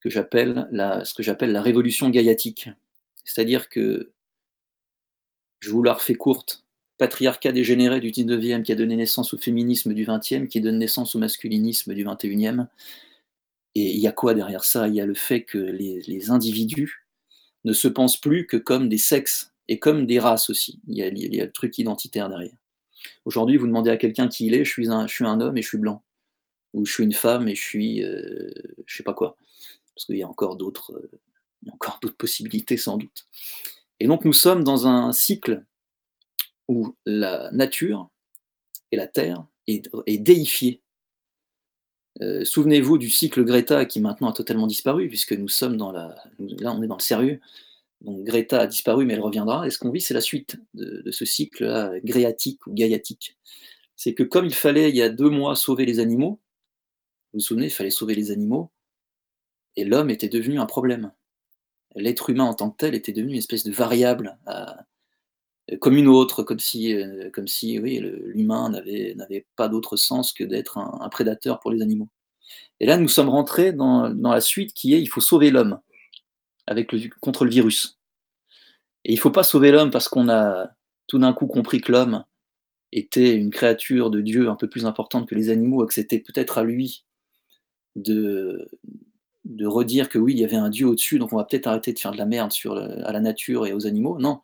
[0.00, 0.68] que j'appelle
[1.04, 2.70] ce que j'appelle la révolution gaiatique.
[3.24, 4.12] C'est-à-dire que,
[5.60, 6.61] je vous la refais courte,
[6.98, 11.14] patriarcat dégénéré du 19e qui a donné naissance au féminisme du 20e, qui donne naissance
[11.14, 12.66] au masculinisme du 21e,
[13.74, 14.88] et il y a quoi derrière ça?
[14.88, 17.06] Il y a le fait que les, individus
[17.64, 20.80] ne se pensent plus que comme des sexes et comme des races aussi.
[20.86, 21.10] Il y a,
[21.44, 22.52] le truc identitaire derrière.
[23.24, 25.56] Aujourd'hui, vous demandez à quelqu'un qui il est, je suis, un, je suis un homme
[25.56, 26.02] et je suis blanc.
[26.74, 28.50] Ou je suis une femme et je suis euh,
[28.86, 29.36] je sais pas quoi.
[29.94, 31.20] Parce qu'il y a encore d'autres euh,
[31.70, 33.26] encore d'autres possibilités sans doute.
[34.00, 35.64] Et donc nous sommes dans un cycle
[36.68, 38.10] où la nature
[38.90, 40.82] et la terre est, déifiée
[42.20, 46.14] euh, souvenez-vous du cycle Greta qui maintenant a totalement disparu, puisque nous sommes dans la.
[46.38, 47.40] Là, on est dans le sérieux.
[48.02, 49.66] Donc Greta a disparu, mais elle reviendra.
[49.66, 53.38] Et ce qu'on vit, c'est la suite de, ce cycle-là, gréatique ou gaiatique.
[53.96, 56.40] C'est que comme il fallait, il y a deux mois, sauver les animaux,
[57.32, 58.70] vous vous souvenez, il fallait sauver les animaux,
[59.76, 61.12] et l'homme était devenu un problème.
[61.94, 64.38] L'être humain en tant que tel était devenu une espèce de variable,
[65.80, 70.44] comme une autre, comme si, euh, comme si oui, l'humain n'avait pas d'autre sens que
[70.44, 72.08] d'être un, prédateur pour les animaux.
[72.80, 75.80] Et là, nous sommes rentrés dans, la suite qui est il faut sauver l'homme
[76.66, 77.98] avec le, contre le virus.
[79.04, 80.70] Et il ne faut pas sauver l'homme parce qu'on a
[81.06, 82.24] tout d'un coup compris que l'homme,
[82.92, 86.18] était une créature de Dieu un peu plus importante que les animaux et que c'était
[86.18, 87.04] peut-être à lui
[87.96, 88.68] de,
[89.44, 91.92] de redire que oui, il y avait un Dieu au-dessus, donc on va peut-être arrêter
[91.92, 94.18] de faire de la merde sur à la nature et aux animaux.
[94.18, 94.40] Non,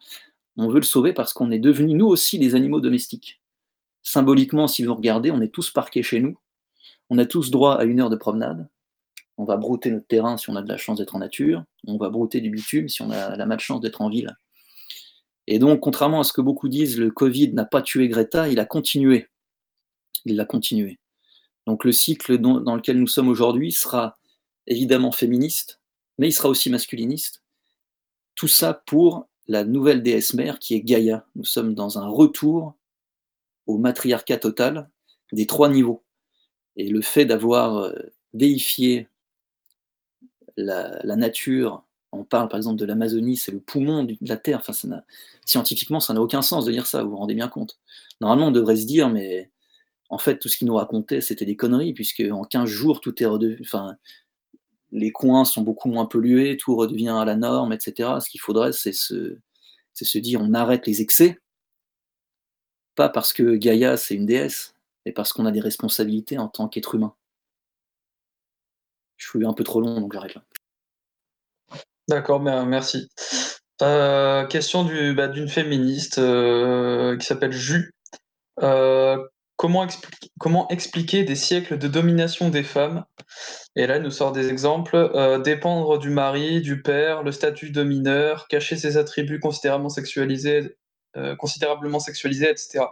[0.58, 3.40] on veut le sauver parce qu'on est devenus nous aussi des animaux domestiques.
[4.02, 6.38] Symboliquement, si vous regardez, on est tous parqués chez nous,
[7.10, 8.68] on a tous droit à une heure de promenade,
[9.36, 11.96] on va brouter notre terrain si on a de la chance d'être en nature, on
[11.96, 14.36] va brouter du bitume si on a la malchance d'être en ville.
[15.46, 18.58] Et donc, contrairement à ce que beaucoup disent, le Covid n'a pas tué Greta, il
[18.58, 19.28] a continué.
[20.24, 20.98] Il l'a continué.
[21.66, 24.18] Donc le cycle dans lequel nous sommes aujourd'hui sera
[24.66, 25.80] évidemment féministe,
[26.18, 27.42] mais il sera aussi masculiniste.
[28.34, 31.26] Tout ça pour la nouvelle déesse mère qui est Gaïa.
[31.34, 32.74] Nous sommes dans un retour
[33.66, 34.90] au matriarcat total
[35.32, 36.02] des trois niveaux.
[36.76, 37.92] Et le fait d'avoir euh,
[38.34, 39.08] déifié
[40.56, 44.58] la, nature, on parle par exemple de l'Amazonie, c'est le poumon de la Terre.
[44.66, 45.02] Enfin,
[45.44, 47.78] scientifiquement, ça n'a aucun sens de dire ça, vous vous rendez bien compte.
[48.20, 49.50] Normalement, on devrait se dire, mais
[50.08, 53.22] en fait, tout ce qu'il nous racontait, c'était des conneries, puisque en 15 jours, tout
[53.22, 53.64] est redevenu.
[54.90, 58.10] Les coins sont beaucoup moins pollués, tout redevient à la norme, etc.
[58.20, 61.38] Ce qu'il faudrait, c'est se, dire on arrête les excès,
[62.94, 64.74] pas parce que Gaïa, c'est une déesse,
[65.04, 67.14] mais parce qu'on a des responsabilités en tant qu'être humain.
[69.16, 70.42] Je suis un peu trop long, donc j'arrête là.
[72.08, 73.08] D'accord, ben, merci.
[73.82, 77.92] Euh, question bah, d'une féministe euh, qui s'appelle Jus.
[78.62, 79.18] Euh,
[79.58, 83.04] comment, expli- comment expliquer des siècles de domination des femmes?
[83.76, 84.96] Et là, elle nous sort des exemples.
[84.96, 90.76] euh, dépendre du mari, du père, le statut de mineur, cacher ses attributs considérablement sexualisés,
[91.18, 92.86] euh, considérablement sexualisés, etc.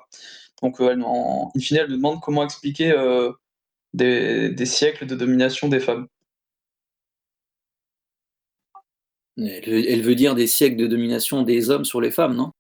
[0.63, 2.95] Donc, euh, en, in fine, elle nous demande comment expliquer
[3.95, 6.09] des, des siècles de domination des femmes.
[9.39, 12.53] Elle, elle veut dire des siècles de domination des hommes sur les femmes, non?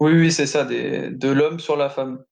[0.00, 2.24] Oui, oui, c'est ça, des, de l'homme sur la femme.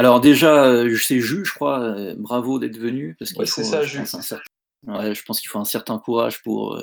[0.00, 3.80] Alors déjà, euh, c'est Jus, je crois, euh, bravo d'être venu, parce Ouais, c'est ça,
[3.80, 3.98] euh, je Jus.
[3.98, 4.44] pense, un certain,
[4.86, 6.82] ouais, je pense qu'il faut un certain courage pour,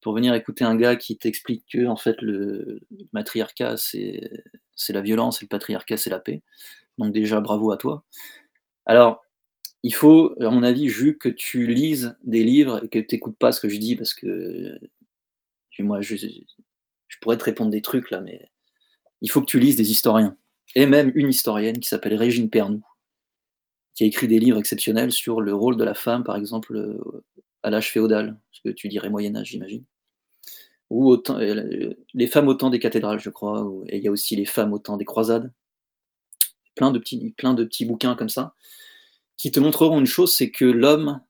[0.00, 2.78] pour venir écouter un gars qui t'explique que en fait le
[3.12, 4.30] matriarcat c'est
[4.76, 6.40] c'est la violence et le patriarcat c'est la paix.
[6.98, 8.04] Donc déjà bravo à toi.
[8.86, 9.24] Alors
[9.82, 13.38] il faut, à mon avis, Jus, que tu lises des livres et que tu n'écoutes
[13.38, 14.78] pas ce que je dis parce que
[15.80, 18.52] moi je, je pourrais te répondre des trucs là, mais
[19.20, 20.36] il faut que tu lises des historiens
[20.74, 22.82] et même une historienne qui s'appelle Régine Pernoud
[23.94, 27.24] qui a écrit des livres exceptionnels sur le rôle de la femme, par exemple, euh,
[27.62, 29.84] à l'âge féodal, ce que tu dirais Moyen Âge, j'imagine.
[30.90, 34.36] Ou euh, les femmes au temps des cathédrales, je crois, et il y a aussi
[34.36, 35.52] les femmes au temps des croisades.
[36.74, 38.54] Plein de petits, plein de petits bouquins comme ça,
[39.36, 41.20] qui te montreront une chose, c'est que l'homme,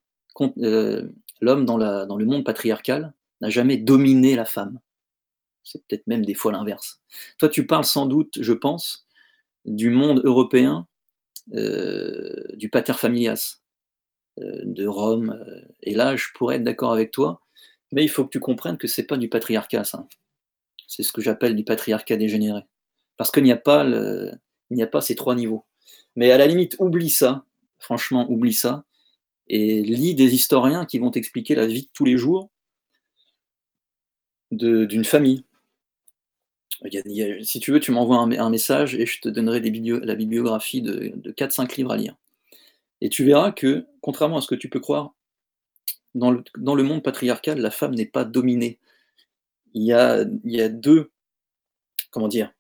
[0.59, 1.07] euh,
[1.43, 3.13] l'homme dans le monde patriarcal
[3.43, 4.81] n'a jamais dominé la femme.
[5.63, 7.03] C'est peut-être même des fois l'inverse.
[7.39, 9.04] Toi, tu parles sans doute, je pense,
[9.65, 10.87] du monde européen,
[11.55, 13.59] euh, du pater familias,
[14.39, 15.31] euh, de Rome.
[15.31, 17.41] euh, et là, je pourrais être d'accord avec toi,
[17.93, 20.07] mais il faut que tu comprennes que c'est pas du patriarcat, ça.
[20.89, 22.63] C'est ce que j'appelle du patriarcat dégénéré.
[23.17, 25.65] Parce qu'il n'y a, pas a pas ces trois niveaux.
[26.17, 27.45] Mais à la limite, oublie ça.
[27.79, 28.85] Franchement, oublie ça.
[29.49, 32.51] Et lis des historiens qui vont t'expliquer la vie de tous les jours
[34.51, 35.45] d'une famille.
[37.43, 41.33] Si tu veux, tu m'envoies un, message et je te donnerai la bibliographie de, de
[41.33, 42.17] 4-5 livres à lire.
[43.01, 45.15] Et tu verras que, contrairement à ce que tu peux croire,
[46.15, 48.79] dans le, dans le monde patriarcal, la femme n'est pas dominée.
[49.73, 51.11] Il y a, il y a deux,
[52.11, 52.53] comment dire,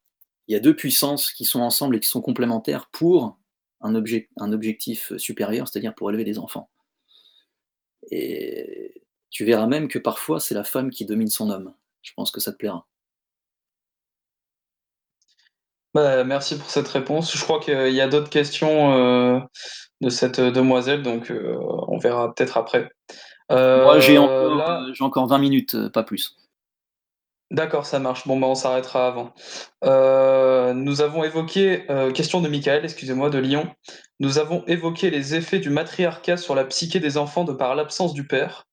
[0.48, 3.38] il y a deux puissances qui sont ensemble et qui sont complémentaires pour
[3.80, 6.68] un, objet, un objectif supérieur, c'est-à-dire pour élever des enfants.
[8.10, 11.74] Et tu verras même que parfois c'est la femme qui domine son homme.
[12.02, 12.86] Je pense que ça te plaira.
[15.94, 17.36] Bah, merci pour cette réponse.
[17.36, 19.40] Je crois qu'il y a d'autres questions euh,
[20.00, 21.56] de cette demoiselle, donc euh,
[21.88, 22.90] on verra peut-être après.
[23.74, 26.36] Moi j'ai Euh, encore, là, euh, j'ai encore 20 minutes, euh, pas plus.
[27.50, 28.26] d'accord, ça marche.
[28.26, 29.32] Bon, bah, on s'arrêtera avant.
[29.84, 33.72] Euh, nous avons évoqué, euh, question de Michael, excusez-moi, de Lyon.
[34.20, 38.14] Nous avons évoqué les effets du matriarcat sur la psyché des enfants de par l'absence
[38.14, 38.66] du père.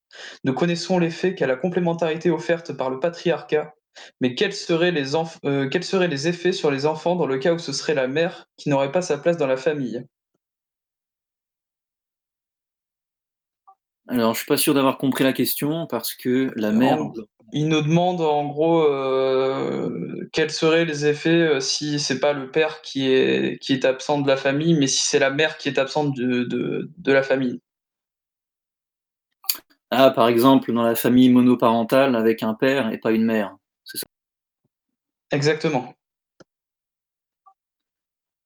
[0.43, 3.73] Nous connaissons l'effet qu'a la complémentarité offerte par le patriarcat,
[4.21, 7.37] mais quels seraient, les enf- euh, quels seraient les effets sur les enfants dans le
[7.37, 10.05] cas où ce serait la mère qui n'aurait pas sa place dans la famille?
[14.07, 17.01] Alors je suis pas sûr d'avoir compris la question parce que la mère.
[17.01, 17.13] En-
[17.53, 22.49] il nous demande en gros euh, quels seraient les effets euh, si c'est pas le
[22.49, 25.67] père qui est, qui est absent de la famille, mais si c'est la mère qui
[25.67, 27.59] est absente de, de, de la famille.
[29.89, 33.55] Ah, par exemple, dans la famille monoparentale avec un père et pas une mère.
[35.31, 35.95] Exactement.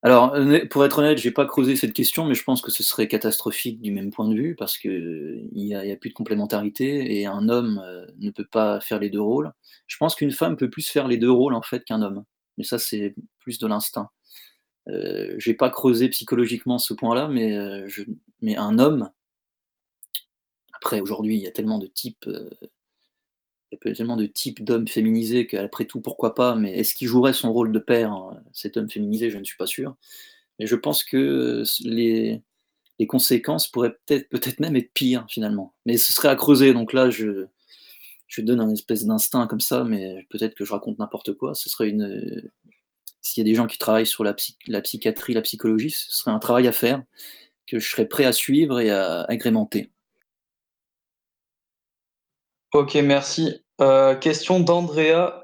[0.03, 0.35] Alors,
[0.69, 3.81] pour être honnête, j'ai pas creusé cette question, mais je pense que ce serait catastrophique
[3.81, 7.49] du même point de vue parce qu'il y a, a plus de complémentarité et un
[7.49, 9.51] homme euh, ne peut pas faire les deux rôles.
[9.87, 12.23] Je pense qu'une femme peut plus faire les deux rôles en fait qu'un homme,
[12.57, 14.09] mais ça c'est plus de l'instinct.
[14.89, 18.03] Euh, j'ai pas creusé psychologiquement ce point-là, euh, je,
[18.41, 19.09] mais un homme.
[20.73, 22.29] Après, aujourd'hui, il y a tellement de types
[23.83, 27.07] il y a tellement de types d'hommes féminisés qu'après tout, pourquoi pas, mais est-ce qu'il
[27.07, 29.95] jouerait son rôle de père, hein, cet homme féminisé Je ne suis pas sûr.
[30.59, 32.41] Mais je pense que les,
[32.99, 35.73] les conséquences pourraient peut-être peut même être pires, finalement.
[35.85, 37.47] Mais ce serait à creuser, donc là, je,
[38.27, 41.55] je donne un espèce d'instinct comme ça, mais peut-être que je raconte n'importe quoi.
[41.55, 42.49] Ce serait une.
[43.21, 44.35] S'il y a des gens qui travaillent sur la,
[44.67, 47.03] la psychiatrie, la psychologie, ce serait un travail à faire
[47.67, 49.89] que je serais prêt à suivre et à agrémenter.
[52.73, 53.64] Ok, merci.
[53.81, 55.43] Euh, question d'Andrea,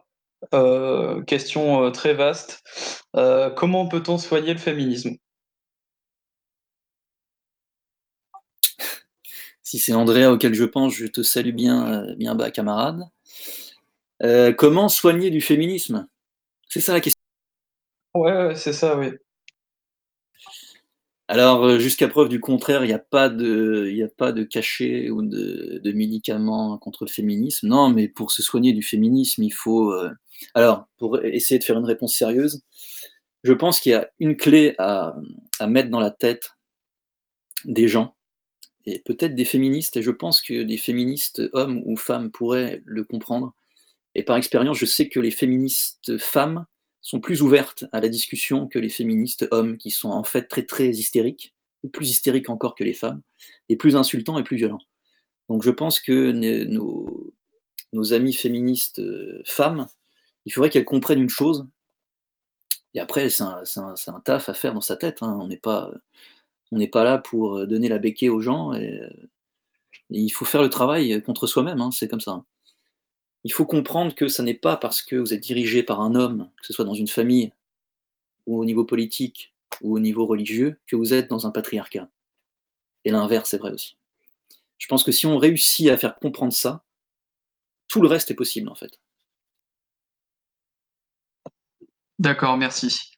[0.54, 2.64] euh, question euh, très vaste.
[3.56, 5.18] comment peut-on soigner le féminisme?
[9.64, 13.04] Si c'est Andrea auquel je pense, je te salue bien, bien bas, camarade.
[14.58, 16.08] comment soigner du féminisme?
[16.68, 17.20] C'est ça la question.
[18.14, 19.12] Ouais, c'est ça, oui.
[21.32, 26.78] Alors, euh, jusqu'à preuve du contraire, il n'y a pas de, cachet ou de, médicaments
[26.78, 27.70] contre le féminisme.
[27.70, 29.94] Non, mais pour se soigner du féminisme, il faut.
[29.94, 30.12] Euh,
[30.56, 32.64] alors, pour essayer de faire une réponse sérieuse,
[33.46, 35.16] je pense qu'il y a une clé à,
[35.70, 36.58] mettre dans la tête
[37.64, 38.18] des gens,
[38.86, 43.06] et peut-être des féministes, et je pense que des féministes, hommes ou femmes, pourraient le
[43.06, 43.56] comprendre.
[44.16, 46.66] Et par expérience, je sais que les féministes femmes
[47.02, 50.64] sont plus ouvertes à la discussion que les féministes hommes, qui sont en fait très
[50.64, 53.22] très hystériques, ou plus hystériques encore que les femmes,
[53.70, 54.82] et plus insultants et plus violents.
[55.50, 57.34] Donc je pense que nos,
[57.92, 59.88] nos amies féministes euh, femmes,
[60.46, 61.68] il faudrait qu'elles comprennent une chose,
[62.94, 65.38] et après c'est un, un, taf à faire dans sa tête, hein.
[65.42, 65.92] on n'est pas,
[66.92, 69.02] pas là pour donner la béquée aux gens, et,
[70.14, 72.44] il faut faire le travail contre soi-même, hein, c'est comme ça
[73.44, 76.50] il faut comprendre que ce n'est pas parce que vous êtes dirigé par un homme,
[76.60, 77.52] que ce soit dans une famille,
[78.46, 82.10] ou au niveau politique, ou au niveau religieux, que vous êtes dans un patriarcat.
[83.06, 83.98] Et l'inverse est vrai aussi.
[84.78, 86.84] Je pense que si on réussit à faire comprendre ça,
[87.88, 89.00] tout le reste est possible en fait.
[92.20, 93.12] D'accord, merci.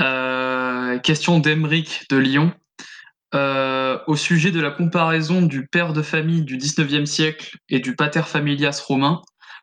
[0.00, 2.52] Euh, question d'Emeric de Lyon.
[3.34, 7.94] Euh, au sujet de la comparaison du père de famille du XIXe siècle et du
[7.94, 9.20] pater familias romain,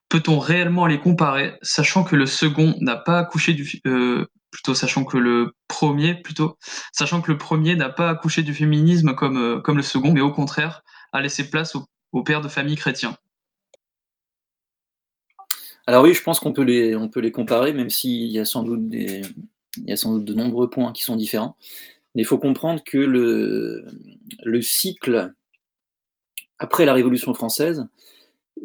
[0.10, 5.03] Peut-on réellement les comparer, sachant que le second n'a pas accouché du euh, plutôt sachant
[5.03, 6.57] que le premier plutôt
[6.94, 10.22] sachant que le premier n'a pas accouché du féminisme comme euh, comme le second, mais
[10.22, 13.18] au contraire a laissé place au, père de famille chrétien?
[15.88, 18.45] Alors oui, je pense qu'on peut les on peut les comparer, même s'il y a
[18.45, 19.22] sans doute des
[19.77, 21.57] il y a sans doute de nombreux points qui sont différents.
[22.14, 23.86] Mais il faut comprendre que le,
[24.44, 25.34] le cycle
[26.60, 27.86] après la Révolution française,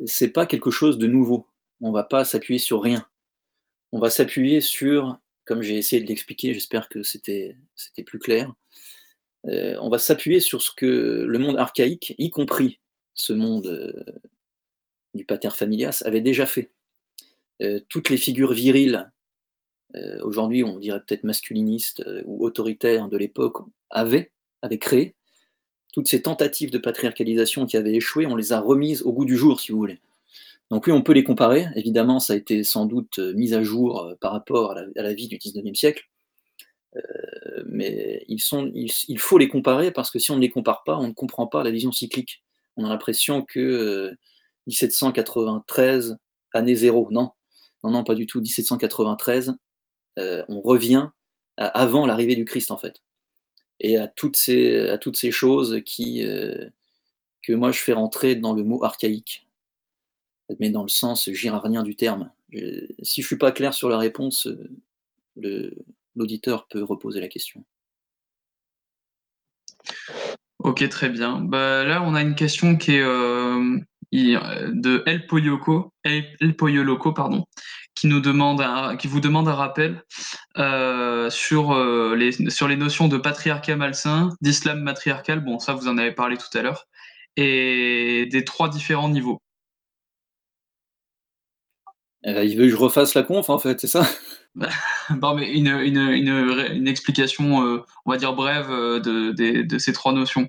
[0.06, 1.46] c'est pas quelque chose de nouveau.
[1.80, 3.06] On va pas s'appuyer sur rien.
[3.92, 7.56] On va s'appuyer sur, comme j'ai essayé de l'expliquer, j'espère que c'était
[8.06, 8.52] plus clair,
[9.46, 12.80] euh, on va s'appuyer sur ce que le monde archaïque, y compris
[13.14, 14.04] ce monde euh,
[15.14, 16.70] du pater familias, avait déjà fait.
[17.62, 19.10] Euh, toutes les figures viriles,
[20.22, 23.56] aujourd'hui on dirait peut-être masculinistes ou autoritaires de l'époque,
[23.90, 24.30] avaient,
[24.62, 25.16] avaient créé
[25.92, 29.36] toutes ces tentatives de patriarcalisation qui avaient échoué, on les a remises au goût du
[29.36, 29.98] jour, si vous voulez.
[30.70, 31.66] Donc oui, on peut les comparer.
[31.74, 35.14] Évidemment, ça a été sans doute euh, mis à jour euh, par rapport à la,
[35.14, 36.04] vie du 19e siècle.
[36.96, 38.40] Euh, mais il
[39.18, 41.64] faut les comparer parce que si on ne les compare pas, on ne comprend pas
[41.64, 42.42] la vision cyclique.
[42.76, 44.16] On a l'impression que
[44.68, 46.16] 1793,
[46.52, 47.08] année zéro.
[47.10, 47.32] Non,
[47.82, 48.40] non, non, pas du tout.
[48.40, 49.54] 1793,
[50.16, 51.08] on revient
[51.56, 53.00] avant l'arrivée du Christ, en fait
[53.80, 56.68] et à toutes ces, à toutes ces choses qui, euh,
[57.42, 59.46] que moi je fais rentrer dans le mot archaïque,
[60.58, 62.30] mais dans le sens girardien du terme.
[62.52, 64.48] si je ne suis pas clair sur la réponse,
[66.16, 67.64] l'auditeur peut reposer la question.
[70.58, 71.40] Ok, très bien.
[71.40, 73.78] Bah, là, on a une question qui est euh,
[74.12, 77.44] de El Poyoko, El, Poyoloco, pardon,
[77.94, 78.64] qui nous demande,
[78.98, 80.04] qui vous demande un rappel
[80.58, 85.40] euh, sur euh, les sur les notions de patriarcat malsain, d'islam matriarcal.
[85.40, 86.86] Bon, ça vous en avez parlé tout à l'heure,
[87.36, 89.40] et des trois différents niveaux.
[92.22, 94.06] Eh ben, il veut que je refasse la conf, en fait, c'est ça?
[95.22, 99.92] Non, mais une, une, une, explication, euh, on va dire brève, de, de, de ces
[99.92, 100.48] trois notions.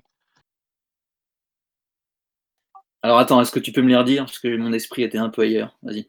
[3.02, 4.24] Alors attends, est-ce que tu peux me les redire?
[4.24, 5.76] Parce que mon esprit était un peu ailleurs.
[5.82, 6.06] Vas-y.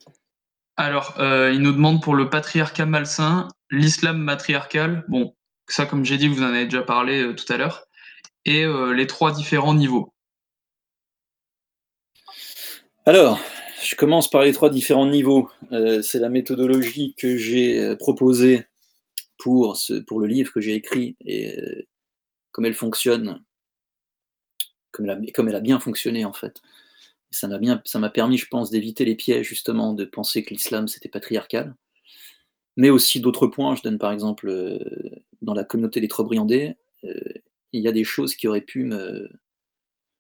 [0.78, 5.04] Alors, euh, il nous demande pour le patriarcat malsain, l'islam matriarcal.
[5.08, 5.36] Bon,
[5.68, 7.86] ça, comme j'ai dit, vous en avez déjà parlé tout à l'heure,
[8.46, 8.66] et
[8.96, 10.14] les trois différents niveaux.
[13.06, 13.40] Alors,
[13.84, 15.50] je commence par les trois différents niveaux.
[16.02, 18.66] c'est la méthodologie que j'ai proposée
[19.38, 21.88] pour, ce, pour le livre que j'ai écrit et
[22.52, 23.44] comme elle fonctionne,
[24.92, 26.62] comme elle, a, comme elle a bien fonctionné en fait.
[27.34, 30.52] Ça m'a bien, ça m'a permis, je pense, d'éviter les pièges justement de penser que
[30.52, 31.76] l'islam c'était patriarcal,
[32.78, 33.76] mais aussi d'autres points.
[33.76, 34.80] Je donne par exemple
[35.42, 39.30] dans la communauté des Trobriandais, il y a des choses qui auraient pu me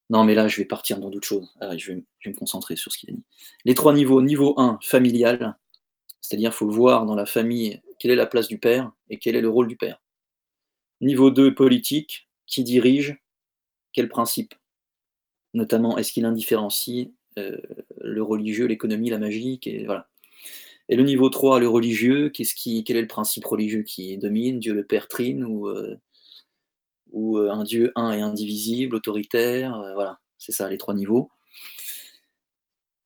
[0.09, 1.51] non, mais là, je vais partir dans d'autres choses.
[1.59, 3.23] Ah, je, vais, me concentrer sur ce qu'il a dit.
[3.65, 4.21] Les trois niveaux.
[4.21, 5.57] Niveau 1, familial,
[6.21, 9.35] c'est-à-dire il faut voir dans la famille, quelle est la place du père et quel
[9.35, 10.01] est le rôle du père.
[11.01, 13.17] Niveau 2, politique, qui dirige,
[13.91, 14.53] quel principe
[15.53, 17.57] Notamment, est-ce qu'il indifférencie euh,
[18.01, 20.07] le religieux, l'économie, la magie et, voilà.
[20.89, 24.59] et le niveau 3, le religieux, qu'est-ce qui, quel est le principe religieux qui domine?
[24.59, 25.97] Dieu le Père Trine ou euh,
[27.15, 31.29] euh, un Dieu un et indivisible, autoritaire, voilà, c'est ça les trois niveaux.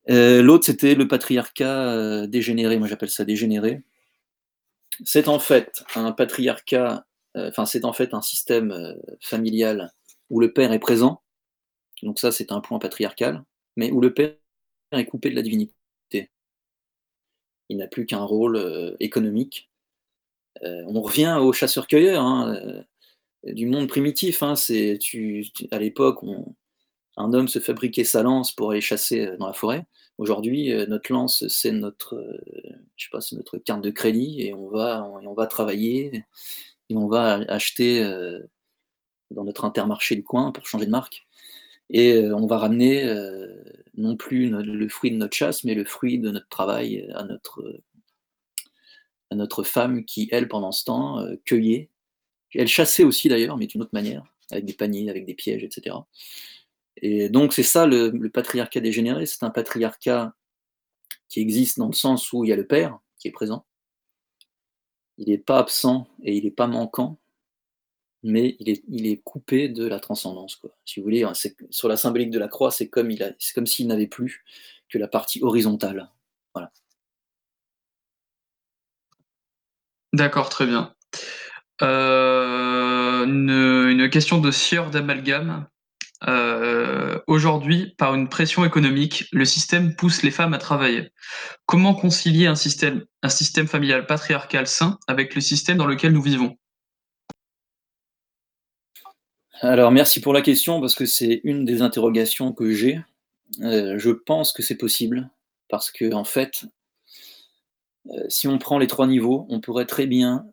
[0.07, 3.83] L'autre, c'était le patriarcat dégénéré, moi j'appelle ça dégénéré.
[5.03, 7.05] C'est en fait un patriarcat,
[7.35, 9.91] enfin c'est en fait un système familial
[10.29, 11.21] où le père est présent,
[12.03, 13.43] donc ça c'est un point patriarcal,
[13.75, 14.35] mais où le père
[14.91, 15.73] est coupé de la divinité.
[17.69, 19.69] Il n'a plus qu'un rôle économique.
[20.61, 22.23] on revient au chasseur-cueilleur.
[22.23, 22.85] Hein,
[23.43, 24.43] du monde primitif.
[24.43, 24.53] Hein,
[25.71, 26.19] à l'époque,
[27.17, 29.85] un homme se fabriquait sa lance pour aller chasser euh, dans la forêt.
[30.17, 35.47] Aujourd'hui, euh, notre lance, c'est notre, euh, carte de crédit et on va, on, va
[35.47, 36.23] travailler
[36.89, 38.03] et on va acheter
[39.31, 41.26] dans notre intermarché du coin pour changer de marque.
[41.89, 43.05] Et on va ramener
[43.95, 47.81] non plus le fruit de notre chasse, mais le fruit de notre travail à notre,
[49.31, 51.89] à notre femme qui, elle, pendant ce temps, cueillait
[52.53, 55.95] elle chassait aussi d'ailleurs, mais d'une autre manière, avec des paniers, avec des pièges, etc.
[56.97, 60.33] Et donc c'est ça le, patriarcat dégénéré, c'est un patriarcat
[61.29, 63.65] qui existe dans le sens où il y a le père qui est présent.
[65.17, 67.19] Il n'est pas absent et il n'est pas manquant,
[68.23, 70.55] mais il est, coupé de la transcendance.
[70.55, 70.71] Quoi.
[70.85, 71.33] Si vous voulez, hein,
[71.69, 73.11] sur la symbolique de la croix, c'est comme,
[73.65, 74.43] s'il n'avait plus
[74.89, 76.09] que la partie horizontale.
[80.13, 80.93] D'accord, très bien.
[81.81, 85.67] Euh, une, question de sieur d'amalgame.
[86.27, 91.11] Euh, aujourd'hui, par une pression économique, le système pousse les femmes à travailler.
[91.67, 96.57] Comment concilier un système familial patriarcal sain avec le système dans lequel nous vivons?
[99.61, 102.99] Alors merci pour la question parce que c'est une des interrogations que j'ai.
[103.61, 105.29] Euh, je pense que c'est possible
[105.69, 106.65] parce que en fait,
[108.29, 110.45] si on prend les trois niveaux, on pourrait très bien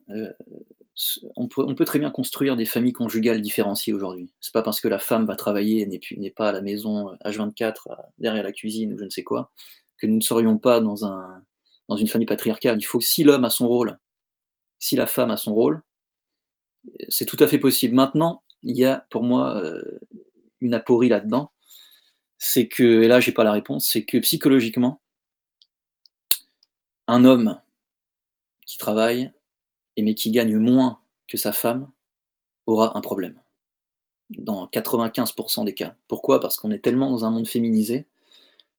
[1.37, 4.33] on peut, très bien construire des familles conjugales différenciées aujourd'hui.
[4.41, 7.75] C'est pas parce que la femme va travailler et n'est pas à la maison H24
[7.91, 9.51] euh, derrière la cuisine ou je ne sais quoi
[9.99, 11.43] que nous ne serions pas dans, un,
[11.89, 12.79] dans une famille patriarcale.
[12.79, 13.99] Il faut que si l'homme a son rôle,
[14.79, 15.83] si la femme a son rôle,
[17.09, 17.95] c'est tout à fait possible.
[17.95, 20.01] Maintenant, il y a pour moi euh,
[20.61, 21.53] une aporie là-dedans.
[22.39, 25.01] C'est que, et là j'ai pas la réponse, c'est que psychologiquement,
[27.07, 27.61] un homme
[28.67, 29.33] qui travaille
[30.03, 31.91] mais qui gagne moins que sa femme
[32.67, 33.41] aura un problème.
[34.31, 35.95] Dans 95% des cas.
[36.09, 36.41] Pourquoi?
[36.41, 38.07] Parce qu'on est tellement dans un monde féminisé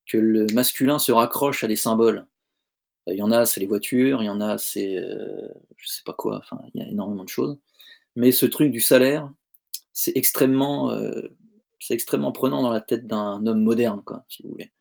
[0.06, 2.26] que le masculin se raccroche à des symboles.
[3.08, 5.48] Il y en a, c'est les voitures, il y en a, c'est euh,
[5.78, 7.58] je sais pas quoi, enfin, il y a énormément de choses.
[8.16, 9.32] Mais ce truc du salaire,
[9.96, 11.30] c'est extrêmement, euh,
[11.80, 14.72] c'est extrêmement prenant dans la tête d'un homme moderne, quoi, si vous voulez.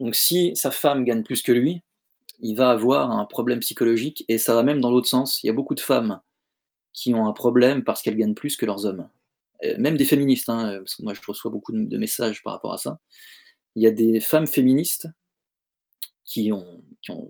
[0.00, 1.82] Donc si sa femme gagne plus que lui,
[2.38, 5.42] il va avoir un problème psychologique et ça va même dans l'autre sens.
[5.42, 6.20] Il y a beaucoup de femmes
[6.92, 9.08] qui ont un problème parce qu'elles gagnent plus que leurs hommes.
[9.64, 12.72] Euh, même des féministes, hein, parce que moi je reçois beaucoup de messages par rapport
[12.72, 13.00] à ça.
[13.74, 15.08] Il y a des femmes féministes
[16.24, 16.80] qui ont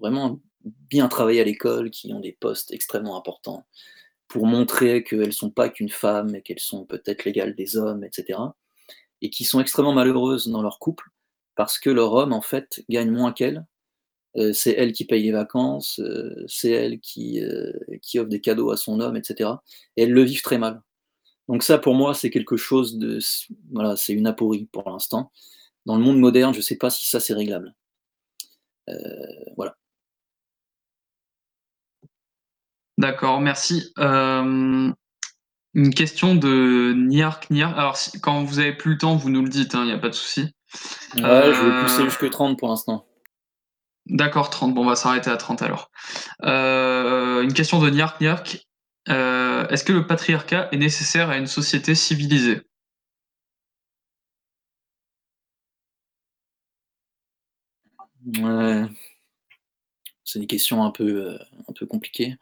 [0.00, 3.64] vraiment bien travaillé à l'école, qui ont des postes extrêmement importants
[4.28, 8.04] pour montrer qu'elles ne sont pas qu'une femme et qu'elles sont peut-être l'égale des hommes,
[8.04, 8.38] etc.
[9.22, 11.04] Et qui sont extrêmement malheureuses dans leur couple
[11.54, 13.64] parce que leur homme, en fait, gagne moins qu'elles
[14.36, 17.72] euh, c'est elle qui paye les vacances, euh, c'est elle qui, euh,
[18.02, 19.50] qui, offre des cadeaux à son homme, etc.
[19.96, 20.82] Et elles le vivent très mal.
[21.48, 23.18] Donc ça, pour moi, c'est quelque chose de...
[23.72, 25.32] Voilà, c'est une aporie pour l'instant.
[25.86, 27.74] Dans le monde moderne, je ne sais pas si ça, c'est réglable.
[29.56, 29.76] voilà.
[32.98, 33.92] D'accord, merci.
[33.96, 34.94] une
[35.94, 37.78] question de Niark Niark.
[37.78, 39.98] Alors, quand vous avez plus le temps, vous nous le dites, il hein, n'y a
[39.98, 40.40] pas de souci.
[41.14, 43.06] Ouais, je vais pousser jusque 30 pour l'instant.
[44.06, 44.74] D'accord, 30.
[44.74, 45.92] Bon, on va s'arrêter à 30 alors.
[46.42, 48.66] Euh, une question de Niark Niark.
[49.06, 52.62] est-ce que le patriarcat est nécessaire à une société civilisée?
[58.40, 58.86] Ouais.
[60.24, 61.38] C'est une question un peu,
[61.68, 62.36] un peu compliquée.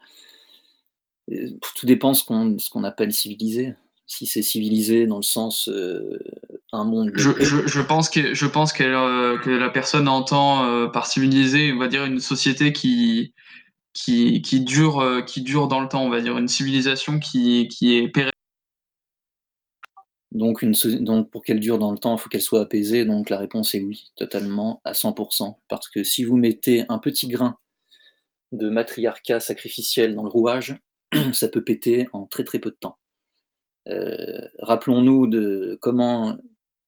[1.27, 3.75] Tout dépend ce qu'on ce qu'on appelle civilisé.
[4.05, 6.19] Si c'est civilisé dans le sens, heu,
[6.71, 10.65] un monde je, je, je, pense que je pense que, euh, que la personne entend
[10.65, 13.33] euh, par civilisé, on va dire une société qui
[13.93, 17.67] qui, qui dure euh, qui dure dans le temps, on va dire une civilisation qui,
[17.67, 18.31] qui est pérenne.
[20.31, 23.05] Donc, une, donc pour qu'elle dure dans le temps, il faut qu'elle soit apaisée.
[23.05, 25.55] Donc la réponse est oui, totalement, à 100%.
[25.67, 27.57] Parce que si vous mettez un petit grain
[28.51, 30.77] de matriarcat sacrificiel dans le rouage,
[31.33, 32.97] ça peut péter en très très peu de temps.
[33.87, 36.37] Euh, rappelons-nous de comment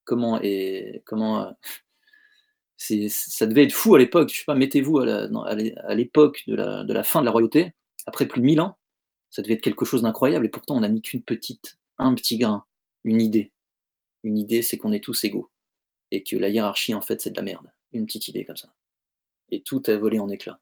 [0.03, 1.51] comment et comment euh,
[2.77, 4.29] ça devait être fou à l'époque.
[4.29, 7.73] Je sais pas, mettez-vous à l'époque de la, de la fin de la royauté,
[8.05, 8.77] après plus de 1000 ans,
[9.29, 10.45] ça devait être quelque chose d'incroyable.
[10.45, 12.65] Et pourtant, on n'a mis qu'une petite, un petit grain,
[13.03, 13.51] une idée.
[14.23, 15.51] Une idée, c'est qu'on est tous égaux
[16.11, 17.71] et que la hiérarchie, en fait, c'est de la merde.
[17.93, 18.73] Une petite idée comme ça.
[19.49, 20.59] Et tout a volé en éclats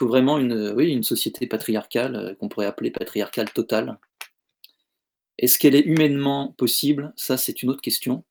[0.00, 3.98] faut vraiment une, oui, une société patriarcale, euh, qu'on pourrait appeler patriarcale totale.
[5.36, 7.12] Est-ce qu'elle est humainement possible?
[7.16, 8.24] Ça, c'est une autre question.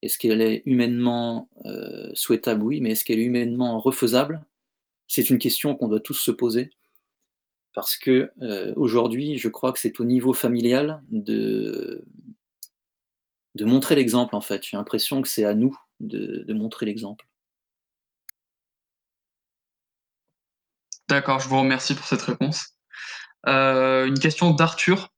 [0.00, 2.62] Est-ce qu'elle est humainement euh, souhaitable?
[2.62, 4.42] Oui, mais est-ce qu'elle est humainement refaisable?
[5.06, 6.70] C'est une question qu'on doit tous se poser.
[7.74, 12.06] Parce que euh, aujourd'hui, je crois que c'est au niveau familial de,
[13.54, 14.64] de montrer l'exemple, en fait.
[14.64, 17.26] J'ai l'impression que c'est à nous de montrer l'exemple.
[21.08, 22.76] D'accord, je vous remercie pour cette réponse.
[23.46, 25.08] Euh, une question d'Arthur.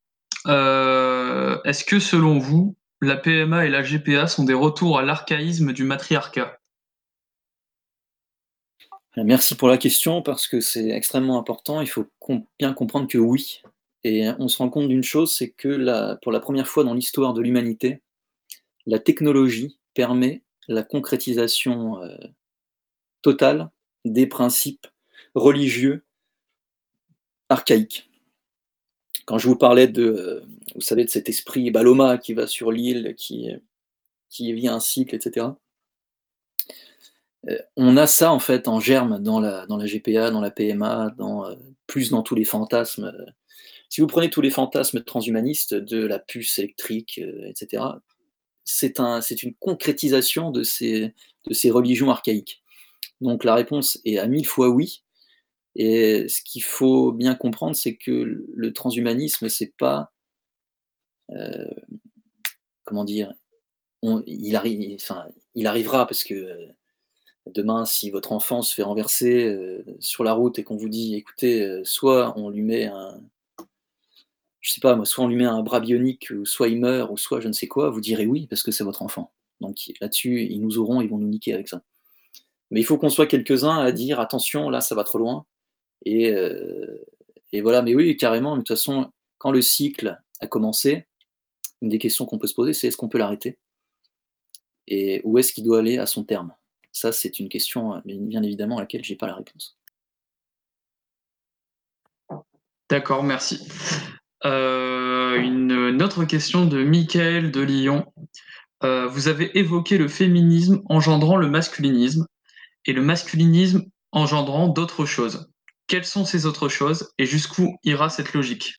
[0.46, 5.72] Euh, est-ce que selon vous, la PMA et la GPA sont des retours à l'archaïsme
[5.72, 6.58] du matriarcat?
[9.16, 11.80] Merci pour la question parce que c'est extrêmement important.
[11.80, 12.06] Il faut
[12.58, 13.62] bien comprendre que oui.
[14.04, 17.34] Et on se rend compte d'une chose, c'est que pour la première fois dans l'histoire
[17.34, 18.00] de l'humanité,
[18.86, 22.16] la technologie permet la concrétisation euh,
[23.22, 23.70] totale
[24.04, 24.86] des principes
[25.38, 26.04] religieux
[27.48, 28.10] archaïque.
[29.26, 30.42] Quand je vous parlais de,
[30.74, 33.50] vous savez, de cet esprit Baloma qui va sur l'île, qui,
[34.30, 35.48] qui vit un cycle, etc.
[37.48, 40.50] Euh, on a ça en fait en germe dans la, dans la GPA, dans la
[40.50, 41.54] PMA, dans, euh,
[41.86, 43.12] plus dans tous les fantasmes.
[43.88, 47.84] Si vous prenez tous les fantasmes transhumanistes de la puce électrique, euh, etc.,
[48.64, 51.14] c'est un, une concrétisation de ces,
[51.46, 52.62] de ces religions archaïques.
[53.20, 55.04] Donc la réponse est à mille fois oui,
[55.78, 60.12] et ce qu'il faut bien comprendre, c'est que le transhumanisme, c'est pas.
[61.30, 61.70] Euh,
[62.84, 63.32] comment dire
[64.02, 66.66] il, enfin, il arrivera parce que euh,
[67.46, 71.14] demain, si votre enfant se fait renverser euh, sur la route et qu'on vous dit,
[71.14, 73.20] écoutez, soit on lui met un.
[74.60, 77.10] Je sais pas, moi, soit on lui met un bras bionique, ou soit il meurt,
[77.12, 79.32] ou soit je ne sais quoi, vous direz oui parce que c'est votre enfant.
[79.60, 81.82] Donc là-dessus, ils nous auront, ils vont nous niquer avec ça.
[82.72, 85.46] Mais il faut qu'on soit quelques-uns à dire attention, là, ça va trop loin.
[86.06, 86.98] Euh,
[87.52, 91.06] et, voilà, mais oui, carrément, de toute façon, quand le cycle a commencé,
[91.80, 93.58] une des questions qu'on peut se poser, c'est est-ce qu'on peut l'arrêter?
[94.86, 96.54] Et où est-ce qu'il doit aller à son terme?
[96.92, 99.78] Ça, c'est une question, bien évidemment, à laquelle je n'ai pas la réponse.
[102.90, 103.68] D'accord, merci.
[104.44, 108.06] Euh, une, autre question de Michael de Lyon.
[108.84, 112.26] Euh, vous avez évoqué le féminisme engendrant le masculinisme
[112.86, 115.50] et le masculinisme engendrant d'autres choses.
[115.88, 118.74] Quelles sont ces autres choses et jusqu'où ira cette logique?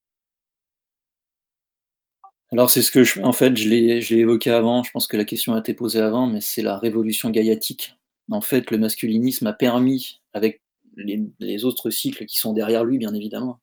[2.51, 5.25] Alors c'est ce que je, en fait, je l'ai évoqué avant, je pense que la
[5.25, 7.95] question a été posée avant, mais c'est la révolution gaiatique.
[8.31, 10.61] En fait, le masculinisme a permis, avec
[10.95, 13.59] les, autres cycles qui sont derrière lui, bien évidemment,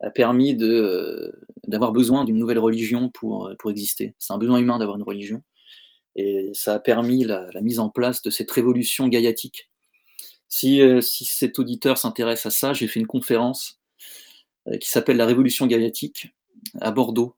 [0.00, 0.54] a permis
[1.66, 4.14] d'avoir besoin d'une nouvelle religion pour, exister.
[4.18, 5.42] C'est un besoin humain d'avoir une religion.
[6.16, 9.70] Et ça a permis la, mise en place de cette révolution gaiatique.
[10.64, 13.80] Euh, si, cet auditeur s'intéresse à ça, j'ai fait une conférence
[14.68, 16.34] euh, qui s'appelle La Révolution Gaiatique
[16.80, 17.36] à Bordeaux,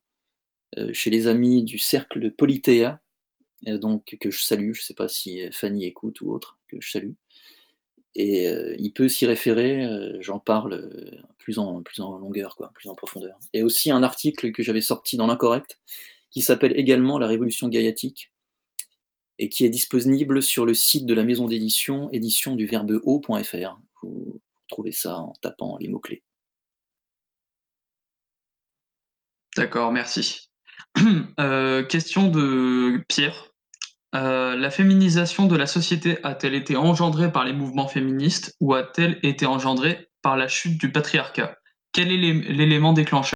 [0.79, 3.01] euh, chez les amis du cercle Polythéa,
[3.67, 6.91] donc que je salue, je ne sais pas si Fanny écoute ou autre, que je
[6.91, 7.13] salue.
[8.15, 9.87] Et il peut s'y référer,
[10.21, 10.91] j'en parle
[11.39, 13.39] plus en, plus en longueur, plus en profondeur.
[13.55, 15.81] Et aussi un article que j'avais sorti dans l'Incorrect,
[16.31, 18.31] qui s'appelle également La Révolution Gaiatique,
[19.39, 23.79] et qui est disponible sur le site de la maison d'édition, édition du verbe haut.fr.
[24.03, 26.23] Vous trouvez ça en tapant les mots-clés.
[29.57, 30.51] D'accord, merci.
[31.39, 33.53] Euh, question de Pierre.
[34.15, 39.19] Euh, la féminisation de la société a-t-elle été engendrée par les mouvements féministes ou a-t-elle
[39.23, 41.59] été engendrée par la chute du patriarcat?
[41.93, 43.35] Quel est l'élément déclencheur?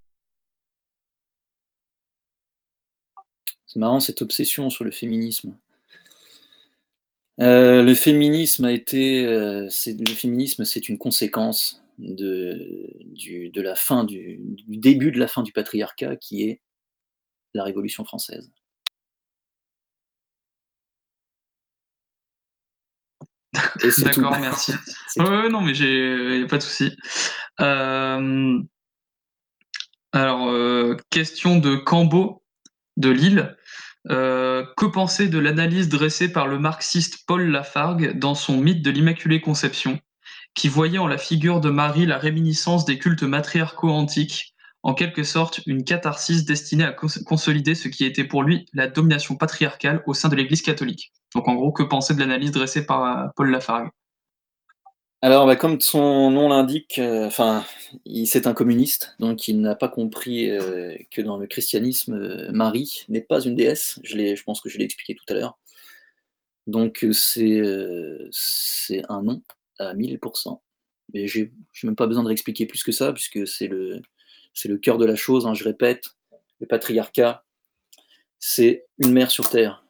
[3.66, 5.56] C'est marrant cette obsession sur le féminisme.
[7.40, 12.92] Euh, le féminisme a été, euh, le féminisme, c'est une conséquence de,
[13.52, 16.60] de la fin du, du, début de la fin du patriarcat, qui est
[17.54, 18.50] la Révolution française.
[23.98, 24.72] D'accord, merci.
[25.16, 26.96] Ouais, non, mais j'ai pas de souci.
[27.60, 28.60] Euh,
[30.12, 32.42] alors, question de Cambo
[32.96, 33.56] de Lille.
[34.08, 38.90] Euh, que penser de l'analyse dressée par le marxiste Paul Lafargue dans son mythe de
[38.90, 39.98] l'Immaculée Conception,
[40.54, 45.22] qui voyait en la figure de Marie la réminiscence des cultes matriarcaux antiques, en quelque
[45.22, 46.92] sorte une catharsis destinée à
[47.26, 51.12] consolider ce qui était pour lui la domination patriarcale au sein de l'Église catholique.
[51.34, 53.90] Donc en gros, que penser de l'analyse dressée par euh, Paul Lafargue?
[55.22, 57.66] Alors, bah, comme son nom l'indique, euh, enfin,
[58.24, 63.04] c'est un communiste, donc il n'a pas compris euh, que dans le christianisme, euh, Marie
[63.08, 64.00] n'est pas une déesse.
[64.02, 65.58] Je, je pense que je l'ai expliqué tout à l'heure.
[66.66, 67.60] Donc c'est
[69.08, 69.42] un nom
[69.78, 70.60] à 1000%.
[71.12, 71.50] Mais je n'ai
[71.84, 74.00] même pas besoin de réexpliquer plus que ça, puisque c'est le,
[74.64, 75.46] le cœur de la chose.
[75.46, 76.16] Hein, je répète,
[76.60, 77.44] le patriarcat,
[78.38, 79.84] c'est une mère sur terre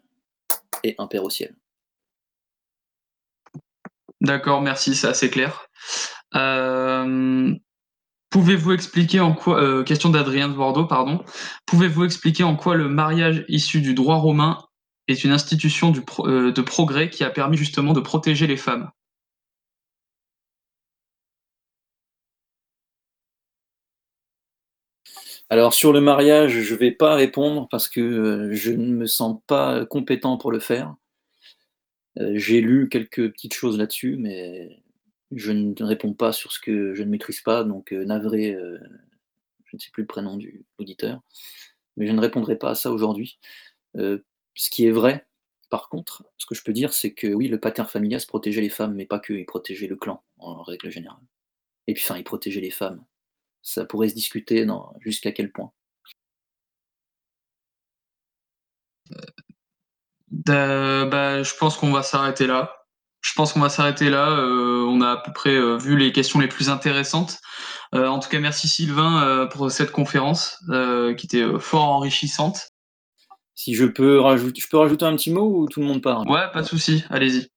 [0.84, 1.54] et un père au ciel.
[4.20, 5.66] D'accord, merci, c'est assez clair.
[6.34, 7.54] Euh,
[8.30, 11.24] pouvez-vous expliquer en quoi, euh, question d'Adrien de Bordeaux, pardon,
[11.66, 14.64] pouvez-vous expliquer en quoi le mariage issu du droit romain
[15.08, 18.90] est une institution euh, de progrès qui a permis justement de protéger les femmes?
[25.48, 29.40] Alors sur le mariage, je ne vais pas répondre parce que je ne me sens
[29.46, 30.94] pas compétent pour le faire.
[32.18, 34.82] Euh, j'ai lu quelques petites choses là-dessus, mais
[35.32, 38.78] je ne réponds pas sur ce que je ne maîtrise pas, donc euh, navré, euh,
[39.64, 41.20] je ne sais plus le prénom du auditeur,
[41.96, 43.38] mais je ne répondrai pas à ça aujourd'hui.
[43.94, 45.26] ce qui est vrai,
[45.70, 48.70] par contre, ce que je peux dire, c'est que oui, le pater familias protégeait les
[48.70, 51.22] femmes, mais pas que, il protégeait le clan, en règle générale.
[51.86, 53.04] Et puis, enfin, il protégeait les femmes.
[53.62, 54.66] Ça pourrait se discuter
[55.00, 55.72] jusqu'à quel point?
[60.30, 62.80] Bah, je pense qu'on va s'arrêter là.
[63.22, 64.30] Je pense qu'on va s'arrêter là.
[64.30, 67.38] Euh, on a à peu près euh, vu les questions les plus intéressantes.
[67.94, 70.58] Euh, en tout cas, merci Sylvain pour cette conférence
[71.16, 72.70] qui était fort enrichissante.
[73.54, 76.30] Si je peux rajouter, je peux rajouter un petit mot ou tout le monde parle
[76.30, 77.04] Ouais, pas de souci.
[77.10, 77.48] Allez-y.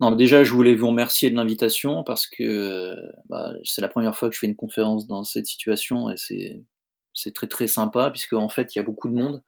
[0.00, 2.96] Non, déjà, je voulais vous remercier de l'invitation parce que
[3.28, 7.32] bah, c'est la première fois que je fais une conférence dans cette situation et c'est
[7.32, 9.42] très très sympa puisque en fait il y a beaucoup de monde.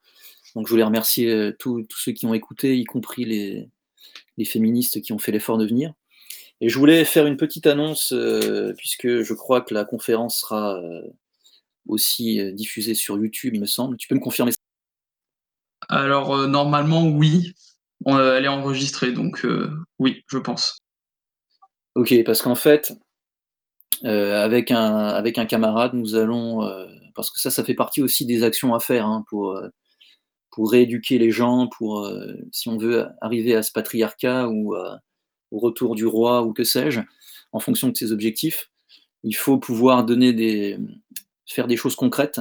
[0.57, 3.71] Donc je voulais remercier euh, tous ceux qui ont écouté, y compris les,
[4.47, 5.93] féministes qui ont fait l'effort de venir.
[6.63, 10.77] Et je voulais faire une petite annonce, euh, puisque je crois que la conférence sera
[10.79, 11.03] euh,
[11.87, 13.99] aussi diffusée sur YouTube, il me semble.
[13.99, 14.59] Tu peux me confirmer ça?
[15.91, 17.53] Alors, normalement, oui.
[18.07, 19.47] elle est enregistrée, donc
[19.99, 20.79] oui, je pense.
[21.95, 22.95] Ok, parce qu'en fait,
[24.03, 26.67] avec, un, avec un camarade, nous allons,
[27.15, 29.61] parce que ça, ça fait partie aussi des actions à faire hein, pour
[30.57, 34.75] pour rééduquer les gens, pour, euh, si on veut arriver à ce patriarcat ou
[35.51, 37.01] au retour du roi ou que sais-je,
[37.53, 38.71] en fonction de ses objectifs,
[39.23, 40.79] il faut pouvoir donner des,
[41.45, 42.41] faire des choses concrètes.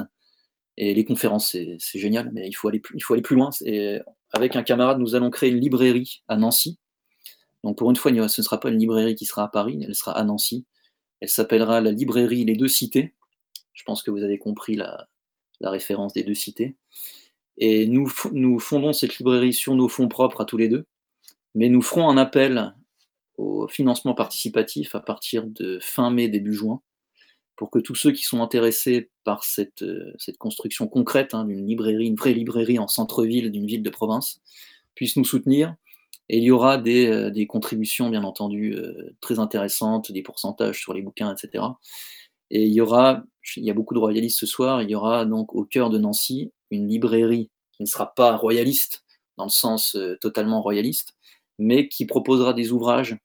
[0.77, 3.49] Et les conférences, c'est génial, mais il faut aller plus, loin.
[4.31, 6.79] Avec un camarade, nous allons créer une librairie à Nancy.
[7.65, 9.93] Donc pour une fois, ce ne sera pas une librairie qui sera à Paris, elle
[9.93, 10.65] sera à Nancy.
[11.19, 13.13] Elle s'appellera la librairie Les Deux Cités.
[13.73, 15.07] Je pense que vous avez compris la
[15.61, 16.77] référence des deux cités.
[17.57, 20.85] Et nous, fondons cette librairie sur nos fonds propres à tous les deux,
[21.53, 22.73] mais nous ferons un appel
[23.37, 26.81] au financement participatif à partir de fin mai, début juin,
[27.55, 32.07] pour que tous ceux qui sont intéressés par cette, euh, construction concrète hein, d'une librairie,
[32.07, 34.41] une vraie librairie en centre-ville d'une ville de province,
[34.93, 35.75] puissent nous soutenir.
[36.27, 40.93] Et il y aura des, euh, contributions, bien entendu, euh, très intéressantes, des pourcentages sur
[40.93, 41.63] les bouquins, etc.
[42.51, 43.23] Et il y aura,
[43.55, 45.97] il y a beaucoup de royalistes ce soir, il y aura donc au cœur de
[45.97, 49.05] Nancy une librairie qui ne sera pas royaliste
[49.37, 51.15] dans le sens euh, totalement royaliste,
[51.59, 53.17] mais qui proposera des ouvrages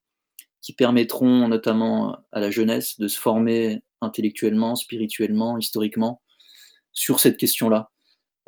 [0.61, 6.21] qui permettront notamment à la jeunesse de se former intellectuellement, spirituellement, historiquement
[6.93, 7.91] sur cette question-là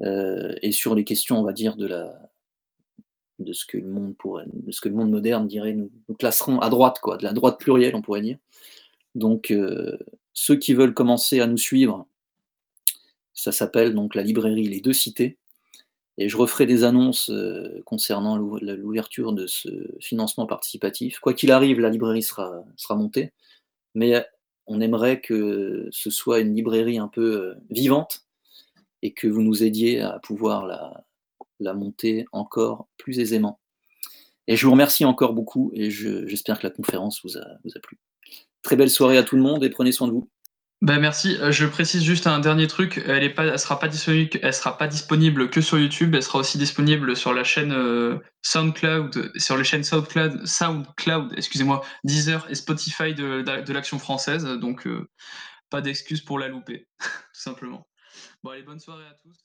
[0.03, 2.33] euh, et sur les questions, on va dire, de la
[3.39, 6.15] de ce que le monde pourrait, de ce que le monde moderne dirait, nous, nous
[6.15, 8.39] classerons à droite, quoi, de la droite plurielle, on pourrait dire.
[9.17, 9.99] Donc, euh,
[10.33, 12.07] ceux qui veulent commencer à nous suivre,
[13.35, 15.39] ça s'appelle donc la librairie Les Deux Cités.
[16.19, 19.69] Et je referai des annonces euh, concernant l'ouverture de ce
[20.01, 21.19] financement participatif.
[21.21, 23.33] Quoi qu'il arrive, la librairie sera, montée.
[23.95, 24.25] Mais
[24.67, 28.27] on aimerait que ce soit une librairie un peu vivante
[29.01, 31.05] et que vous nous aidiez à pouvoir la,
[31.61, 33.59] la monter encore plus aisément.
[34.49, 37.81] Et je vous remercie encore beaucoup et j'espère que la conférence vous a, vous a
[37.81, 37.99] plu.
[38.63, 40.29] Très belle soirée à tout le monde et prenez soin de vous.
[40.83, 41.37] Ben merci.
[41.39, 43.01] Euh, je précise juste un dernier truc.
[43.07, 46.13] Elle est pas, elle sera pas disponible, elle sera pas disponible que sur YouTube.
[46.17, 51.85] Elle sera aussi disponible sur la chaîne euh, SoundCloud, sur les chaînes SoundCloud, SoundCloud, excusez-moi,
[52.03, 54.43] Deezer et Spotify de, de, l'Action française.
[54.45, 55.09] Donc euh,
[55.71, 57.87] pas d'excuse pour la louper, tout simplement.
[58.43, 59.39] Bon allez, bonne soirée à tous.